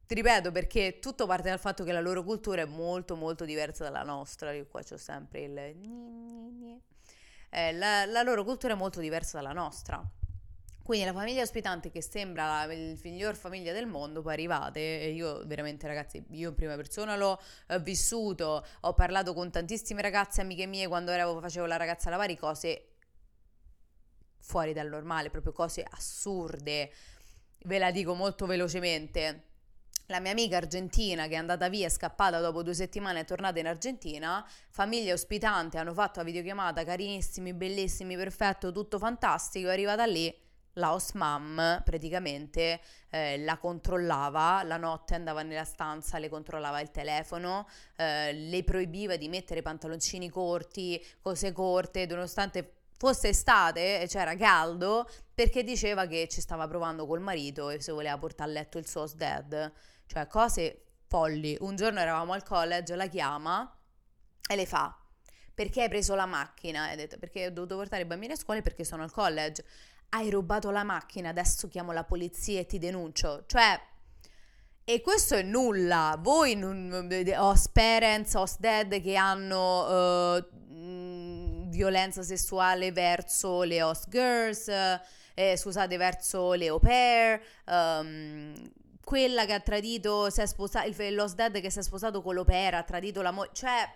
Ti 0.05 0.13
ripeto 0.13 0.51
perché 0.51 0.99
tutto 0.99 1.25
parte 1.25 1.49
dal 1.49 1.57
fatto 1.57 1.83
che 1.83 1.91
la 1.91 2.01
loro 2.01 2.23
cultura 2.23 2.61
è 2.61 2.65
molto 2.65 3.15
molto 3.15 3.45
diversa 3.45 3.83
dalla 3.83 4.03
nostra, 4.03 4.51
io 4.51 4.67
qua 4.67 4.83
c'ho 4.83 4.97
sempre 4.97 5.41
il... 5.41 5.57
Eh, 7.49 7.73
la, 7.73 8.05
la 8.05 8.21
loro 8.21 8.43
cultura 8.43 8.73
è 8.73 8.77
molto 8.77 8.99
diversa 8.99 9.37
dalla 9.37 9.53
nostra. 9.53 9.99
Quindi 10.89 11.05
la 11.05 11.13
famiglia 11.13 11.43
ospitante 11.43 11.91
che 11.91 12.01
sembra 12.01 12.65
la 12.65 12.73
miglior 13.03 13.35
famiglia 13.35 13.71
del 13.73 13.85
mondo, 13.85 14.23
poi 14.23 14.33
arrivate 14.33 15.01
e 15.01 15.11
io 15.11 15.45
veramente 15.45 15.85
ragazzi, 15.85 16.25
io 16.31 16.49
in 16.49 16.55
prima 16.55 16.75
persona 16.75 17.15
l'ho 17.15 17.39
eh, 17.67 17.79
vissuto, 17.79 18.65
ho 18.79 18.93
parlato 18.95 19.35
con 19.35 19.51
tantissime 19.51 20.01
ragazze 20.01 20.41
amiche 20.41 20.65
mie 20.65 20.87
quando 20.87 21.11
ero, 21.11 21.39
facevo 21.41 21.67
la 21.67 21.77
ragazza 21.77 22.07
a 22.07 22.11
lavare, 22.13 22.35
cose 22.35 22.87
fuori 24.39 24.73
dal 24.73 24.87
normale, 24.87 25.29
proprio 25.29 25.53
cose 25.53 25.85
assurde. 25.87 26.91
Ve 27.65 27.77
la 27.77 27.91
dico 27.91 28.15
molto 28.15 28.47
velocemente. 28.47 29.43
La 30.07 30.19
mia 30.19 30.31
amica 30.31 30.57
argentina 30.57 31.27
che 31.27 31.35
è 31.35 31.37
andata 31.37 31.69
via, 31.69 31.85
è 31.85 31.91
scappata 31.91 32.39
dopo 32.39 32.63
due 32.63 32.73
settimane, 32.73 33.19
è 33.19 33.25
tornata 33.25 33.59
in 33.59 33.67
Argentina, 33.67 34.43
famiglia 34.71 35.13
ospitante, 35.13 35.77
hanno 35.77 35.93
fatto 35.93 36.17
la 36.17 36.25
videochiamata, 36.25 36.83
carinissimi, 36.83 37.53
bellissimi, 37.53 38.15
perfetto, 38.15 38.71
tutto 38.71 38.97
fantastico, 38.97 39.69
è 39.69 39.71
arrivata 39.73 40.07
lì 40.07 40.47
la 40.73 40.93
host 40.93 41.15
mom 41.15 41.81
praticamente 41.83 42.79
eh, 43.09 43.37
la 43.39 43.57
controllava, 43.57 44.63
la 44.63 44.77
notte 44.77 45.15
andava 45.15 45.41
nella 45.41 45.63
stanza, 45.63 46.19
le 46.19 46.29
controllava 46.29 46.79
il 46.79 46.91
telefono, 46.91 47.67
eh, 47.95 48.33
le 48.33 48.63
proibiva 48.63 49.15
di 49.15 49.27
mettere 49.27 49.61
pantaloncini 49.61 50.29
corti, 50.29 51.03
cose 51.21 51.51
corte, 51.51 52.05
nonostante 52.05 52.73
fosse 52.97 53.29
estate 53.29 54.01
e 54.01 54.07
c'era 54.07 54.35
caldo, 54.35 55.09
perché 55.33 55.63
diceva 55.63 56.05
che 56.05 56.27
ci 56.27 56.41
stava 56.41 56.67
provando 56.67 57.07
col 57.07 57.21
marito 57.21 57.69
e 57.69 57.81
se 57.81 57.91
voleva 57.91 58.17
portare 58.17 58.49
a 58.49 58.53
letto 58.53 58.77
il 58.77 58.87
suo 58.87 59.09
dad, 59.15 59.71
cioè 60.05 60.27
cose 60.27 60.83
folli. 61.07 61.57
Un 61.61 61.75
giorno 61.75 61.99
eravamo 61.99 62.33
al 62.33 62.43
college, 62.43 62.95
la 62.95 63.07
chiama 63.07 63.73
e 64.47 64.55
le 64.55 64.65
fa 64.65 64.99
perché 65.59 65.81
hai 65.81 65.89
preso 65.89 66.15
la 66.15 66.25
macchina? 66.25 66.87
E 66.87 66.93
ha 66.93 66.95
detto 66.95 67.17
perché 67.17 67.47
ho 67.47 67.51
dovuto 67.51 67.75
portare 67.75 68.03
i 68.03 68.05
bambini 68.05 68.31
a 68.31 68.37
scuola 68.37 68.61
perché 68.61 68.85
sono 68.85 69.03
al 69.03 69.11
college 69.11 69.61
hai 70.09 70.29
rubato 70.29 70.71
la 70.71 70.83
macchina, 70.83 71.29
adesso 71.29 71.67
chiamo 71.67 71.91
la 71.91 72.03
polizia 72.03 72.59
e 72.59 72.65
ti 72.65 72.79
denuncio. 72.79 73.43
Cioè, 73.45 73.79
e 74.83 75.01
questo 75.01 75.35
è 75.35 75.43
nulla. 75.43 76.17
Voi, 76.19 76.55
non, 76.55 77.07
host 77.37 77.71
parents, 77.71 78.33
host 78.33 78.59
dad 78.59 78.99
che 79.01 79.15
hanno 79.15 80.35
uh, 80.35 80.45
violenza 81.69 82.23
sessuale 82.23 82.91
verso 82.91 83.61
le 83.63 83.81
host 83.83 84.09
girls, 84.09 84.67
eh, 85.35 85.55
scusate, 85.55 85.95
verso 85.95 86.53
le 86.53 86.67
au 86.67 86.79
pair, 86.79 87.39
um, 87.67 88.53
quella 89.03 89.45
che 89.45 89.53
ha 89.53 89.59
tradito, 89.59 90.29
si 90.29 90.41
è 90.41 90.45
sposato, 90.45 90.89
l'host 91.11 91.35
dad 91.35 91.59
che 91.61 91.69
si 91.69 91.79
è 91.79 91.83
sposato 91.83 92.21
con 92.21 92.43
pair, 92.43 92.73
ha 92.73 92.83
tradito 92.83 93.21
la 93.21 93.31
moglie, 93.31 93.51
cioè 93.53 93.87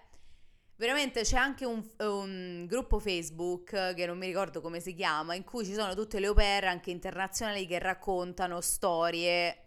Veramente 0.84 1.22
c'è 1.22 1.38
anche 1.38 1.64
un, 1.64 1.82
un, 2.00 2.66
gruppo 2.68 3.00
Facebook 3.00 3.94
che 3.94 4.06
non 4.06 4.18
mi 4.18 4.26
ricordo 4.26 4.60
come 4.60 4.82
si 4.82 4.94
chiama, 4.94 5.34
in 5.34 5.46
cui 5.46 5.64
ci 5.64 5.74
sono 5.74 5.96
tutte 5.96 6.20
le 6.20 6.28
opere 6.28 6.68
anche 6.68 6.92
internazionali 6.92 7.66
che 7.66 7.80
raccontano 7.80 8.60
storie. 8.60 9.64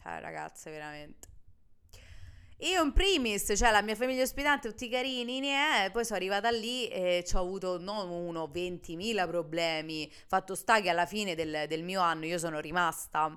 Cioè, 0.00 0.20
ragazze, 0.20 0.70
veramente. 0.70 1.26
Io 2.58 2.80
in 2.84 2.92
primis, 2.92 3.54
cioè 3.56 3.72
la 3.72 3.82
mia 3.82 3.96
famiglia 3.96 4.22
ospitante, 4.22 4.68
tutti 4.68 4.88
carini, 4.88 5.40
eh, 5.48 5.90
poi 5.90 6.04
sono 6.04 6.18
arrivata 6.18 6.48
lì 6.48 6.86
e 6.86 7.26
ho 7.32 7.38
avuto 7.40 7.80
non 7.80 8.08
uno, 8.08 8.48
20.000 8.54 9.26
problemi. 9.26 10.08
Fatto 10.28 10.54
sta 10.54 10.80
che 10.80 10.90
alla 10.90 11.06
fine 11.06 11.34
del, 11.34 11.64
del 11.66 11.82
mio 11.82 12.00
anno 12.00 12.24
io 12.24 12.38
sono 12.38 12.60
rimasta 12.60 13.36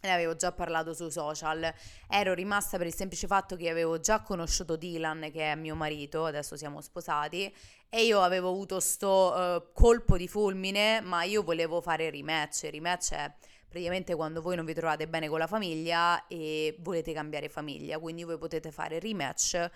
ne 0.00 0.12
avevo 0.12 0.36
già 0.36 0.52
parlato 0.52 0.94
sui 0.94 1.10
social, 1.10 1.72
ero 2.08 2.34
rimasta 2.34 2.78
per 2.78 2.86
il 2.86 2.94
semplice 2.94 3.26
fatto 3.26 3.56
che 3.56 3.68
avevo 3.68 4.00
già 4.00 4.20
conosciuto 4.22 4.76
Dylan, 4.76 5.30
che 5.32 5.52
è 5.52 5.54
mio 5.54 5.74
marito, 5.74 6.24
adesso 6.24 6.56
siamo 6.56 6.80
sposati, 6.80 7.52
e 7.88 8.04
io 8.04 8.20
avevo 8.20 8.50
avuto 8.50 8.80
sto 8.80 9.32
uh, 9.34 9.72
colpo 9.72 10.16
di 10.16 10.28
fulmine, 10.28 11.00
ma 11.00 11.24
io 11.24 11.42
volevo 11.42 11.80
fare 11.80 12.10
rematch. 12.10 12.68
Rematch 12.70 13.12
è 13.12 13.32
praticamente 13.68 14.14
quando 14.14 14.40
voi 14.42 14.56
non 14.56 14.64
vi 14.64 14.74
trovate 14.74 15.06
bene 15.08 15.28
con 15.28 15.38
la 15.38 15.46
famiglia 15.46 16.26
e 16.26 16.76
volete 16.80 17.12
cambiare 17.12 17.48
famiglia, 17.48 17.98
quindi 17.98 18.24
voi 18.24 18.38
potete 18.38 18.70
fare 18.70 18.98
rematch 18.98 19.70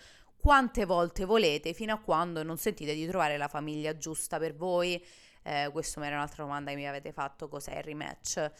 quante 0.44 0.84
volte 0.84 1.24
volete 1.24 1.72
fino 1.72 1.94
a 1.94 1.98
quando 1.98 2.42
non 2.42 2.58
sentite 2.58 2.92
di 2.92 3.06
trovare 3.06 3.38
la 3.38 3.48
famiglia 3.48 3.96
giusta 3.96 4.38
per 4.38 4.54
voi. 4.54 5.02
Eh, 5.42 5.70
questa 5.72 6.04
era 6.04 6.16
un'altra 6.16 6.42
domanda 6.42 6.70
che 6.70 6.76
mi 6.76 6.86
avete 6.86 7.12
fatto, 7.12 7.48
cos'è 7.48 7.78
il 7.78 7.82
rematch? 7.82 8.50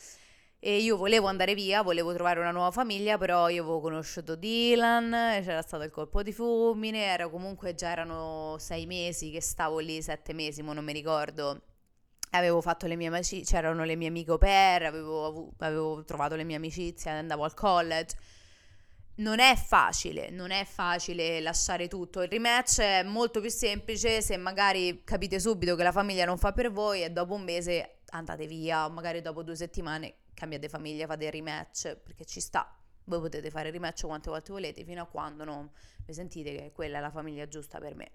E 0.67 0.79
io 0.79 0.97
volevo 0.97 1.27
andare 1.27 1.55
via, 1.55 1.83
volevo 1.83 2.15
trovare 2.15 2.41
una 2.41 2.51
nuova 2.51 2.71
famiglia, 2.71 3.19
però 3.19 3.51
io 3.51 3.61
avevo 3.61 3.81
conosciuto 3.81 4.35
Dylan, 4.35 5.11
c'era 5.43 5.61
stato 5.61 5.83
il 5.85 5.91
colpo 5.91 6.23
di 6.23 6.33
fulmine, 6.33 7.05
era 7.05 7.29
comunque 7.29 7.75
già 7.75 7.91
erano 7.91 8.57
sei 8.59 8.87
mesi 8.87 9.31
che 9.31 9.43
stavo 9.43 9.79
lì, 9.81 10.01
sette 10.01 10.33
mesi, 10.33 10.63
ma 10.63 10.73
non 10.73 10.83
mi 10.83 10.95
ricordo. 10.95 11.61
Avevo 12.31 12.63
fatto 12.63 12.87
le 12.87 12.97
mie 12.97 13.09
amicizie, 13.09 13.45
c'erano 13.45 13.85
le 13.85 13.95
mie 13.95 14.09
amiche 14.09 14.31
au 14.31 14.39
pair, 14.39 14.85
avevo, 14.85 15.53
avevo 15.59 16.03
trovato 16.05 16.35
le 16.35 16.45
mie 16.45 16.57
amicizie, 16.57 17.11
andavo 17.11 17.45
al 17.45 17.53
college. 17.53 18.17
Non 19.17 19.41
è 19.41 19.55
facile, 19.57 20.31
non 20.31 20.51
è 20.51 20.65
facile 20.65 21.41
lasciare 21.41 21.89
tutto. 21.89 22.23
Il 22.23 22.31
rematch 22.31 22.81
è 22.81 23.03
molto 23.03 23.43
più 23.43 23.51
semplice 23.51 24.23
se 24.23 24.39
magari 24.39 25.03
capite 25.05 25.39
subito 25.39 25.77
che 25.77 25.83
la 25.83 25.93
famiglia 25.93 26.25
non 26.25 26.39
fa 26.39 26.53
per 26.53 26.73
voi 26.73 27.03
e 27.03 27.11
dopo 27.11 27.35
un 27.35 27.43
mese 27.43 27.99
andate 28.13 28.47
via, 28.47 28.87
o 28.87 28.89
magari 28.89 29.21
dopo 29.21 29.43
due 29.43 29.57
settimane 29.57 30.15
cambiate 30.35 30.69
famiglia, 30.69 31.07
fate 31.07 31.31
rematch, 31.31 31.97
perché 31.97 32.25
ci 32.25 32.41
sta. 32.41 32.77
Voi 33.05 33.21
potete 33.21 33.51
fare 33.51 33.71
rematch 33.71 34.07
quante 34.07 34.31
volte 34.31 34.53
volete, 34.53 34.85
fino 34.85 35.03
a 35.03 35.07
quando 35.07 35.45
non 35.45 35.71
vi 36.05 36.13
sentite 36.13 36.55
che 36.55 36.73
quella 36.73 36.99
è 36.99 37.01
la 37.01 37.11
famiglia 37.11 37.47
giusta 37.49 37.79
per 37.79 37.95
me. 37.95 38.11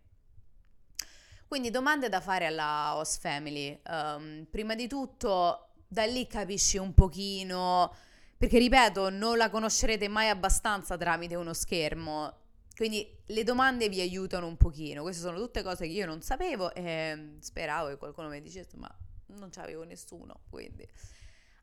Quindi 1.48 1.72
domande 1.72 2.10
da 2.10 2.22
fare 2.22 2.46
alla 2.46 2.96
host 2.96 3.22
family. 3.22 3.80
Um, 3.88 4.46
prima 4.50 4.76
di 4.76 4.88
tutto, 4.88 5.70
da 5.88 6.06
lì 6.06 6.28
capisci 6.28 6.78
un 6.78 6.94
pochino, 6.94 7.92
perché 8.38 8.60
ripeto, 8.60 9.10
non 9.10 9.38
la 9.38 9.50
conoscerete 9.50 10.08
mai 10.08 10.30
abbastanza 10.30 10.96
tramite 10.96 11.36
uno 11.36 11.54
schermo. 11.54 12.38
Quindi 12.76 13.18
le 13.26 13.44
domande 13.44 13.90
vi 13.90 14.00
aiutano 14.00 14.48
un 14.48 14.58
pochino. 14.58 15.02
Queste 15.02 15.22
sono 15.22 15.38
tutte 15.38 15.64
cose 15.64 15.86
che 15.86 15.92
io 15.92 16.06
non 16.06 16.22
sapevo 16.22 16.74
e 16.74 17.36
speravo 17.40 17.90
che 17.90 17.98
qualcuno 17.98 18.30
mi 18.30 18.42
dicesse, 18.42 18.78
ma 18.78 18.90
non 19.38 19.50
c'avevo 19.50 19.84
nessuno, 19.84 20.42
quindi... 20.50 20.88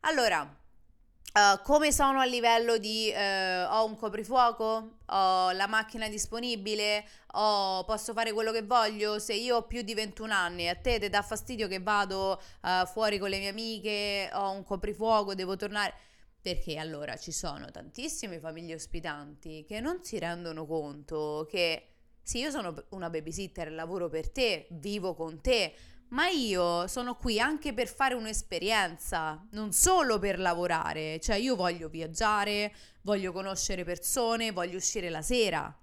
Allora, 0.01 0.41
uh, 0.41 1.61
come 1.63 1.91
sono 1.91 2.19
a 2.19 2.25
livello 2.25 2.77
di 2.77 3.11
uh, 3.13 3.73
ho 3.73 3.85
un 3.85 3.95
coprifuoco, 3.97 4.97
ho 5.05 5.51
la 5.51 5.67
macchina 5.67 6.07
disponibile, 6.07 7.05
ho, 7.33 7.83
posso 7.83 8.13
fare 8.13 8.31
quello 8.31 8.51
che 8.51 8.63
voglio, 8.63 9.19
se 9.19 9.33
io 9.33 9.57
ho 9.57 9.63
più 9.63 9.81
di 9.81 9.93
21 9.93 10.33
anni 10.33 10.63
e 10.63 10.69
a 10.69 10.75
te 10.75 10.99
ti 10.99 11.09
dà 11.09 11.21
fastidio 11.21 11.67
che 11.67 11.79
vado 11.79 12.41
uh, 12.61 12.85
fuori 12.85 13.17
con 13.17 13.29
le 13.29 13.39
mie 13.39 13.49
amiche, 13.49 14.29
ho 14.33 14.51
un 14.51 14.63
coprifuoco, 14.63 15.35
devo 15.35 15.55
tornare... 15.55 15.93
Perché 16.39 16.77
allora 16.77 17.17
ci 17.17 17.33
sono 17.33 17.71
tantissime 17.71 18.39
famiglie 18.39 18.75
ospitanti 18.75 19.65
che 19.67 19.81
non 19.81 20.01
si 20.03 20.17
rendono 20.17 20.65
conto 20.65 21.45
che 21.49 21.87
sì, 22.27 22.39
io 22.39 22.51
sono 22.51 22.75
una 22.89 23.09
babysitter, 23.09 23.71
lavoro 23.71 24.09
per 24.09 24.29
te, 24.29 24.67
vivo 24.71 25.13
con 25.13 25.39
te, 25.39 25.73
ma 26.09 26.27
io 26.27 26.87
sono 26.87 27.15
qui 27.15 27.39
anche 27.39 27.73
per 27.73 27.87
fare 27.87 28.13
un'esperienza, 28.13 29.45
non 29.51 29.71
solo 29.71 30.19
per 30.19 30.39
lavorare, 30.39 31.19
cioè 31.19 31.35
io 31.35 31.55
voglio 31.55 31.89
viaggiare, 31.89 32.73
voglio 33.01 33.31
conoscere 33.31 33.83
persone, 33.83 34.51
voglio 34.51 34.77
uscire 34.77 35.09
la 35.09 35.21
sera. 35.21 35.75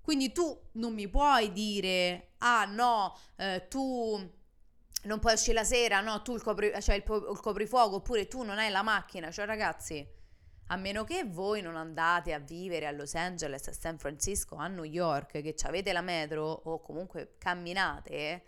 Quindi 0.00 0.32
tu 0.32 0.56
non 0.72 0.94
mi 0.94 1.08
puoi 1.08 1.52
dire, 1.52 2.32
ah 2.38 2.64
no, 2.64 3.16
eh, 3.36 3.66
tu 3.68 4.30
non 5.04 5.18
puoi 5.18 5.34
uscire 5.34 5.54
la 5.54 5.64
sera, 5.64 6.00
no, 6.00 6.22
tu 6.22 6.34
il, 6.34 6.42
copri, 6.42 6.72
cioè 6.80 6.96
il, 6.96 7.04
il 7.06 7.40
coprifuoco, 7.40 7.96
oppure 7.96 8.26
tu 8.26 8.42
non 8.42 8.58
hai 8.58 8.70
la 8.70 8.82
macchina, 8.82 9.30
cioè 9.30 9.46
ragazzi, 9.46 10.06
a 10.66 10.76
meno 10.76 11.04
che 11.04 11.24
voi 11.24 11.60
non 11.60 11.76
andate 11.76 12.32
a 12.32 12.38
vivere 12.38 12.86
a 12.86 12.90
Los 12.92 13.14
Angeles, 13.14 13.66
a 13.68 13.72
San 13.72 13.98
Francisco, 13.98 14.56
a 14.56 14.68
New 14.68 14.84
York, 14.84 15.40
che 15.40 15.54
avete 15.62 15.92
la 15.92 16.00
metro 16.00 16.44
o 16.44 16.80
comunque 16.80 17.34
camminate, 17.38 18.42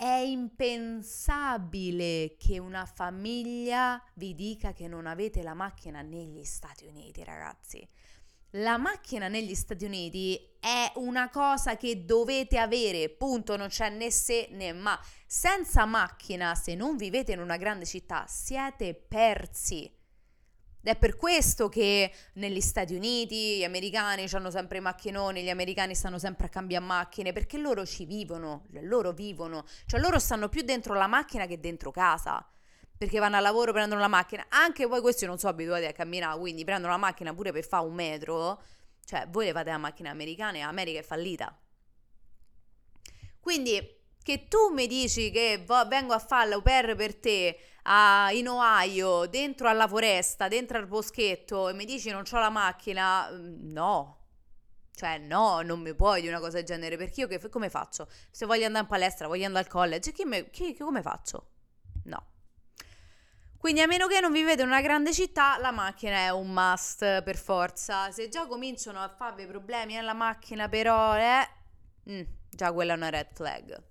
è 0.00 0.22
impensabile 0.24 2.36
che 2.38 2.58
una 2.58 2.86
famiglia 2.86 4.02
vi 4.14 4.34
dica 4.34 4.72
che 4.72 4.88
non 4.88 5.06
avete 5.06 5.42
la 5.42 5.52
macchina 5.52 6.00
negli 6.00 6.42
Stati 6.42 6.86
Uniti, 6.86 7.22
ragazzi. 7.22 7.86
la 8.52 8.78
macchina 8.78 9.28
negli 9.28 9.54
Stati 9.54 9.84
Uniti 9.84 10.56
è 10.58 10.90
una 10.94 11.28
cosa 11.28 11.76
che 11.76 12.06
dovete 12.06 12.56
avere, 12.56 13.10
punto, 13.10 13.58
non 13.58 13.68
c'è 13.68 13.90
né 13.90 14.10
se 14.10 14.48
né 14.52 14.72
ma. 14.72 14.98
Senza 15.26 15.84
macchina, 15.84 16.54
se 16.54 16.74
non 16.74 16.96
vivete 16.96 17.32
in 17.32 17.40
una 17.40 17.58
grande 17.58 17.84
città, 17.84 18.24
siete 18.26 18.94
persi. 18.94 19.99
Ed 20.82 20.94
è 20.94 20.96
per 20.96 21.16
questo 21.16 21.68
che 21.68 22.10
negli 22.34 22.60
Stati 22.60 22.94
Uniti 22.94 23.58
gli 23.58 23.64
americani 23.64 24.26
hanno 24.32 24.50
sempre 24.50 24.78
i 24.78 24.80
macchinoni, 24.80 25.42
gli 25.42 25.50
americani 25.50 25.94
stanno 25.94 26.18
sempre 26.18 26.46
a 26.46 26.48
cambiare 26.48 26.84
macchine, 26.84 27.32
perché 27.32 27.58
loro 27.58 27.84
ci 27.84 28.06
vivono, 28.06 28.66
loro 28.82 29.12
vivono, 29.12 29.64
cioè 29.86 30.00
loro 30.00 30.18
stanno 30.18 30.48
più 30.48 30.62
dentro 30.62 30.94
la 30.94 31.06
macchina 31.06 31.46
che 31.46 31.60
dentro 31.60 31.90
casa 31.90 32.44
perché 33.00 33.18
vanno 33.18 33.36
al 33.36 33.42
lavoro, 33.42 33.72
prendono 33.72 33.98
la 33.98 34.08
macchina. 34.08 34.44
Anche 34.50 34.84
voi 34.84 35.00
questi 35.00 35.24
non 35.24 35.38
sono 35.38 35.52
abituati 35.52 35.86
a 35.86 35.92
camminare, 35.92 36.38
quindi 36.38 36.64
prendono 36.64 36.92
la 36.92 36.98
macchina 36.98 37.32
pure 37.32 37.50
per 37.50 37.64
fare 37.64 37.86
un 37.86 37.94
metro. 37.94 38.60
Cioè, 39.06 39.26
voi 39.30 39.46
le 39.46 39.52
fate 39.52 39.70
la 39.70 39.78
macchina 39.78 40.10
americana 40.10 40.58
e 40.58 40.60
America 40.60 40.98
è 40.98 41.02
fallita. 41.02 41.58
Quindi, 43.40 43.80
che 44.22 44.48
tu 44.48 44.68
mi 44.74 44.86
dici 44.86 45.30
che 45.30 45.64
vengo 45.88 46.12
a 46.12 46.18
fare 46.18 46.50
l'au 46.50 46.60
per 46.60 47.14
te 47.16 47.58
a, 47.84 48.30
in 48.32 48.48
Ohio, 48.48 49.26
dentro 49.26 49.68
alla 49.68 49.88
foresta, 49.88 50.48
dentro 50.48 50.78
al 50.78 50.86
boschetto, 50.86 51.68
e 51.68 51.72
mi 51.72 51.84
dici 51.84 52.10
non 52.10 52.24
ho 52.30 52.38
la 52.38 52.50
macchina, 52.50 53.30
mm, 53.30 53.72
no. 53.72 54.16
Cioè, 54.92 55.18
no, 55.18 55.62
non 55.62 55.80
mi 55.80 55.94
puoi 55.94 56.20
di 56.20 56.28
una 56.28 56.40
cosa 56.40 56.56
del 56.56 56.64
genere, 56.64 56.96
perché 56.96 57.22
io 57.22 57.26
che, 57.26 57.48
come 57.48 57.70
faccio? 57.70 58.08
Se 58.30 58.44
voglio 58.44 58.66
andare 58.66 58.84
in 58.84 58.90
palestra, 58.90 59.28
voglio 59.28 59.46
andare 59.46 59.64
al 59.64 59.70
college, 59.70 60.12
chi 60.12 60.24
me, 60.24 60.50
chi, 60.50 60.76
come 60.76 61.00
faccio? 61.00 61.48
No. 62.04 62.26
Quindi 63.56 63.80
a 63.82 63.86
meno 63.86 64.06
che 64.06 64.20
non 64.20 64.32
vivete 64.32 64.62
in 64.62 64.68
una 64.68 64.80
grande 64.80 65.12
città, 65.12 65.58
la 65.58 65.70
macchina 65.70 66.16
è 66.16 66.30
un 66.30 66.50
must 66.50 67.22
per 67.22 67.36
forza. 67.36 68.10
Se 68.10 68.28
già 68.28 68.46
cominciano 68.46 69.00
a 69.00 69.08
farvi 69.08 69.46
problemi 69.46 69.98
alla 69.98 70.14
macchina, 70.14 70.68
però, 70.68 71.16
eh, 71.16 71.48
mm, 72.10 72.22
già 72.50 72.72
quella 72.72 72.94
è 72.94 72.96
una 72.96 73.10
red 73.10 73.28
flag. 73.32 73.89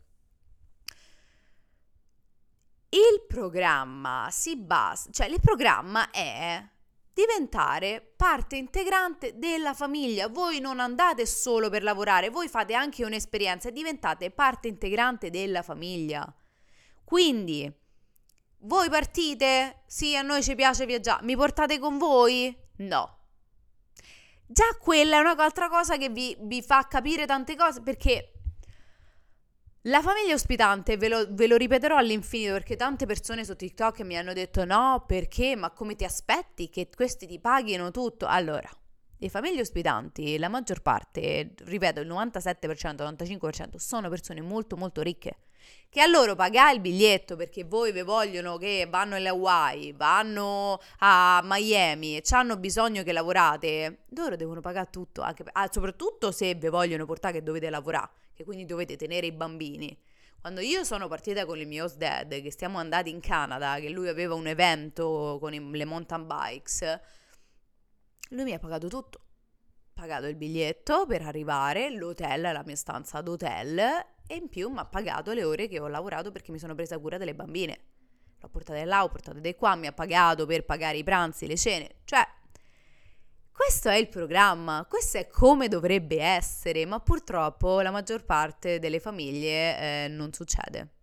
Il 2.89 3.25
programma 3.27 4.29
si 4.31 4.55
basa, 4.55 5.09
cioè 5.11 5.27
il 5.27 5.39
programma 5.39 6.09
è 6.09 6.67
diventare 7.13 8.13
parte 8.15 8.55
integrante 8.55 9.37
della 9.37 9.73
famiglia. 9.73 10.27
Voi 10.27 10.59
non 10.59 10.79
andate 10.79 11.25
solo 11.27 11.69
per 11.69 11.83
lavorare, 11.83 12.29
voi 12.29 12.47
fate 12.47 12.73
anche 12.73 13.05
un'esperienza 13.05 13.69
e 13.69 13.73
diventate 13.73 14.31
parte 14.31 14.67
integrante 14.67 15.29
della 15.29 15.61
famiglia. 15.61 16.33
Quindi 17.03 17.71
voi 18.61 18.89
partite? 18.89 19.83
Sì, 19.85 20.15
a 20.15 20.21
noi 20.21 20.41
ci 20.41 20.55
piace 20.55 20.85
viaggiare. 20.85 21.23
Mi 21.23 21.35
portate 21.35 21.77
con 21.77 21.97
voi? 21.97 22.55
No. 22.77 23.17
Già 24.47 24.77
quella 24.81 25.17
è 25.17 25.19
un'altra 25.19 25.69
cosa 25.69 25.97
che 25.97 26.09
vi, 26.09 26.35
vi 26.39 26.63
fa 26.63 26.87
capire 26.87 27.27
tante 27.27 27.55
cose 27.55 27.81
perché 27.81 28.38
la 29.83 30.01
famiglia 30.01 30.33
ospitante, 30.33 30.97
ve 30.97 31.07
lo, 31.07 31.25
ve 31.29 31.47
lo, 31.47 31.55
ripeterò 31.55 31.95
all'infinito 31.95 32.53
perché 32.53 32.75
tante 32.75 33.05
persone 33.05 33.45
su 33.45 33.55
TikTok 33.55 34.01
mi 34.01 34.17
hanno 34.17 34.33
detto 34.33 34.65
no, 34.65 35.05
perché? 35.07 35.55
Ma 35.55 35.71
come 35.71 35.95
ti 35.95 36.03
aspetti 36.03 36.69
che 36.69 36.89
questi 36.93 37.27
ti 37.27 37.39
paghino 37.39 37.89
tutto? 37.91 38.25
Allora, 38.25 38.69
le 39.17 39.29
famiglie 39.29 39.61
ospitanti, 39.61 40.37
la 40.37 40.49
maggior 40.49 40.81
parte, 40.81 41.53
ripeto, 41.63 42.01
il 42.01 42.07
97%, 42.07 43.03
il 43.03 43.15
95% 43.15 43.75
sono 43.77 44.09
persone 44.09 44.41
molto 44.41 44.75
molto 44.75 45.01
ricche 45.01 45.37
che 45.89 46.01
a 46.01 46.07
loro 46.07 46.35
pagare 46.35 46.75
il 46.75 46.81
biglietto 46.81 47.35
perché 47.35 47.63
voi 47.63 47.91
vi 47.91 48.01
vogliono 48.01 48.57
che 48.57 48.87
vanno 48.89 49.15
alle 49.15 49.29
Hawaii, 49.29 49.93
vanno 49.93 50.79
a 50.99 51.41
Miami 51.43 52.17
e 52.17 52.23
hanno 52.31 52.57
bisogno 52.57 53.03
che 53.03 53.11
lavorate, 53.11 54.05
loro 54.09 54.35
devono 54.35 54.61
pagare 54.61 54.89
tutto, 54.91 55.21
anche, 55.21 55.43
ah, 55.51 55.67
soprattutto 55.71 56.31
se 56.31 56.53
vi 56.55 56.69
vogliono 56.69 57.05
portare 57.05 57.35
che 57.35 57.43
dovete 57.43 57.69
lavorare, 57.69 58.09
che 58.39 58.45
quindi 58.45 58.65
dovete 58.65 58.95
tenere 58.95 59.27
i 59.27 59.33
bambini. 59.33 60.01
Quando 60.39 60.61
io 60.61 60.85
sono 60.85 61.09
partita 61.09 61.45
con 61.45 61.59
il 61.59 61.67
mio 61.67 61.83
host 61.83 61.97
dad, 61.97 62.41
che 62.41 62.51
stiamo 62.51 62.77
andati 62.77 63.09
in 63.09 63.19
Canada, 63.19 63.77
che 63.81 63.89
lui 63.89 64.07
aveva 64.07 64.33
un 64.33 64.47
evento 64.47 65.37
con 65.41 65.53
i, 65.53 65.59
le 65.59 65.83
mountain 65.83 66.25
bikes, 66.25 66.99
lui 68.29 68.43
mi 68.43 68.53
ha 68.53 68.59
pagato 68.59 68.87
tutto. 68.87 69.19
Pagato 69.93 70.27
il 70.27 70.37
biglietto 70.37 71.05
per 71.05 71.23
arrivare, 71.23 71.89
l'hotel, 71.91 72.39
la 72.39 72.63
mia 72.65 72.77
stanza 72.77 73.19
d'hotel 73.19 73.77
e 74.25 74.35
in 74.35 74.47
più 74.47 74.69
mi 74.69 74.79
ha 74.79 74.85
pagato 74.85 75.33
le 75.33 75.43
ore 75.43 75.67
che 75.67 75.81
ho 75.81 75.89
lavorato 75.89 76.31
perché 76.31 76.53
mi 76.53 76.59
sono 76.59 76.75
presa 76.75 76.97
cura 76.97 77.17
delle 77.17 77.35
bambine. 77.35 77.77
L'ho 78.39 78.47
portate 78.47 78.85
là, 78.85 79.03
ho 79.03 79.09
portate 79.09 79.41
di 79.41 79.53
qua, 79.55 79.75
mi 79.75 79.87
ha 79.87 79.91
pagato 79.91 80.45
per 80.45 80.63
pagare 80.63 80.95
i 80.95 81.03
pranzi, 81.03 81.45
le 81.45 81.57
cene. 81.57 81.95
Cioè, 82.05 82.25
questo 83.59 83.89
è 83.89 83.95
il 83.97 84.07
programma, 84.07 84.85
questo 84.87 85.17
è 85.17 85.27
come 85.27 85.67
dovrebbe 85.67 86.21
essere, 86.21 86.85
ma 86.85 87.01
purtroppo 87.01 87.81
la 87.81 87.91
maggior 87.91 88.23
parte 88.23 88.79
delle 88.79 89.01
famiglie 89.01 90.05
eh, 90.05 90.07
non 90.07 90.31
succede 90.31 90.98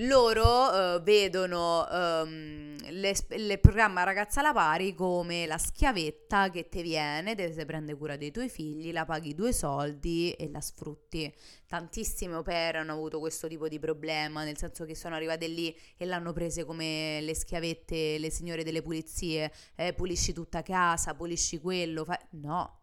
loro 0.00 0.44
uh, 0.44 1.02
vedono 1.02 1.86
um, 1.90 2.76
il 2.88 3.58
programma 3.60 4.02
Ragazza 4.02 4.40
alla 4.40 4.52
pari 4.52 4.94
come 4.94 5.46
la 5.46 5.58
schiavetta 5.58 6.50
che 6.50 6.68
ti 6.68 6.82
viene, 6.82 7.34
te 7.34 7.52
se 7.52 7.64
prende 7.64 7.96
cura 7.96 8.16
dei 8.16 8.30
tuoi 8.30 8.48
figli, 8.48 8.92
la 8.92 9.04
paghi 9.04 9.34
due 9.34 9.52
soldi 9.52 10.32
e 10.32 10.50
la 10.50 10.60
sfrutti. 10.60 11.32
Tantissime 11.66 12.34
opere 12.34 12.78
hanno 12.78 12.92
avuto 12.92 13.18
questo 13.18 13.48
tipo 13.48 13.68
di 13.68 13.78
problema, 13.78 14.44
nel 14.44 14.56
senso 14.56 14.84
che 14.84 14.94
sono 14.94 15.14
arrivate 15.14 15.48
lì 15.48 15.74
e 15.96 16.04
l'hanno 16.04 16.32
prese 16.32 16.64
come 16.64 17.20
le 17.22 17.34
schiavette, 17.34 18.18
le 18.18 18.30
signore 18.30 18.64
delle 18.64 18.82
pulizie, 18.82 19.50
eh, 19.74 19.92
pulisci 19.94 20.32
tutta 20.32 20.62
casa, 20.62 21.14
pulisci 21.14 21.58
quello, 21.58 22.04
fa... 22.04 22.18
no, 22.32 22.80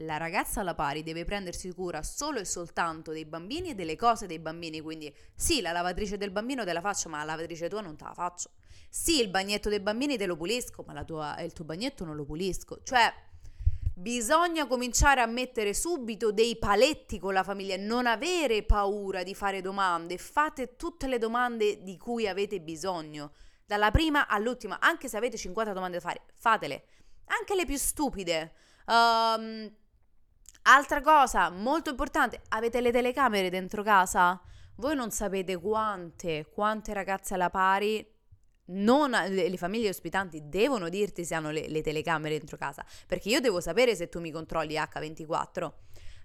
la 0.00 0.16
ragazza 0.16 0.60
alla 0.60 0.74
pari 0.74 1.02
deve 1.02 1.24
prendersi 1.24 1.72
cura 1.72 2.02
solo 2.02 2.38
e 2.38 2.44
soltanto 2.44 3.12
dei 3.12 3.24
bambini 3.24 3.70
e 3.70 3.74
delle 3.74 3.96
cose 3.96 4.26
dei 4.26 4.38
bambini, 4.38 4.80
quindi 4.80 5.14
sì, 5.34 5.60
la 5.60 5.72
lavatrice 5.72 6.16
del 6.16 6.30
bambino 6.30 6.64
te 6.64 6.72
la 6.72 6.80
faccio, 6.80 7.08
ma 7.08 7.18
la 7.18 7.24
lavatrice 7.24 7.68
tua 7.68 7.80
non 7.80 7.96
te 7.96 8.04
la 8.04 8.14
faccio. 8.14 8.50
Sì, 8.88 9.20
il 9.20 9.28
bagnetto 9.28 9.68
dei 9.68 9.80
bambini 9.80 10.16
te 10.16 10.26
lo 10.26 10.36
pulisco, 10.36 10.84
ma 10.86 11.04
tua, 11.04 11.38
il 11.40 11.52
tuo 11.52 11.64
bagnetto 11.64 12.04
non 12.04 12.16
lo 12.16 12.24
pulisco. 12.24 12.80
Cioè, 12.82 13.12
bisogna 13.94 14.66
cominciare 14.66 15.20
a 15.20 15.26
mettere 15.26 15.74
subito 15.74 16.32
dei 16.32 16.56
paletti 16.56 17.18
con 17.18 17.34
la 17.34 17.42
famiglia, 17.42 17.76
non 17.76 18.06
avere 18.06 18.62
paura 18.62 19.22
di 19.22 19.34
fare 19.34 19.60
domande, 19.60 20.16
fate 20.16 20.76
tutte 20.76 21.06
le 21.06 21.18
domande 21.18 21.82
di 21.82 21.98
cui 21.98 22.26
avete 22.26 22.60
bisogno, 22.60 23.32
dalla 23.66 23.90
prima 23.90 24.26
all'ultima, 24.26 24.80
anche 24.80 25.08
se 25.08 25.16
avete 25.16 25.36
50 25.36 25.72
domande 25.72 25.98
da 25.98 26.02
fare, 26.02 26.22
fatele, 26.34 26.84
anche 27.26 27.54
le 27.54 27.66
più 27.66 27.76
stupide. 27.76 28.54
Um, 28.86 29.70
Altra 30.62 31.00
cosa 31.00 31.48
molto 31.48 31.88
importante, 31.90 32.42
avete 32.48 32.80
le 32.80 32.92
telecamere 32.92 33.48
dentro 33.48 33.82
casa? 33.82 34.40
Voi 34.76 34.94
non 34.94 35.10
sapete 35.10 35.56
quante, 35.56 36.46
quante 36.52 36.92
ragazze 36.92 37.34
alla 37.34 37.48
pari 37.48 38.06
non, 38.72 39.10
le, 39.10 39.48
le, 39.48 39.56
famiglie 39.56 39.88
ospitanti 39.88 40.48
devono 40.48 40.88
dirti 40.88 41.24
se 41.24 41.34
hanno 41.34 41.50
le, 41.50 41.66
le, 41.68 41.82
telecamere 41.82 42.36
dentro 42.38 42.56
casa, 42.56 42.84
perché 43.06 43.28
io 43.30 43.40
devo 43.40 43.60
sapere 43.60 43.96
se 43.96 44.08
tu 44.08 44.20
mi 44.20 44.30
controlli 44.30 44.74
H24. 44.74 45.72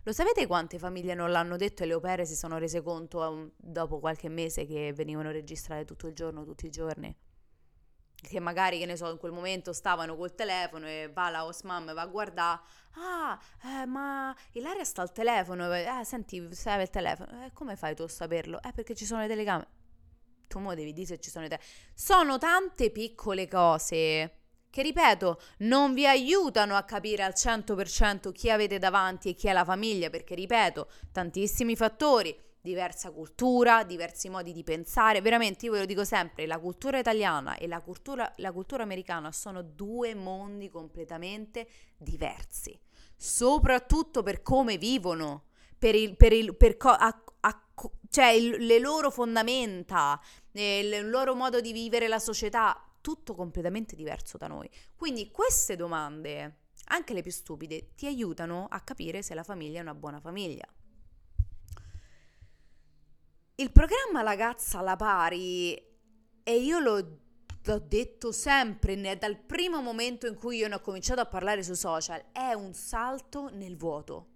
Lo 0.03 0.11
sapete 0.11 0.45
quante 0.45 0.77
famiglie 0.77 1.15
non 1.15 1.31
l'hanno 1.31 1.55
detto 1.55 1.83
e 1.83 1.87
le 1.87 1.95
opere 1.95 2.25
si 2.25 2.35
sono 2.35 2.57
rese 2.57 2.83
conto 2.83 3.19
um, 3.19 3.51
dopo 3.57 3.99
qualche 3.99 4.29
mese 4.29 4.65
che 4.67 4.93
venivano 4.93 5.31
registrate 5.31 5.85
tutto 5.85 6.07
il 6.07 6.13
giorno, 6.13 6.43
tutti 6.43 6.67
i 6.67 6.69
giorni? 6.69 7.15
Che 8.27 8.39
magari, 8.39 8.79
che 8.79 8.85
ne 8.85 8.95
so, 8.95 9.09
in 9.09 9.17
quel 9.17 9.31
momento 9.31 9.73
stavano 9.73 10.15
col 10.15 10.35
telefono 10.35 10.87
e 10.87 11.09
va 11.13 11.29
la 11.29 11.45
Osmam 11.45 11.93
va 11.93 12.01
a 12.01 12.05
guardare, 12.07 12.61
ah, 12.93 13.39
eh, 13.63 13.85
ma 13.85 14.35
Ilaria 14.51 14.83
sta 14.83 15.01
al 15.01 15.11
telefono, 15.11 15.73
eh, 15.73 16.03
senti, 16.03 16.47
serve 16.53 16.83
il 16.83 16.89
telefono, 16.89 17.45
eh, 17.45 17.51
come 17.53 17.75
fai 17.75 17.95
tu 17.95 18.03
a 18.03 18.07
saperlo? 18.07 18.61
Eh, 18.61 18.71
perché 18.73 18.95
ci 18.95 19.05
sono 19.05 19.21
le 19.21 19.27
telecamere. 19.27 19.69
Tu 20.47 20.59
mo 20.59 20.75
devi 20.75 20.93
dire 20.93 21.07
se 21.07 21.19
ci 21.19 21.29
sono 21.29 21.43
le 21.43 21.49
telecamere. 21.49 21.91
Sono 21.93 22.37
tante 22.37 22.91
piccole 22.91 23.47
cose 23.47 24.39
che, 24.69 24.81
ripeto, 24.81 25.39
non 25.59 25.93
vi 25.93 26.05
aiutano 26.05 26.75
a 26.75 26.83
capire 26.83 27.23
al 27.23 27.33
100% 27.33 28.31
chi 28.33 28.49
avete 28.49 28.77
davanti 28.77 29.29
e 29.29 29.33
chi 29.33 29.47
è 29.47 29.53
la 29.53 29.63
famiglia, 29.63 30.09
perché, 30.09 30.35
ripeto, 30.35 30.89
tantissimi 31.13 31.75
fattori 31.77 32.37
diversa 32.65 33.11
cultura, 33.11 33.83
diversi 33.83 34.27
modi 34.27 34.51
di 34.51 34.63
pensare. 34.63 35.21
Veramente, 35.21 35.67
io 35.67 35.71
ve 35.71 35.79
lo 35.79 35.85
dico 35.85 36.03
sempre, 36.03 36.47
la 36.47 36.59
cultura 36.59 36.97
italiana 36.97 37.55
e 37.57 37.67
la 37.67 37.79
cultura, 37.79 38.33
la 38.37 38.51
cultura 38.51 38.81
americana 38.81 39.31
sono 39.31 39.61
due 39.61 40.15
mondi 40.15 40.67
completamente 40.69 41.67
diversi, 41.95 42.77
soprattutto 43.15 44.23
per 44.23 44.41
come 44.41 44.77
vivono, 44.77 45.45
per 45.77 45.93
il, 45.93 46.17
per 46.17 46.33
il, 46.33 46.55
per 46.55 46.75
co- 46.75 46.89
a, 46.89 47.23
a, 47.41 47.63
cioè 48.09 48.29
il, 48.29 48.65
le 48.65 48.79
loro 48.79 49.11
fondamenta, 49.11 50.19
il 50.53 51.07
loro 51.07 51.35
modo 51.35 51.61
di 51.61 51.71
vivere 51.71 52.07
la 52.07 52.19
società, 52.19 52.75
tutto 52.99 53.35
completamente 53.35 53.95
diverso 53.95 54.37
da 54.37 54.47
noi. 54.47 54.67
Quindi 54.95 55.29
queste 55.29 55.75
domande, 55.75 56.61
anche 56.85 57.13
le 57.13 57.21
più 57.21 57.31
stupide, 57.31 57.93
ti 57.93 58.07
aiutano 58.07 58.65
a 58.67 58.79
capire 58.79 59.21
se 59.21 59.35
la 59.35 59.43
famiglia 59.43 59.77
è 59.77 59.81
una 59.83 59.93
buona 59.93 60.19
famiglia. 60.19 60.65
Il 63.57 63.71
programma 63.71 64.21
Ragazza 64.21 64.79
alla 64.79 64.97
pari, 64.97 65.73
e 66.43 66.57
io 66.57 66.79
lo 66.79 67.19
l'ho 67.67 67.79
detto 67.79 68.31
sempre, 68.31 68.95
né, 68.95 69.17
dal 69.17 69.37
primo 69.37 69.81
momento 69.81 70.27
in 70.27 70.35
cui 70.35 70.57
io 70.57 70.67
ne 70.67 70.75
ho 70.75 70.81
cominciato 70.81 71.21
a 71.21 71.25
parlare 71.25 71.63
sui 71.63 71.75
social, 71.75 72.21
è 72.31 72.53
un 72.53 72.73
salto 72.73 73.49
nel 73.53 73.77
vuoto. 73.77 74.27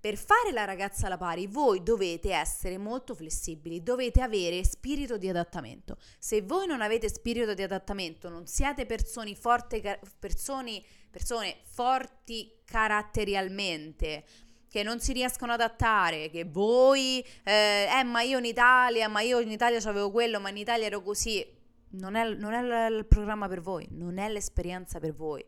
Per 0.00 0.16
fare 0.16 0.52
la 0.52 0.64
ragazza 0.64 1.06
alla 1.06 1.16
pari 1.16 1.46
voi 1.46 1.82
dovete 1.82 2.32
essere 2.32 2.78
molto 2.78 3.14
flessibili, 3.14 3.82
dovete 3.82 4.20
avere 4.20 4.64
spirito 4.64 5.16
di 5.16 5.28
adattamento. 5.28 5.96
Se 6.18 6.42
voi 6.42 6.66
non 6.66 6.82
avete 6.82 7.08
spirito 7.08 7.54
di 7.54 7.62
adattamento, 7.62 8.28
non 8.28 8.46
siete 8.46 8.86
persone, 8.86 9.34
forti, 9.34 9.80
persone, 10.18 10.82
persone 11.10 11.58
forti 11.64 12.60
caratterialmente, 12.64 14.24
che 14.68 14.82
non 14.82 15.00
si 15.00 15.12
riescono 15.12 15.52
ad 15.52 15.60
adattare, 15.60 16.30
che 16.30 16.44
voi, 16.44 17.24
eh, 17.44 17.86
eh, 17.90 18.04
ma 18.04 18.22
io 18.22 18.38
in 18.38 18.44
Italia, 18.44 19.08
ma 19.08 19.20
io 19.20 19.40
in 19.40 19.50
Italia 19.50 19.78
avevo 19.88 20.10
quello, 20.10 20.40
ma 20.40 20.50
in 20.50 20.58
Italia 20.58 20.86
ero 20.86 21.02
così, 21.02 21.44
non 21.90 22.14
è, 22.14 22.34
non 22.34 22.52
è 22.52 22.88
il 22.88 23.06
programma 23.06 23.48
per 23.48 23.60
voi, 23.60 23.86
non 23.90 24.18
è 24.18 24.28
l'esperienza 24.28 24.98
per 25.00 25.14
voi. 25.14 25.44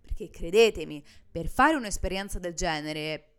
Perché 0.00 0.30
credetemi, 0.30 1.04
per 1.30 1.48
fare 1.48 1.76
un'esperienza 1.76 2.38
del 2.38 2.54
genere 2.54 3.30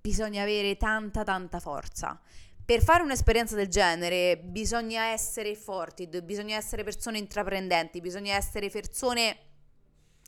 bisogna 0.00 0.42
avere 0.42 0.76
tanta 0.76 1.22
tanta 1.24 1.60
forza. 1.60 2.20
Per 2.64 2.82
fare 2.82 3.02
un'esperienza 3.02 3.54
del 3.56 3.68
genere 3.68 4.38
bisogna 4.38 5.06
essere 5.06 5.54
forti, 5.54 6.08
bisogna 6.22 6.56
essere 6.56 6.84
persone 6.84 7.18
intraprendenti, 7.18 8.00
bisogna 8.00 8.34
essere 8.34 8.70
persone 8.70 9.38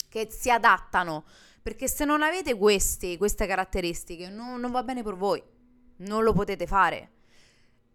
che 0.08 0.28
si 0.30 0.50
adattano, 0.50 1.24
perché 1.62 1.88
se 1.88 2.04
non 2.04 2.22
avete 2.22 2.56
questi, 2.56 3.16
queste 3.16 3.46
caratteristiche 3.46 4.28
non, 4.28 4.60
non 4.60 4.72
va 4.72 4.82
bene 4.82 5.02
per 5.02 5.14
voi, 5.14 5.42
non 5.98 6.24
lo 6.24 6.32
potete 6.32 6.66
fare. 6.66 7.10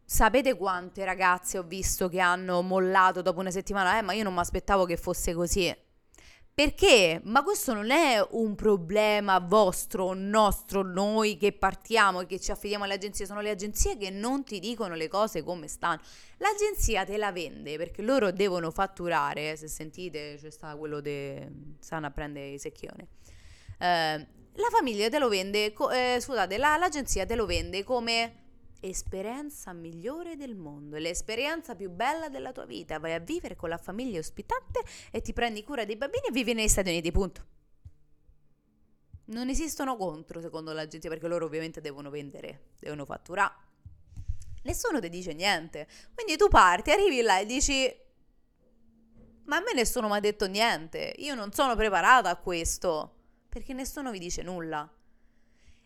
Sapete 0.05 0.55
quante 0.55 1.03
ragazze 1.03 1.57
ho 1.57 1.63
visto 1.63 2.07
che 2.07 2.21
hanno 2.21 2.61
mollato 2.61 3.21
dopo 3.21 3.41
una 3.41 3.51
settimana? 3.51 3.97
Eh, 3.97 4.01
ma 4.01 4.13
io 4.13 4.23
non 4.23 4.33
mi 4.33 4.39
aspettavo 4.39 4.85
che 4.85 4.95
fosse 4.95 5.33
così. 5.33 5.75
Perché? 6.53 7.19
Ma 7.25 7.43
questo 7.43 7.73
non 7.73 7.91
è 7.91 8.25
un 8.31 8.55
problema 8.55 9.37
vostro, 9.37 10.13
nostro, 10.13 10.81
noi 10.81 11.37
che 11.37 11.51
partiamo 11.51 12.21
e 12.21 12.25
che 12.25 12.39
ci 12.39 12.49
affidiamo 12.49 12.85
alle 12.85 12.95
agenzie, 12.95 13.27
sono 13.27 13.41
le 13.41 13.51
agenzie 13.51 13.95
che 13.95 14.09
non 14.09 14.43
ti 14.43 14.59
dicono 14.59 14.95
le 14.95 15.07
cose 15.07 15.43
come 15.43 15.67
stanno. 15.67 16.01
L'agenzia 16.37 17.05
te 17.05 17.17
la 17.17 17.31
vende 17.31 17.77
perché 17.77 18.01
loro 18.01 18.31
devono 18.31 18.71
fatturare, 18.71 19.55
se 19.55 19.67
sentite 19.67 20.37
c'è 20.39 20.49
sta 20.49 20.75
quello 20.75 20.99
che 20.99 21.47
stanno 21.79 22.07
a 22.07 22.11
prendere 22.11 22.47
i 22.47 22.57
secchioni. 22.57 23.07
Eh, 23.77 24.27
la 24.57 24.69
famiglia 24.71 25.07
te 25.09 25.19
lo 25.19 25.29
vende, 25.29 25.73
eh, 25.73 26.17
scusate, 26.19 26.57
la, 26.57 26.77
l'agenzia 26.77 27.25
te 27.25 27.35
lo 27.35 27.45
vende 27.45 27.83
come 27.83 28.45
esperienza 28.79 29.73
migliore 29.73 30.35
del 30.35 30.55
mondo, 30.55 30.97
l'esperienza 30.97 31.75
più 31.75 31.89
bella 31.89 32.29
della 32.29 32.51
tua 32.51 32.65
vita. 32.65 32.99
Vai 32.99 33.13
a 33.13 33.19
vivere 33.19 33.55
con 33.55 33.69
la 33.69 33.77
famiglia 33.77 34.19
ospitante 34.19 34.81
e 35.11 35.21
ti 35.21 35.33
prendi 35.33 35.63
cura 35.63 35.85
dei 35.85 35.95
bambini 35.95 36.27
e 36.27 36.31
vivi 36.31 36.53
negli 36.53 36.67
Stati 36.67 36.89
Uniti, 36.89 37.11
punto. 37.11 37.45
Non 39.25 39.49
esistono 39.49 39.97
contro, 39.97 40.39
secondo 40.41 40.71
l'agenzia, 40.71 41.09
perché 41.09 41.27
loro 41.27 41.45
ovviamente 41.45 41.81
devono 41.81 42.09
vendere, 42.09 42.69
devono 42.79 43.03
fatturare. 43.05 43.65
Nessuno 44.63 44.99
ti 44.99 45.09
dice 45.09 45.33
niente. 45.33 45.87
Quindi 46.13 46.37
tu 46.37 46.47
parti, 46.47 46.91
arrivi 46.91 47.21
là 47.21 47.39
e 47.39 47.45
dici: 47.45 47.93
Ma 49.45 49.57
a 49.57 49.59
me 49.59 49.73
nessuno 49.73 50.07
mi 50.07 50.15
ha 50.15 50.19
detto 50.19 50.47
niente. 50.47 51.13
Io 51.17 51.35
non 51.35 51.51
sono 51.51 51.75
preparata 51.75 52.29
a 52.29 52.37
questo. 52.37 53.16
Perché 53.49 53.73
nessuno 53.73 54.11
vi 54.11 54.19
dice 54.19 54.43
nulla. 54.43 54.89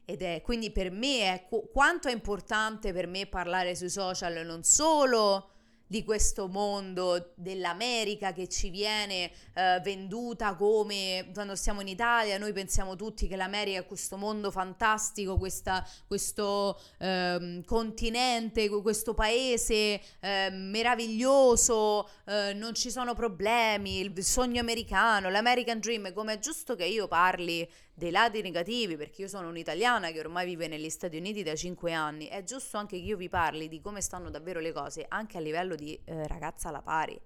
Ed 0.05 0.21
è 0.21 0.41
quindi 0.41 0.71
per 0.71 0.91
me 0.91 1.33
è 1.33 1.47
quanto 1.71 2.07
è 2.07 2.11
importante 2.11 2.91
per 2.91 3.07
me 3.07 3.27
parlare 3.27 3.75
sui 3.75 3.89
social 3.89 4.45
non 4.45 4.63
solo 4.63 5.50
di 5.91 6.05
questo 6.05 6.47
mondo 6.47 7.33
dell'America 7.35 8.31
che 8.31 8.47
ci 8.47 8.69
viene 8.69 9.29
eh, 9.53 9.81
venduta 9.83 10.55
come 10.55 11.29
quando 11.33 11.53
siamo 11.57 11.81
in 11.81 11.89
Italia 11.89 12.37
noi 12.37 12.53
pensiamo 12.53 12.95
tutti 12.95 13.27
che 13.27 13.35
l'America 13.35 13.79
è 13.79 13.85
questo 13.85 14.15
mondo 14.15 14.51
fantastico, 14.51 15.37
questa, 15.37 15.85
questo 16.07 16.79
eh, 16.97 17.61
continente, 17.65 18.69
questo 18.69 19.13
paese 19.13 19.99
eh, 20.21 20.49
meraviglioso, 20.49 22.07
non 22.55 22.73
ci 22.73 22.89
sono 22.89 23.13
problemi, 23.13 23.99
il 23.99 24.23
sogno 24.23 24.61
americano, 24.61 25.29
l'American 25.29 25.79
Dream, 25.79 26.13
come 26.13 26.35
è 26.35 26.39
giusto 26.39 26.75
che 26.75 26.85
io 26.85 27.09
parli 27.09 27.67
dei 27.93 28.11
lati 28.11 28.41
negativi, 28.41 28.97
perché 28.97 29.23
io 29.23 29.27
sono 29.27 29.49
un'italiana 29.49 30.11
che 30.11 30.19
ormai 30.19 30.45
vive 30.45 30.67
negli 30.67 30.89
Stati 30.89 31.17
Uniti 31.17 31.43
da 31.43 31.55
5 31.55 31.93
anni, 31.93 32.27
è 32.27 32.43
giusto 32.43 32.77
anche 32.77 32.97
che 32.97 33.03
io 33.03 33.17
vi 33.17 33.29
parli 33.29 33.67
di 33.67 33.81
come 33.81 34.01
stanno 34.01 34.29
davvero 34.29 34.59
le 34.59 34.71
cose, 34.71 35.05
anche 35.07 35.37
a 35.37 35.41
livello 35.41 35.75
di 35.75 35.99
eh, 36.05 36.27
ragazza 36.27 36.69
alla 36.69 36.81
pari. 36.81 37.19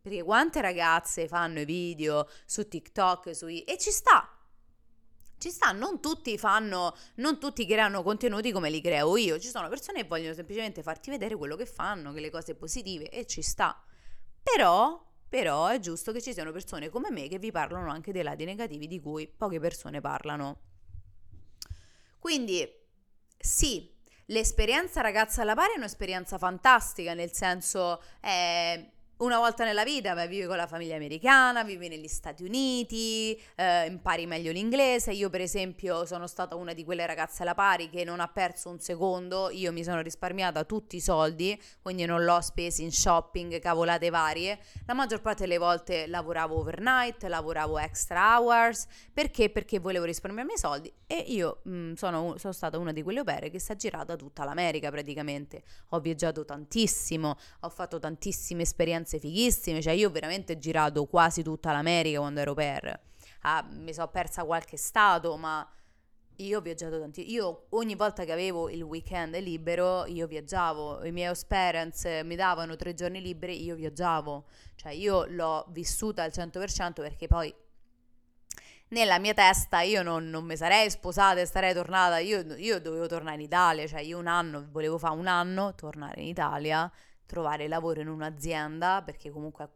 Perché 0.00 0.22
quante 0.22 0.60
ragazze 0.60 1.28
fanno 1.28 1.60
i 1.60 1.64
video 1.64 2.28
su 2.46 2.66
TikTok 2.66 3.34
su 3.34 3.46
i... 3.48 3.62
e 3.64 3.76
ci 3.78 3.90
sta, 3.90 4.32
ci 5.38 5.50
sta, 5.50 5.70
non 5.72 6.00
tutti 6.00 6.36
fanno, 6.36 6.96
non 7.16 7.38
tutti 7.38 7.64
creano 7.66 8.02
contenuti 8.02 8.50
come 8.50 8.70
li 8.70 8.80
creo 8.80 9.16
io, 9.16 9.38
ci 9.38 9.48
sono 9.48 9.68
persone 9.68 10.02
che 10.02 10.08
vogliono 10.08 10.34
semplicemente 10.34 10.82
farti 10.82 11.10
vedere 11.10 11.36
quello 11.36 11.56
che 11.56 11.66
fanno, 11.66 12.12
che 12.12 12.20
le 12.20 12.30
cose 12.30 12.54
positive 12.54 13.08
e 13.08 13.26
ci 13.26 13.42
sta. 13.42 13.80
Però 14.42 15.06
però 15.28 15.66
è 15.66 15.78
giusto 15.78 16.12
che 16.12 16.22
ci 16.22 16.32
siano 16.32 16.52
persone 16.52 16.88
come 16.88 17.10
me 17.10 17.28
che 17.28 17.38
vi 17.38 17.50
parlano 17.50 17.90
anche 17.90 18.12
dei 18.12 18.22
lati 18.22 18.44
negativi 18.44 18.86
di 18.86 19.00
cui 19.00 19.28
poche 19.28 19.60
persone 19.60 20.00
parlano. 20.00 20.60
Quindi 22.18 22.66
sì, 23.38 23.94
l'esperienza 24.26 25.00
ragazza 25.00 25.42
alla 25.42 25.54
pari 25.54 25.74
è 25.74 25.76
un'esperienza 25.78 26.38
fantastica, 26.38 27.14
nel 27.14 27.32
senso 27.32 28.02
è 28.20 28.96
una 29.18 29.38
volta 29.38 29.64
nella 29.64 29.82
vita 29.82 30.14
vai, 30.14 30.28
vivi 30.28 30.46
con 30.46 30.56
la 30.56 30.66
famiglia 30.66 30.94
americana, 30.94 31.64
vivi 31.64 31.88
negli 31.88 32.06
Stati 32.06 32.44
Uniti, 32.44 33.40
eh, 33.56 33.86
impari 33.86 34.26
meglio 34.26 34.52
l'inglese. 34.52 35.12
Io, 35.12 35.28
per 35.28 35.40
esempio, 35.40 36.04
sono 36.04 36.26
stata 36.26 36.54
una 36.54 36.72
di 36.72 36.84
quelle 36.84 37.04
ragazze 37.04 37.42
alla 37.42 37.54
pari 37.54 37.90
che 37.90 38.04
non 38.04 38.20
ha 38.20 38.28
perso 38.28 38.68
un 38.68 38.78
secondo. 38.78 39.50
Io 39.50 39.72
mi 39.72 39.82
sono 39.82 40.02
risparmiata 40.02 40.62
tutti 40.64 40.96
i 40.96 41.00
soldi, 41.00 41.60
quindi 41.82 42.04
non 42.04 42.22
l'ho 42.22 42.40
spesi 42.40 42.84
in 42.84 42.92
shopping, 42.92 43.58
cavolate 43.58 44.10
varie. 44.10 44.60
La 44.86 44.94
maggior 44.94 45.20
parte 45.20 45.42
delle 45.42 45.58
volte 45.58 46.06
lavoravo 46.06 46.56
overnight, 46.56 47.24
lavoravo 47.24 47.78
extra 47.78 48.36
hours. 48.36 48.86
Perché? 49.12 49.50
Perché 49.50 49.80
volevo 49.80 50.04
risparmiarmi 50.04 50.52
i 50.52 50.58
soldi 50.58 50.92
e 51.10 51.24
io 51.26 51.60
mh, 51.64 51.70
mm, 51.70 51.92
sono, 51.94 52.36
sono 52.36 52.52
stata 52.52 52.76
una 52.76 52.92
di 52.92 53.02
quelle 53.02 53.20
opere 53.20 53.48
che 53.48 53.58
si 53.58 53.72
è 53.72 53.76
girata 53.76 54.14
tutta 54.14 54.44
l'America 54.44 54.90
praticamente. 54.90 55.62
Ho 55.88 56.00
viaggiato 56.00 56.44
tantissimo, 56.44 57.36
ho 57.60 57.68
fatto 57.70 57.98
tantissime 57.98 58.62
esperienze 58.62 59.07
esperienze 59.08 59.18
fighissime, 59.18 59.80
cioè 59.80 59.94
io 59.94 60.08
ho 60.08 60.12
veramente 60.12 60.58
girato 60.58 61.06
quasi 61.06 61.42
tutta 61.42 61.72
l'America 61.72 62.18
quando 62.18 62.40
ero 62.40 62.52
per. 62.52 63.00
Ah, 63.42 63.66
mi 63.70 63.94
sono 63.94 64.08
persa 64.08 64.44
qualche 64.44 64.76
stato, 64.76 65.36
ma 65.36 65.66
io 66.36 66.58
ho 66.58 66.60
viaggiato 66.60 67.00
tanti. 67.00 67.32
Io 67.32 67.66
ogni 67.70 67.94
volta 67.94 68.24
che 68.24 68.32
avevo 68.32 68.68
il 68.68 68.82
weekend 68.82 69.36
libero, 69.38 70.04
io 70.06 70.26
viaggiavo. 70.26 71.04
I 71.04 71.12
miei 71.12 71.34
parents 71.46 72.04
mi 72.24 72.36
davano 72.36 72.76
tre 72.76 72.94
giorni 72.94 73.20
liberi, 73.20 73.62
io 73.62 73.74
viaggiavo. 73.74 74.44
Cioè 74.74 74.92
io 74.92 75.24
l'ho 75.26 75.66
vissuta 75.70 76.22
al 76.22 76.30
100% 76.32 76.92
perché 76.94 77.26
poi 77.26 77.52
nella 78.90 79.18
mia 79.18 79.34
testa 79.34 79.82
io 79.82 80.02
non, 80.02 80.30
non 80.30 80.44
mi 80.44 80.56
sarei 80.56 80.90
sposata 80.90 81.40
e 81.40 81.46
sarei 81.46 81.74
tornata. 81.74 82.18
Io, 82.18 82.40
io 82.56 82.80
dovevo 82.80 83.06
tornare 83.06 83.36
in 83.36 83.42
Italia, 83.42 83.86
cioè 83.86 84.00
io 84.00 84.18
un 84.18 84.26
anno, 84.26 84.66
volevo 84.70 84.98
fare 84.98 85.16
un 85.16 85.26
anno, 85.26 85.74
tornare 85.74 86.20
in 86.20 86.28
Italia 86.28 86.90
trovare 87.28 87.68
lavoro 87.68 88.00
in 88.00 88.08
un'azienda 88.08 89.02
perché 89.04 89.30
comunque 89.30 89.68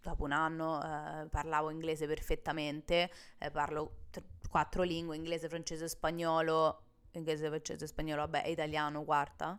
dopo 0.00 0.24
un 0.24 0.32
anno 0.32 0.82
eh, 0.82 1.28
parlavo 1.28 1.70
inglese 1.70 2.06
perfettamente, 2.06 3.10
eh, 3.38 3.50
parlo 3.50 4.02
t- 4.10 4.22
quattro 4.50 4.82
lingue, 4.82 5.16
inglese, 5.16 5.48
francese, 5.48 5.88
spagnolo, 5.88 6.82
inglese, 7.12 7.46
francese, 7.46 7.86
spagnolo, 7.86 8.22
vabbè, 8.22 8.46
italiano, 8.48 9.04
quarta. 9.04 9.58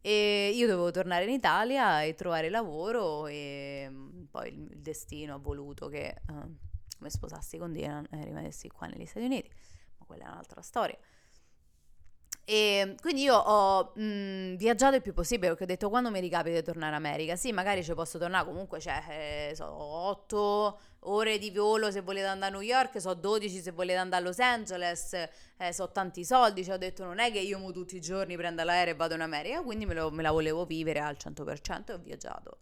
E 0.00 0.50
io 0.54 0.66
dovevo 0.66 0.90
tornare 0.90 1.24
in 1.24 1.30
Italia 1.30 2.02
e 2.02 2.14
trovare 2.14 2.48
lavoro 2.48 3.26
e 3.26 3.86
mm, 3.90 4.24
poi 4.30 4.48
il 4.48 4.80
destino 4.80 5.34
ha 5.34 5.38
voluto 5.38 5.88
che 5.88 6.06
eh, 6.06 6.22
mi 6.98 7.10
sposassi 7.10 7.58
con 7.58 7.72
Dylan 7.72 8.06
e 8.10 8.24
rimanessi 8.24 8.68
qua 8.68 8.86
negli 8.86 9.06
Stati 9.06 9.26
Uniti, 9.26 9.50
ma 9.98 10.06
quella 10.06 10.24
è 10.24 10.28
un'altra 10.28 10.62
storia. 10.62 10.98
E 12.48 12.94
quindi 13.00 13.22
io 13.22 13.34
ho 13.34 13.90
mh, 13.96 14.02
mhmm, 14.02 14.56
viaggiato 14.56 14.94
il 14.94 15.02
più 15.02 15.12
possibile 15.12 15.48
perché 15.48 15.64
ho 15.64 15.66
detto 15.66 15.88
quando 15.88 16.12
mi 16.12 16.20
ricapita 16.20 16.54
di 16.54 16.62
tornare 16.62 16.90
in 16.90 17.04
America, 17.04 17.34
sì, 17.34 17.50
magari 17.50 17.82
ci 17.82 17.92
posso 17.92 18.18
tornare, 18.18 18.44
comunque 18.44 18.78
c'è, 18.78 19.48
eh, 19.50 19.54
so, 19.56 19.66
8 19.68 20.78
ore 21.00 21.38
di 21.38 21.50
volo 21.50 21.90
se 21.90 22.02
volete 22.02 22.26
andare 22.26 22.54
a 22.54 22.56
New 22.56 22.64
York, 22.64 23.00
so 23.00 23.14
12 23.14 23.60
se 23.60 23.72
volete 23.72 23.98
andare 23.98 24.22
a 24.22 24.26
Los 24.28 24.38
Angeles, 24.38 25.12
eh, 25.56 25.72
so 25.72 25.90
tanti 25.90 26.24
soldi, 26.24 26.62
ci 26.62 26.70
ho 26.70 26.76
detto 26.76 27.02
non 27.02 27.18
è 27.18 27.32
che 27.32 27.40
io 27.40 27.58
mo 27.58 27.72
tutti 27.72 27.96
i 27.96 28.00
giorni 28.00 28.36
prendo 28.36 28.62
l'aereo 28.62 28.94
e 28.94 28.96
vado 28.96 29.14
in 29.14 29.22
America, 29.22 29.62
quindi 29.62 29.84
me, 29.84 29.94
lo, 29.94 30.12
me 30.12 30.22
la 30.22 30.30
volevo 30.30 30.64
vivere 30.66 31.00
al 31.00 31.16
100% 31.18 31.90
e 31.90 31.92
ho 31.94 31.98
viaggiato. 31.98 32.58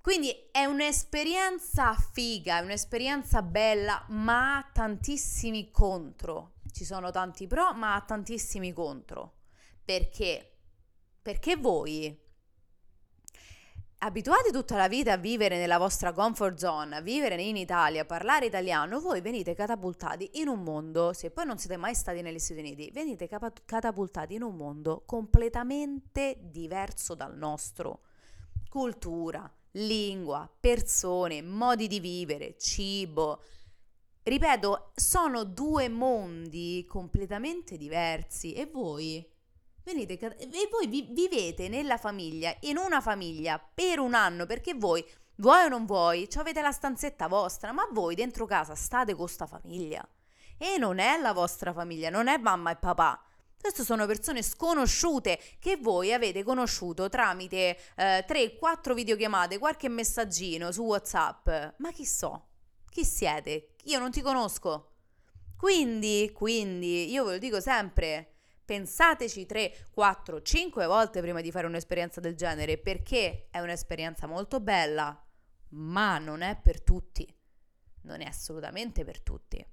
Quindi 0.00 0.48
è 0.50 0.64
un'esperienza 0.64 1.94
figa, 1.94 2.58
è 2.58 2.62
un'esperienza 2.62 3.42
bella, 3.42 4.02
ma 4.08 4.56
ha 4.56 4.70
tantissimi 4.72 5.70
contro 5.70 6.52
ci 6.72 6.84
sono 6.84 7.10
tanti 7.10 7.46
pro, 7.46 7.72
ma 7.74 8.02
tantissimi 8.06 8.72
contro. 8.72 9.34
Perché? 9.84 10.58
Perché 11.22 11.56
voi 11.56 12.18
abituati 14.04 14.50
tutta 14.50 14.76
la 14.76 14.88
vita 14.88 15.12
a 15.12 15.16
vivere 15.16 15.58
nella 15.58 15.78
vostra 15.78 16.12
comfort 16.12 16.58
zone, 16.58 16.96
a 16.96 17.00
vivere 17.00 17.40
in 17.40 17.56
Italia, 17.56 18.02
a 18.02 18.04
parlare 18.04 18.46
italiano, 18.46 19.00
voi 19.00 19.20
venite 19.20 19.54
catapultati 19.54 20.30
in 20.34 20.48
un 20.48 20.62
mondo, 20.62 21.12
se 21.12 21.30
poi 21.30 21.46
non 21.46 21.58
siete 21.58 21.76
mai 21.76 21.94
stati 21.94 22.20
negli 22.20 22.40
Stati 22.40 22.60
Uniti, 22.60 22.90
venite 22.92 23.28
catapultati 23.28 24.34
in 24.34 24.42
un 24.42 24.56
mondo 24.56 25.04
completamente 25.06 26.36
diverso 26.40 27.14
dal 27.14 27.36
nostro. 27.36 28.00
Cultura, 28.68 29.48
lingua, 29.72 30.50
persone, 30.58 31.40
modi 31.40 31.86
di 31.86 32.00
vivere, 32.00 32.56
cibo. 32.58 33.40
Ripeto, 34.24 34.92
sono 34.94 35.42
due 35.42 35.88
mondi 35.88 36.86
completamente 36.88 37.76
diversi 37.76 38.52
e 38.52 38.66
voi 38.66 39.28
venite 39.82 40.16
e 40.16 40.68
voi 40.70 40.86
vi, 40.86 41.08
vivete 41.10 41.68
nella 41.68 41.96
famiglia, 41.96 42.54
in 42.60 42.76
una 42.76 43.00
famiglia 43.00 43.58
per 43.58 43.98
un 43.98 44.14
anno 44.14 44.46
perché 44.46 44.74
voi 44.74 45.04
vuoi 45.36 45.64
o 45.64 45.68
non 45.68 45.86
vuoi, 45.86 46.28
avete 46.36 46.62
la 46.62 46.70
stanzetta 46.70 47.26
vostra, 47.26 47.72
ma 47.72 47.88
voi 47.90 48.14
dentro 48.14 48.46
casa 48.46 48.76
state 48.76 49.14
con 49.14 49.28
sta 49.28 49.46
famiglia. 49.46 50.06
E 50.56 50.78
non 50.78 51.00
è 51.00 51.18
la 51.18 51.32
vostra 51.32 51.72
famiglia, 51.72 52.08
non 52.08 52.28
è 52.28 52.36
mamma 52.36 52.70
e 52.70 52.76
papà. 52.76 53.20
Queste 53.60 53.82
sono 53.82 54.06
persone 54.06 54.42
sconosciute 54.42 55.40
che 55.58 55.78
voi 55.78 56.12
avete 56.12 56.44
conosciuto 56.44 57.08
tramite 57.08 57.76
eh, 57.96 58.24
3-4 58.24 58.94
videochiamate, 58.94 59.58
qualche 59.58 59.88
messaggino 59.88 60.70
su 60.70 60.82
WhatsApp. 60.82 61.48
Ma 61.78 61.90
chi 61.90 62.04
so? 62.04 62.50
Chi 62.92 63.06
siete? 63.06 63.76
Io 63.84 63.98
non 63.98 64.10
ti 64.10 64.20
conosco. 64.20 64.90
Quindi, 65.56 66.30
quindi, 66.34 67.10
io 67.10 67.24
ve 67.24 67.32
lo 67.32 67.38
dico 67.38 67.58
sempre, 67.58 68.34
pensateci 68.66 69.46
3, 69.46 69.86
4, 69.90 70.42
5 70.42 70.84
volte 70.84 71.22
prima 71.22 71.40
di 71.40 71.50
fare 71.50 71.66
un'esperienza 71.66 72.20
del 72.20 72.36
genere 72.36 72.76
perché 72.76 73.48
è 73.50 73.60
un'esperienza 73.60 74.26
molto 74.26 74.60
bella, 74.60 75.18
ma 75.70 76.18
non 76.18 76.42
è 76.42 76.60
per 76.60 76.82
tutti. 76.82 77.26
Non 78.02 78.20
è 78.20 78.26
assolutamente 78.26 79.04
per 79.04 79.22
tutti 79.22 79.66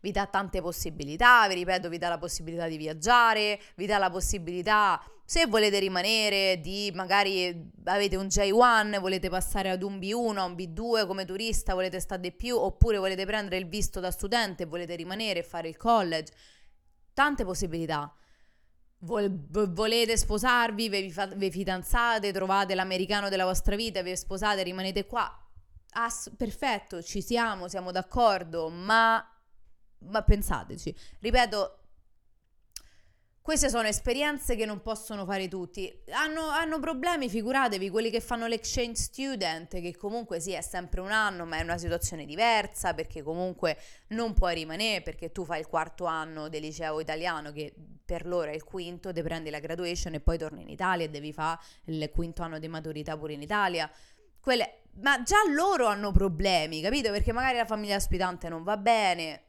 vi 0.00 0.10
dà 0.10 0.26
tante 0.26 0.60
possibilità, 0.60 1.46
vi 1.48 1.54
ripeto, 1.54 1.88
vi 1.88 1.98
dà 1.98 2.08
la 2.08 2.18
possibilità 2.18 2.66
di 2.66 2.76
viaggiare, 2.76 3.60
vi 3.76 3.86
dà 3.86 3.98
la 3.98 4.10
possibilità, 4.10 5.02
se 5.30 5.46
volete 5.46 5.78
rimanere, 5.78 6.58
di 6.58 6.90
magari 6.94 7.70
avete 7.84 8.16
un 8.16 8.28
J1, 8.28 8.98
volete 8.98 9.28
passare 9.28 9.68
ad 9.68 9.82
un 9.82 9.98
B1, 9.98 10.14
un 10.14 10.54
B2 10.54 11.06
come 11.06 11.26
turista, 11.26 11.74
volete 11.74 12.00
stare 12.00 12.22
di 12.22 12.32
più, 12.32 12.56
oppure 12.56 12.96
volete 12.96 13.26
prendere 13.26 13.58
il 13.58 13.68
visto 13.68 14.00
da 14.00 14.10
studente, 14.10 14.64
volete 14.64 14.94
rimanere 14.94 15.40
e 15.40 15.42
fare 15.42 15.68
il 15.68 15.76
college. 15.76 16.32
Tante 17.12 17.44
possibilità. 17.44 18.10
Vol- 19.00 19.38
volete 19.50 20.16
sposarvi, 20.16 20.88
vi, 20.88 21.10
fa- 21.10 21.26
vi, 21.26 21.50
fidanzate, 21.50 22.32
trovate 22.32 22.74
l'americano 22.74 23.28
della 23.28 23.44
vostra 23.44 23.76
vita, 23.76 24.00
vi 24.00 24.16
sposate, 24.16 24.62
rimanete 24.62 25.04
qua. 25.04 25.30
Ass- 25.90 26.32
perfetto, 26.34 27.02
ci 27.02 27.20
siamo, 27.20 27.68
siamo 27.68 27.92
d'accordo, 27.92 28.70
ma 28.70 29.22
ma 30.00 30.22
pensateci, 30.22 30.94
ripeto, 31.20 31.78
queste 33.48 33.70
sono 33.70 33.88
esperienze 33.88 34.56
che 34.56 34.66
non 34.66 34.82
possono 34.82 35.24
fare 35.24 35.48
tutti. 35.48 35.90
Hanno, 36.10 36.48
hanno, 36.48 36.78
problemi, 36.80 37.30
figuratevi, 37.30 37.88
quelli 37.88 38.10
che 38.10 38.20
fanno 38.20 38.46
l'exchange 38.46 39.00
student, 39.00 39.80
che 39.80 39.96
comunque 39.96 40.38
sì, 40.38 40.52
è 40.52 40.60
sempre 40.60 41.00
un 41.00 41.10
anno, 41.10 41.46
ma 41.46 41.56
è 41.56 41.62
una 41.62 41.78
situazione 41.78 42.26
diversa, 42.26 42.92
perché 42.92 43.22
comunque 43.22 43.78
non 44.08 44.34
puoi 44.34 44.54
rimanere, 44.54 45.00
perché 45.00 45.32
tu 45.32 45.46
fai 45.46 45.60
il 45.60 45.66
quarto 45.66 46.04
anno 46.04 46.50
del 46.50 46.60
liceo 46.60 47.00
italiano, 47.00 47.50
che 47.50 47.72
per 48.04 48.26
loro 48.26 48.50
è 48.50 48.54
il 48.54 48.64
quinto, 48.64 49.14
ti 49.14 49.22
prendi 49.22 49.48
la 49.48 49.60
graduation 49.60 50.12
e 50.12 50.20
poi 50.20 50.36
torni 50.36 50.60
in 50.60 50.68
Italia 50.68 51.06
e 51.06 51.08
devi 51.08 51.32
fare 51.32 51.58
il 51.84 52.10
quinto 52.10 52.42
anno 52.42 52.58
di 52.58 52.68
maturità 52.68 53.16
pure 53.16 53.32
in 53.32 53.40
Italia. 53.40 53.90
Quelle, 54.38 54.82
ma 55.00 55.22
già 55.22 55.38
loro 55.50 55.86
hanno 55.86 56.12
problemi, 56.12 56.82
capito? 56.82 57.10
Perché 57.10 57.32
magari 57.32 57.56
la 57.56 57.64
famiglia 57.64 57.96
ospitante 57.96 58.50
non 58.50 58.62
va 58.62 58.76
bene, 58.76 59.44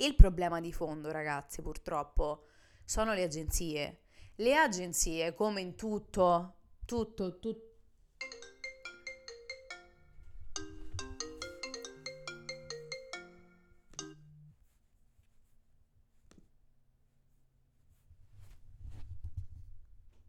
il 0.00 0.14
problema 0.14 0.60
di 0.60 0.72
fondo, 0.72 1.10
ragazzi, 1.10 1.62
purtroppo, 1.62 2.46
sono 2.84 3.12
le 3.12 3.22
agenzie. 3.22 4.00
Le 4.36 4.56
agenzie, 4.56 5.34
come 5.34 5.60
in 5.60 5.74
tutto, 5.74 6.56
tutto, 6.84 7.38
tutto. 7.38 7.68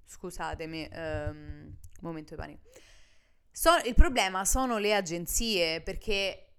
Scusatemi, 0.05 0.87
um, 0.93 1.75
momento 2.01 2.35
di 2.35 2.41
panico. 2.41 2.61
So, 3.49 3.71
il 3.85 3.95
problema 3.95 4.45
sono 4.45 4.77
le 4.77 4.93
agenzie 4.93 5.81
perché 5.81 6.50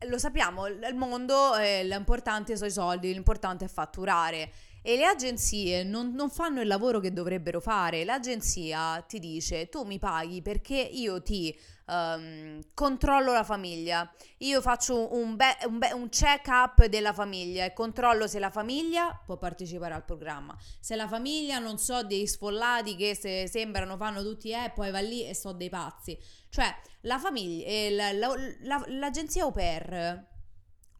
lo 0.00 0.18
sappiamo, 0.18 0.66
il 0.66 0.94
mondo, 0.94 1.56
eh, 1.56 1.84
l'importante 1.84 2.56
sono 2.56 2.68
i 2.68 2.72
soldi, 2.72 3.12
l'importante 3.12 3.64
è 3.64 3.68
fatturare. 3.68 4.52
E 4.82 4.96
le 4.96 5.04
agenzie 5.04 5.82
non, 5.82 6.12
non, 6.14 6.30
fanno 6.30 6.60
il 6.60 6.68
lavoro 6.68 7.00
che 7.00 7.12
dovrebbero 7.12 7.58
fare. 7.58 8.04
L'agenzia 8.04 9.00
ti 9.00 9.18
dice: 9.18 9.68
Tu 9.68 9.82
mi 9.82 9.98
paghi 9.98 10.42
perché 10.42 10.76
io 10.76 11.20
ti 11.22 11.58
um, 11.86 12.60
controllo 12.72 13.32
la 13.32 13.42
famiglia. 13.42 14.08
Io 14.38 14.60
faccio 14.60 15.12
un, 15.16 15.34
be- 15.34 15.56
un, 15.66 15.78
be- 15.78 15.92
un 15.92 16.08
check-up 16.08 16.84
della 16.86 17.12
famiglia 17.12 17.64
e 17.64 17.72
controllo 17.72 18.28
se 18.28 18.38
la 18.38 18.50
famiglia 18.50 19.20
può 19.24 19.36
partecipare 19.36 19.92
al 19.92 20.04
programma. 20.04 20.56
Se 20.78 20.94
la 20.94 21.08
famiglia 21.08 21.58
non 21.58 21.78
so 21.78 22.04
dei 22.04 22.26
sfollati 22.26 22.94
che 22.94 23.16
se 23.16 23.48
sembrano 23.48 23.96
fanno 23.96 24.22
tutti 24.22 24.50
eh, 24.50 24.70
poi 24.72 24.92
va 24.92 25.00
lì 25.00 25.26
e 25.26 25.34
so 25.34 25.52
dei 25.52 25.68
pazzi. 25.68 26.16
Cioè, 26.56 26.74
la 27.02 27.18
famiglia, 27.18 27.66
eh, 27.66 27.90
la, 27.90 28.12
la, 28.12 28.34
la, 28.60 28.82
l'agenzia 28.86 29.42
au 29.42 29.52
pair, 29.52 30.26